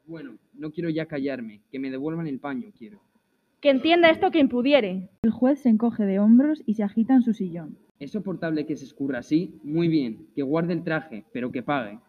Bueno, 0.10 0.39
no 0.56 0.72
quiero 0.72 0.89
ya 0.89 1.06
callarme, 1.06 1.62
que 1.72 1.78
me 1.78 1.91
devuelvan 1.91 2.26
el 2.26 2.39
paño, 2.39 2.72
quiero. 2.76 3.00
Que 3.62 3.69
entienda 3.69 4.10
esto 4.10 4.32
quien 4.32 4.50
pudiere. 4.50 5.08
El 5.22 5.30
juez 5.30 5.60
se 5.60 5.69
encoge 5.69 6.04
de 6.04 6.17
hombros 6.17 6.63
y 6.65 6.74
se 6.74 6.82
agita 6.82 7.13
en 7.13 7.22
su 7.22 7.32
sillón. 7.34 7.78
¿Es 8.00 8.13
soportable 8.13 8.65
que 8.65 8.76
se 8.76 8.86
escurra 8.86 9.19
así? 9.19 9.60
Muy 9.62 9.88
bien, 9.88 10.26
que 10.34 10.41
guarde 10.41 10.74
el 10.74 10.84
traje, 10.84 11.26
pero 11.32 11.52
que 11.52 11.62
pague. 11.62 12.00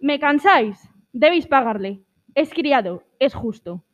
¿Me 0.00 0.18
cansáis? 0.18 0.88
Debéis 1.12 1.46
pagarle. 1.46 2.00
Es 2.34 2.48
criado, 2.48 3.02
es 3.18 3.34
justo. 3.34 3.84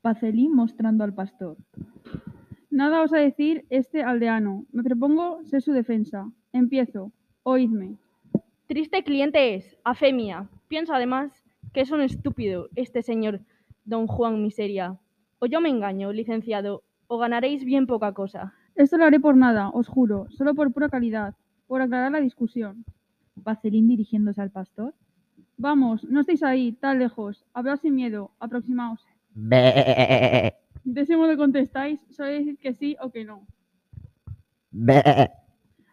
Pacelín 0.00 0.54
mostrando 0.54 1.02
al 1.02 1.14
pastor. 1.14 1.56
Nada 2.70 3.02
os 3.02 3.12
a 3.12 3.18
decir 3.18 3.66
este 3.68 4.04
aldeano. 4.04 4.64
Me 4.70 4.84
propongo 4.84 5.44
ser 5.44 5.60
su 5.60 5.72
defensa. 5.72 6.30
Empiezo. 6.52 7.10
Oídme. 7.42 7.96
Triste 8.68 9.02
cliente 9.02 9.56
es, 9.56 9.76
a 9.82 9.94
fe 9.96 10.12
mía. 10.12 10.48
Pienso 10.68 10.94
además 10.94 11.41
que 11.72 11.80
es 11.80 11.90
un 11.90 12.00
estúpido 12.00 12.68
este 12.76 13.02
señor 13.02 13.40
don 13.84 14.06
Juan 14.06 14.42
Miseria. 14.42 14.98
O 15.38 15.46
yo 15.46 15.60
me 15.60 15.68
engaño, 15.68 16.12
licenciado, 16.12 16.82
o 17.06 17.18
ganaréis 17.18 17.64
bien 17.64 17.86
poca 17.86 18.12
cosa. 18.12 18.54
Esto 18.74 18.96
lo 18.96 19.04
haré 19.04 19.20
por 19.20 19.36
nada, 19.36 19.70
os 19.70 19.88
juro, 19.88 20.26
solo 20.30 20.54
por 20.54 20.72
pura 20.72 20.88
calidad, 20.88 21.34
por 21.66 21.82
aclarar 21.82 22.12
la 22.12 22.20
discusión. 22.20 22.84
Pacelín 23.42 23.88
dirigiéndose 23.88 24.40
al 24.40 24.50
pastor. 24.50 24.94
Vamos, 25.56 26.04
no 26.04 26.20
estéis 26.20 26.42
ahí, 26.42 26.72
tan 26.72 26.98
lejos. 26.98 27.44
Hablad 27.52 27.76
sin 27.76 27.94
miedo, 27.94 28.30
aproximaos. 28.40 29.04
De 30.84 31.00
ese 31.00 31.16
modo 31.16 31.36
contestáis, 31.36 32.00
solo 32.10 32.28
decir 32.28 32.58
que 32.58 32.74
sí 32.74 32.96
o 33.00 33.10
que 33.10 33.24
no. 33.24 33.46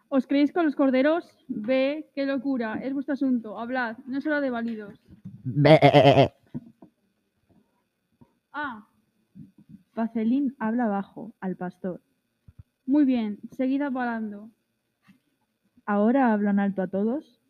¿Os 0.08 0.26
creéis 0.26 0.52
con 0.52 0.64
los 0.64 0.74
corderos? 0.74 1.28
Ve, 1.48 2.10
qué 2.14 2.26
locura, 2.26 2.80
es 2.82 2.92
vuestro 2.92 3.14
asunto, 3.14 3.58
hablad, 3.58 3.96
no 4.06 4.18
es 4.18 4.26
hora 4.26 4.40
de 4.40 4.50
válidos. 4.50 5.00
Ah, 8.52 8.86
Pacelín 9.94 10.54
habla 10.58 10.86
bajo, 10.86 11.32
al 11.40 11.56
pastor. 11.56 12.00
Muy 12.86 13.04
bien, 13.04 13.38
seguid 13.52 13.82
apalando. 13.82 14.50
¿Ahora 15.86 16.32
hablan 16.32 16.58
alto 16.58 16.82
a 16.82 16.88
todos? 16.88 17.40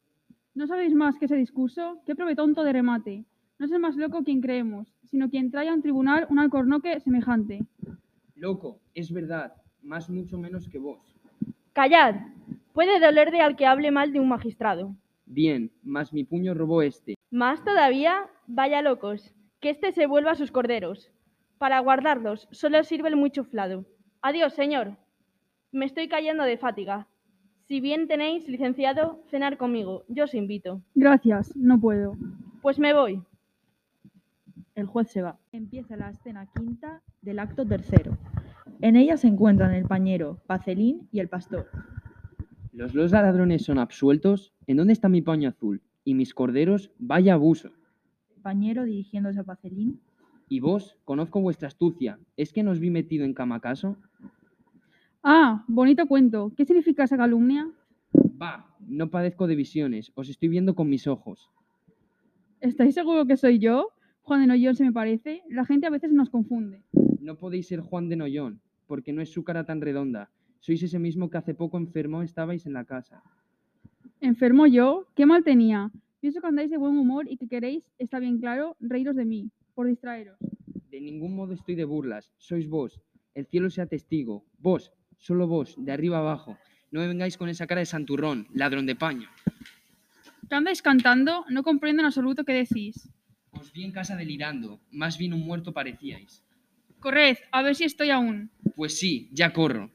¿No 0.54 0.66
sabéis 0.66 0.94
más 0.94 1.18
que 1.18 1.24
ese 1.24 1.36
discurso? 1.36 2.02
¡Qué 2.04 2.14
prove 2.14 2.36
tonto 2.36 2.62
de 2.64 2.72
remate! 2.72 3.24
No 3.58 3.66
es 3.66 3.72
el 3.72 3.80
más 3.80 3.96
loco 3.96 4.24
quien 4.24 4.40
creemos, 4.40 4.92
sino 5.04 5.30
quien 5.30 5.50
trae 5.50 5.68
a 5.68 5.74
un 5.74 5.82
tribunal 5.82 6.26
un 6.30 6.38
alcornoque 6.38 6.98
semejante. 7.00 7.64
Loco, 8.34 8.80
es 8.94 9.12
verdad, 9.12 9.54
más 9.82 10.08
mucho 10.08 10.38
menos 10.38 10.68
que 10.68 10.78
vos. 10.78 11.14
Callad. 11.72 12.16
Puede 12.72 13.00
dolerle 13.00 13.40
al 13.40 13.56
que 13.56 13.66
hable 13.66 13.90
mal 13.90 14.12
de 14.12 14.20
un 14.20 14.28
magistrado. 14.28 14.96
Bien, 15.26 15.70
mas 15.82 16.12
mi 16.12 16.24
puño 16.24 16.54
robó 16.54 16.82
este. 16.82 17.14
Más 17.30 17.62
todavía, 17.64 18.28
vaya 18.48 18.82
locos, 18.82 19.32
que 19.60 19.70
éste 19.70 19.92
se 19.92 20.06
vuelva 20.06 20.32
a 20.32 20.34
sus 20.34 20.50
corderos. 20.50 21.12
Para 21.58 21.78
guardarlos 21.78 22.48
solo 22.50 22.82
sirve 22.82 23.08
el 23.08 23.14
muy 23.16 23.30
chuflado. 23.30 23.84
Adiós, 24.20 24.52
señor. 24.54 24.96
Me 25.70 25.84
estoy 25.84 26.08
cayendo 26.08 26.42
de 26.42 26.56
fatiga. 26.56 27.06
Si 27.68 27.80
bien 27.80 28.08
tenéis, 28.08 28.48
licenciado, 28.48 29.22
cenar 29.30 29.58
conmigo, 29.58 30.04
yo 30.08 30.24
os 30.24 30.34
invito. 30.34 30.82
Gracias, 30.96 31.54
no 31.56 31.78
puedo. 31.78 32.16
Pues 32.62 32.80
me 32.80 32.92
voy. 32.92 33.22
El 34.74 34.86
juez 34.86 35.08
se 35.10 35.22
va. 35.22 35.38
Empieza 35.52 35.96
la 35.96 36.10
escena 36.10 36.48
quinta 36.52 37.00
del 37.22 37.38
acto 37.38 37.64
tercero. 37.64 38.18
En 38.80 38.96
ella 38.96 39.16
se 39.16 39.28
encuentran 39.28 39.72
el 39.72 39.84
pañero, 39.84 40.42
Pacelín 40.48 41.08
y 41.12 41.20
el 41.20 41.28
pastor. 41.28 41.68
¿Los 42.72 42.92
dos 42.92 43.12
ladrones 43.12 43.64
son 43.64 43.78
absueltos? 43.78 44.52
¿En 44.66 44.78
dónde 44.78 44.94
está 44.94 45.08
mi 45.08 45.22
paño 45.22 45.50
azul? 45.50 45.80
¿Y 46.10 46.14
mis 46.14 46.34
corderos? 46.34 46.90
Vaya 46.98 47.34
abuso. 47.34 47.70
Pañero 48.42 48.82
dirigiéndose 48.82 49.38
a 49.38 49.44
Pacelín. 49.44 50.00
Y 50.48 50.58
vos, 50.58 50.96
conozco 51.04 51.40
vuestra 51.40 51.68
astucia. 51.68 52.18
¿Es 52.36 52.52
que 52.52 52.64
nos 52.64 52.80
vi 52.80 52.90
metido 52.90 53.24
en 53.24 53.32
cama 53.32 53.54
acaso? 53.54 53.96
Ah, 55.22 55.64
bonito 55.68 56.08
cuento. 56.08 56.52
¿Qué 56.56 56.64
significa 56.64 57.04
esa 57.04 57.16
calumnia? 57.16 57.70
Bah, 58.12 58.74
no 58.80 59.08
padezco 59.08 59.46
de 59.46 59.54
visiones. 59.54 60.10
Os 60.16 60.28
estoy 60.28 60.48
viendo 60.48 60.74
con 60.74 60.88
mis 60.88 61.06
ojos. 61.06 61.48
¿Estáis 62.60 62.96
seguro 62.96 63.24
que 63.24 63.36
soy 63.36 63.60
yo? 63.60 63.90
Juan 64.22 64.40
de 64.40 64.48
Nollón 64.48 64.74
se 64.74 64.82
me 64.82 64.92
parece. 64.92 65.44
La 65.48 65.64
gente 65.64 65.86
a 65.86 65.90
veces 65.90 66.10
nos 66.10 66.28
confunde. 66.28 66.82
No 67.20 67.36
podéis 67.36 67.68
ser 67.68 67.82
Juan 67.82 68.08
de 68.08 68.16
Nollón, 68.16 68.60
porque 68.88 69.12
no 69.12 69.22
es 69.22 69.30
su 69.30 69.44
cara 69.44 69.64
tan 69.64 69.80
redonda. 69.80 70.32
Sois 70.58 70.82
ese 70.82 70.98
mismo 70.98 71.30
que 71.30 71.38
hace 71.38 71.54
poco 71.54 71.78
enfermó 71.78 72.22
estabais 72.22 72.66
en 72.66 72.72
la 72.72 72.84
casa. 72.84 73.22
¿Enfermo 74.20 74.66
yo? 74.66 75.06
¿Qué 75.16 75.24
mal 75.24 75.44
tenía? 75.44 75.90
Pienso 76.20 76.42
que 76.42 76.46
andáis 76.46 76.70
de 76.70 76.76
buen 76.76 76.98
humor 76.98 77.26
y 77.26 77.38
que 77.38 77.48
queréis, 77.48 77.84
está 77.98 78.18
bien 78.18 78.38
claro, 78.38 78.76
reíros 78.78 79.16
de 79.16 79.24
mí, 79.24 79.50
por 79.74 79.86
distraeros. 79.86 80.36
De 80.90 81.00
ningún 81.00 81.34
modo 81.34 81.54
estoy 81.54 81.74
de 81.74 81.84
burlas. 81.84 82.30
Sois 82.36 82.68
vos. 82.68 83.00
El 83.34 83.46
cielo 83.46 83.70
sea 83.70 83.86
testigo. 83.86 84.44
Vos, 84.58 84.92
solo 85.16 85.46
vos, 85.46 85.74
de 85.78 85.92
arriba 85.92 86.18
abajo. 86.18 86.58
No 86.90 87.00
me 87.00 87.08
vengáis 87.08 87.38
con 87.38 87.48
esa 87.48 87.66
cara 87.66 87.78
de 87.78 87.86
santurrón, 87.86 88.46
ladrón 88.52 88.84
de 88.84 88.94
paño. 88.94 89.28
¿Qué 90.48 90.54
andáis 90.54 90.82
cantando? 90.82 91.46
No 91.48 91.62
comprendo 91.62 92.02
en 92.02 92.06
absoluto 92.06 92.44
qué 92.44 92.52
decís. 92.52 93.08
Os 93.52 93.72
vi 93.72 93.84
en 93.84 93.92
casa 93.92 94.16
delirando. 94.16 94.80
Más 94.90 95.16
bien 95.16 95.32
un 95.32 95.46
muerto 95.46 95.72
parecíais. 95.72 96.44
Corred, 96.98 97.38
a 97.52 97.62
ver 97.62 97.74
si 97.74 97.84
estoy 97.84 98.10
aún. 98.10 98.50
Pues 98.76 98.98
sí, 98.98 99.30
ya 99.32 99.54
corro. 99.54 99.90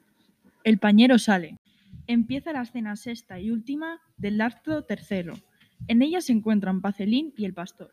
El 0.63 0.79
pañero 0.79 1.19
sale. 1.19 1.59
Empieza 2.07 2.53
la 2.53 2.61
escena 2.61 2.95
sexta 2.95 3.39
y 3.39 3.51
última 3.51 3.99
del 4.17 4.39
acto 4.41 4.83
tercero. 4.83 5.33
En 5.87 6.01
ella 6.01 6.21
se 6.21 6.31
encuentran 6.31 6.81
Pacelín 6.81 7.33
y 7.37 7.45
el 7.45 7.53
pastor. 7.53 7.91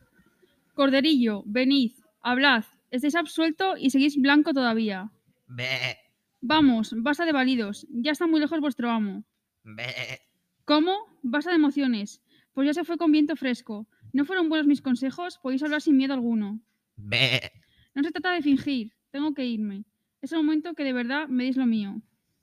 Corderillo, 0.75 1.43
venid, 1.47 1.93
hablad. 2.21 2.65
Estáis 2.91 3.15
absuelto 3.15 3.77
y 3.77 3.91
seguís 3.91 4.21
blanco 4.21 4.53
todavía. 4.53 5.11
Be, 5.47 5.99
Vamos, 6.41 6.95
basta 6.97 7.25
de 7.25 7.33
validos. 7.33 7.87
Ya 7.91 8.13
está 8.13 8.27
muy 8.27 8.41
lejos 8.41 8.61
vuestro 8.61 8.91
amo. 8.91 9.25
be, 9.65 10.21
¿Cómo? 10.65 10.97
Basta 11.23 11.51
de 11.51 11.57
emociones. 11.57 12.21
Pues 12.53 12.67
ya 12.67 12.75
se 12.75 12.85
fue 12.85 12.99
con 12.99 13.13
viento 13.13 13.37
fresco. 13.37 13.87
¿No 14.13 14.25
fueron 14.25 14.49
buenos 14.49 14.67
mis 14.67 14.83
consejos? 14.83 15.39
Podéis 15.43 15.63
hablar 15.63 15.81
sin 15.81 15.97
miedo 15.97 16.15
alguno. 16.15 16.61
be, 16.97 17.51
No 17.95 18.03
se 18.03 18.11
trata 18.11 18.33
de 18.33 18.43
fingir. 18.43 18.93
Tengo 19.11 19.33
que 19.35 19.45
irme. 19.47 19.85
Es 20.21 20.33
el 20.33 20.39
momento 20.39 20.75
que 20.75 20.85
de 20.85 20.93
verdad 20.93 21.29
me 21.29 21.45
deis 21.45 21.57
lo 21.57 21.67
mío. 21.67 22.01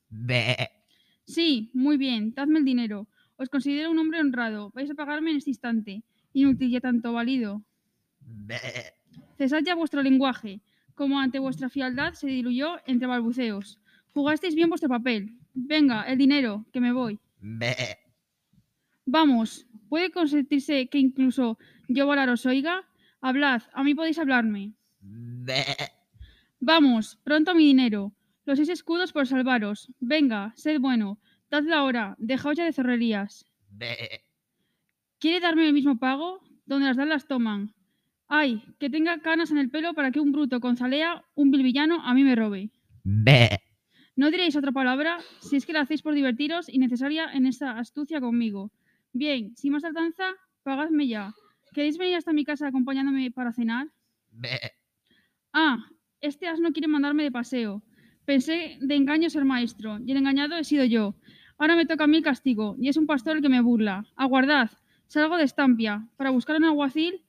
be, 0.10 0.56
Sí, 1.30 1.70
muy 1.74 1.98
bien. 1.98 2.34
Dadme 2.34 2.58
el 2.58 2.66
dinero. 2.66 3.08
Os 3.38 3.50
considero 3.50 3.92
un 3.92 4.00
hombre 4.00 4.20
honrado. 4.20 4.72
Vais 4.74 4.90
a 4.90 4.96
pagarme 4.96 5.30
en 5.30 5.38
este 5.38 5.52
instante. 5.52 6.02
Inútil 6.34 6.72
ya 6.72 6.82
tanto 6.82 7.14
válido. 7.14 7.62
be, 8.20 8.58
Cesad 9.38 9.62
ya 9.64 9.76
vuestro 9.76 10.02
lenguaje. 10.02 10.60
Como 10.96 11.20
ante 11.20 11.38
vuestra 11.38 11.70
fialdad 11.70 12.14
se 12.14 12.28
diluyó 12.28 12.78
entre 12.88 13.08
balbuceos. 13.08 13.80
Jugasteis 14.12 14.56
bien 14.56 14.70
vuestro 14.70 14.90
papel. 14.90 15.38
Venga, 15.54 16.02
el 16.04 16.18
dinero, 16.18 16.66
que 16.74 16.80
me 16.80 16.92
voy. 16.92 17.20
Vamos, 19.06 19.68
¿puede 19.88 20.10
consentirse 20.10 20.88
que 20.88 20.98
incluso 20.98 21.60
yo 21.88 22.08
volar 22.08 22.30
os 22.30 22.48
oiga? 22.48 22.86
Hablad, 23.22 23.62
a 23.74 23.84
mí 23.84 23.94
podéis 23.94 24.18
hablarme. 24.18 24.74
Vamos, 26.60 27.20
pronto 27.24 27.54
mi 27.54 27.66
dinero. 27.66 28.14
Los 28.50 28.58
seis 28.58 28.70
escudos 28.70 29.14
por 29.14 29.28
salvaros. 29.28 29.94
Venga, 30.00 30.54
sed 30.56 30.80
bueno. 30.80 31.20
Dadla 31.52 31.78
ahora, 31.78 32.16
dejaos 32.18 32.58
ya 32.58 32.66
de 32.66 32.74
zorrerías. 32.74 33.46
be, 33.70 34.24
¿Quiere 35.20 35.40
darme 35.40 35.68
el 35.68 35.74
mismo 35.74 36.00
pago? 36.00 36.42
Donde 36.66 36.88
las 36.88 36.98
dan 36.98 37.10
las 37.10 37.28
toman. 37.28 37.76
Ay, 38.28 38.64
que 38.80 38.90
tenga 38.90 39.20
canas 39.20 39.52
en 39.52 39.60
el 39.60 39.70
pelo 39.70 39.94
para 39.94 40.10
que 40.10 40.20
un 40.20 40.32
bruto 40.32 40.60
con 40.62 40.78
zalea, 40.78 41.24
un 41.36 41.52
bilvillano, 41.52 42.02
a 42.04 42.16
mí 42.16 42.24
me 42.24 42.34
robe. 42.34 42.72
be, 43.04 43.50
No 44.16 44.32
diréis 44.32 44.56
otra 44.56 44.72
palabra 44.72 45.20
si 45.42 45.56
es 45.58 45.68
que 45.68 45.74
la 45.74 45.82
hacéis 45.82 46.02
por 46.02 46.16
divertiros 46.16 46.70
y 46.70 46.80
necesaria 46.80 47.32
en 47.32 47.46
esta 47.46 47.78
astucia 47.78 48.20
conmigo. 48.20 48.72
Bien, 49.14 49.56
sin 49.58 49.74
más 49.74 49.84
tardanza, 49.84 50.34
pagadme 50.64 51.08
ya. 51.08 51.36
¿Queréis 51.72 52.00
venir 52.00 52.16
hasta 52.16 52.34
mi 52.34 52.46
casa 52.46 52.66
acompañándome 52.66 53.30
para 53.30 53.54
cenar? 53.54 53.90
be, 54.32 54.60
Ah, 55.54 55.86
este 56.20 56.48
asno 56.48 56.72
quiere 56.72 56.88
mandarme 56.88 57.22
de 57.22 57.32
paseo. 57.32 57.84
Pensé 58.30 58.78
de 58.80 58.96
engaño 58.96 59.28
ser 59.32 59.44
maestro, 59.44 59.98
y 60.06 60.12
el 60.12 60.18
engañado 60.18 60.56
he 60.56 60.64
sido 60.64 60.86
yo. 60.86 61.16
Ahora 61.58 61.76
me 61.76 61.88
toca 61.88 62.04
a 62.04 62.08
mí 62.08 62.18
el 62.18 62.24
castigo, 62.24 62.76
y 62.80 62.88
es 62.88 62.96
un 62.96 63.08
pastor 63.08 63.38
el 63.38 63.42
que 63.42 63.50
me 63.50 63.60
burla. 63.60 64.06
Aguardad, 64.16 64.70
salgo 65.08 65.36
de 65.36 65.46
estampia, 65.46 66.08
para 66.16 66.30
buscar 66.30 66.56
un 66.58 66.66
alguacil 66.66 67.24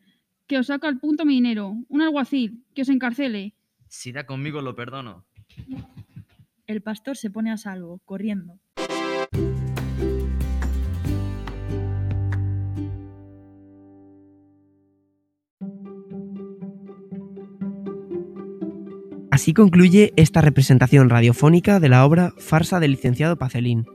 que 0.46 0.58
os 0.58 0.66
saca 0.66 0.88
al 0.88 1.00
punto 1.00 1.24
mi 1.24 1.32
dinero. 1.32 1.74
Un 1.88 2.02
alguacil, 2.02 2.66
que 2.74 2.82
os 2.82 2.90
encarcele. 2.90 3.54
si 3.88 4.12
da 4.12 4.26
conmigo 4.26 4.60
lo 4.60 4.74
perdono. 4.74 5.24
El 6.66 6.82
pastor 6.82 7.16
se 7.16 7.30
pone 7.30 7.50
a 7.50 7.56
salvo, 7.56 8.02
corriendo. 8.04 8.60
Así 19.40 19.54
concluye 19.54 20.12
esta 20.16 20.42
representación 20.42 21.08
radiofónica 21.08 21.80
de 21.80 21.88
la 21.88 22.04
obra 22.04 22.34
Farsa 22.36 22.78
del 22.78 22.90
licenciado 22.90 23.36
Pacelín, 23.38 23.86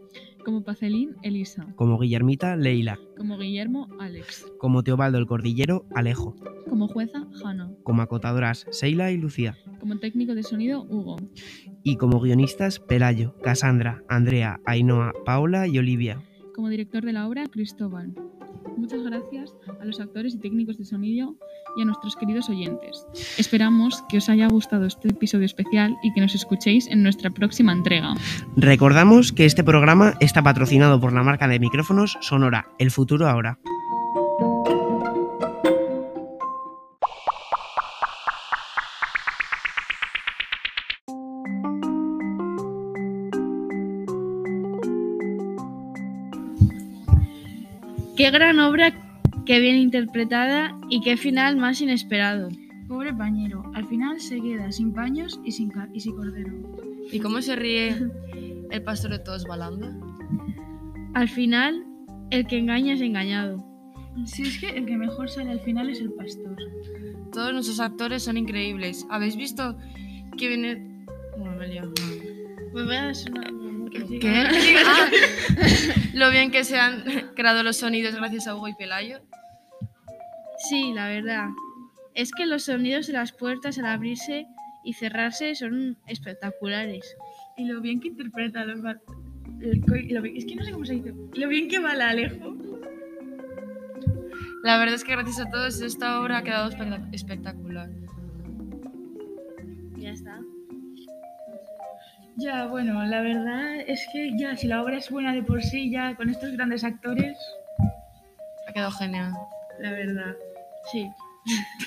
Como 0.44 0.64
Pacelín, 0.64 1.18
Elisa. 1.22 1.68
como 1.76 2.00
Guillermita 2.00 2.56
Leila, 2.56 2.98
Como 3.16 3.38
Guillermo, 3.38 3.88
Alex. 4.00 4.48
como 4.58 4.82
Teobaldo 4.84 5.20
el 5.20 5.28
Cordillero 5.28 5.86
Alejo, 5.94 6.34
Como 6.68 6.88
jueza, 6.88 7.28
Hanna. 7.44 7.70
como 7.84 8.02
acotadoras 8.02 8.66
Seila 8.72 9.12
y 9.12 9.18
Lucía, 9.18 9.56
Como 9.80 10.00
técnico 10.00 10.34
de 10.34 10.42
sonido, 10.42 10.82
Hugo. 10.82 11.18
y 11.84 11.98
como 11.98 12.20
guionistas 12.20 12.80
Pelayo, 12.80 13.36
Casandra, 13.44 14.02
Andrea, 14.10 14.60
Ainhoa, 14.66 15.14
Paola 15.28 15.68
y 15.68 15.78
Olivia. 15.78 16.24
Como 16.56 16.70
director 16.70 17.04
de 17.04 17.12
la 17.12 17.28
obra, 17.28 17.44
Cristóbal. 17.52 18.14
Muchas 18.78 19.04
gracias 19.04 19.54
a 19.82 19.84
los 19.84 20.00
actores 20.00 20.36
y 20.36 20.40
técnicos 20.40 20.78
de 20.78 20.86
sonido 20.86 21.36
y 21.76 21.82
a 21.82 21.86
nuestros 21.86 22.16
queridos 22.16 22.50
oyentes. 22.50 23.06
Esperamos 23.38 24.06
que 24.08 24.20
os 24.20 24.30
haya 24.30 24.48
gustado 24.48 24.86
este 24.86 25.10
episodio 25.10 25.46
especial 25.46 25.98
y 26.02 26.14
que 26.14 26.22
nos 26.22 26.34
escuchéis 26.34 26.88
en 26.88 27.04
nuestra 27.04 27.30
próxima 27.30 27.74
entrega. 27.74 28.14
Recordamos 28.56 29.34
que 29.34 29.46
este 29.46 29.66
programa 29.66 30.14
está 30.22 30.44
patrocinado 30.44 30.98
por 31.02 31.12
la 31.12 31.24
marca 31.24 31.50
de 31.50 31.60
micrófonos 31.60 32.18
Sonora, 32.22 32.70
el 32.80 32.90
futuro 32.90 33.28
ahora. 33.28 33.60
Qué 48.16 48.32
gran 48.32 48.60
obra, 48.60 48.94
qué 49.46 49.60
bien 49.60 49.76
interpretada 49.76 50.78
y 50.90 51.02
qué 51.02 51.18
final 51.18 51.58
más 51.58 51.82
inesperado. 51.82 52.50
Pobre 52.88 53.14
pañero, 53.14 53.64
al 53.74 53.86
final 53.88 54.20
se 54.20 54.40
queda 54.42 54.72
sin 54.72 54.94
paños 54.94 55.40
y 55.44 55.52
sin, 55.52 55.70
ca- 55.70 55.90
y 55.94 56.00
sin 56.00 56.16
cordero. 56.16 56.54
¿Y 57.12 57.20
cómo 57.20 57.42
se 57.42 57.56
ríe 57.56 57.96
el 58.72 58.84
pastor 58.84 59.12
de 59.12 59.20
todos 59.20 59.46
balando? 59.46 59.88
Al 61.14 61.28
final, 61.28 61.84
el 62.30 62.46
que 62.48 62.58
engaña 62.60 62.94
es 62.94 63.02
engañado. 63.02 63.66
Si 64.26 64.44
es 64.44 64.60
que 64.60 64.70
el 64.70 64.86
que 64.86 64.96
mejor 64.98 65.30
sale 65.30 65.52
al 65.52 65.60
final 65.62 65.90
es 65.90 66.00
el 66.00 66.12
pastor. 66.14 66.56
Todos 67.34 67.52
nuestros 67.54 67.80
actores 67.80 68.24
son 68.24 68.38
increíbles. 68.38 69.06
¿Habéis 69.10 69.36
visto 69.36 69.78
que 70.38 70.48
viene... 70.48 71.06
Bueno, 71.38 71.58
me 71.58 71.66
he 71.66 71.70
liado. 71.70 71.92
Pues 72.72 72.86
voy 72.86 72.96
a 72.96 73.14
sonar... 73.14 73.52
¿Qué? 74.20 74.44
Ah, 74.86 75.10
lo 76.14 76.30
bien 76.32 76.52
que 76.52 76.64
se 76.64 76.78
han 76.78 77.04
creado 77.36 77.64
los 77.64 77.78
sonidos 77.78 78.16
gracias 78.16 78.48
a 78.48 78.56
Hugo 78.56 78.68
y 78.68 78.76
Pelayo. 78.76 79.20
Sí, 80.70 80.92
la 80.94 81.08
verdad. 81.08 81.50
Es 82.14 82.32
que 82.32 82.46
los 82.46 82.64
sonidos 82.64 83.08
de 83.08 83.14
las 83.14 83.32
puertas 83.34 83.78
al 83.78 83.86
abrirse 83.88 84.48
y 84.84 84.94
cerrarse 84.94 85.56
son 85.56 85.98
espectaculares. 86.08 87.16
Y 87.58 87.66
lo 87.66 87.82
bien 87.82 88.00
que 88.00 88.10
interpreta 88.10 88.64
los 88.66 88.80
lo 88.82 90.22
bien- 90.22 90.38
es 90.38 90.46
que 90.46 90.56
no 90.56 90.64
sé 90.64 90.72
cómo 90.72 90.86
se 90.86 90.94
dice. 90.96 91.14
Lo 91.34 91.48
bien 91.48 91.68
que 91.68 91.80
va 91.80 91.96
la 91.96 92.10
Alejo. 92.10 92.56
La 94.64 94.78
verdad 94.78 94.96
es 94.96 95.04
que 95.04 95.12
gracias 95.12 95.40
a 95.40 95.50
todos 95.50 95.80
esta 95.82 96.20
obra 96.22 96.38
ha 96.40 96.44
quedado 96.44 96.70
espectac- 96.72 97.10
espectacular. 97.14 97.90
Ya 99.98 100.12
está. 100.12 100.40
Ya, 102.38 102.66
bueno, 102.68 103.04
la 103.06 103.22
verdad 103.22 103.76
es 103.88 104.06
que 104.12 104.38
ya, 104.38 104.56
si 104.58 104.68
la 104.68 104.84
obra 104.84 104.98
es 104.98 105.10
buena 105.10 105.34
de 105.34 105.42
por 105.44 105.64
sí, 105.64 105.90
ya 105.90 106.16
con 106.16 106.30
estos 106.30 106.52
grandes 106.52 106.84
actores, 106.84 107.38
Ha 108.68 108.74
quedado 108.74 108.92
genial. 108.92 109.32
la 109.80 109.92
verdad. 109.92 110.36
Sí. 110.92 111.10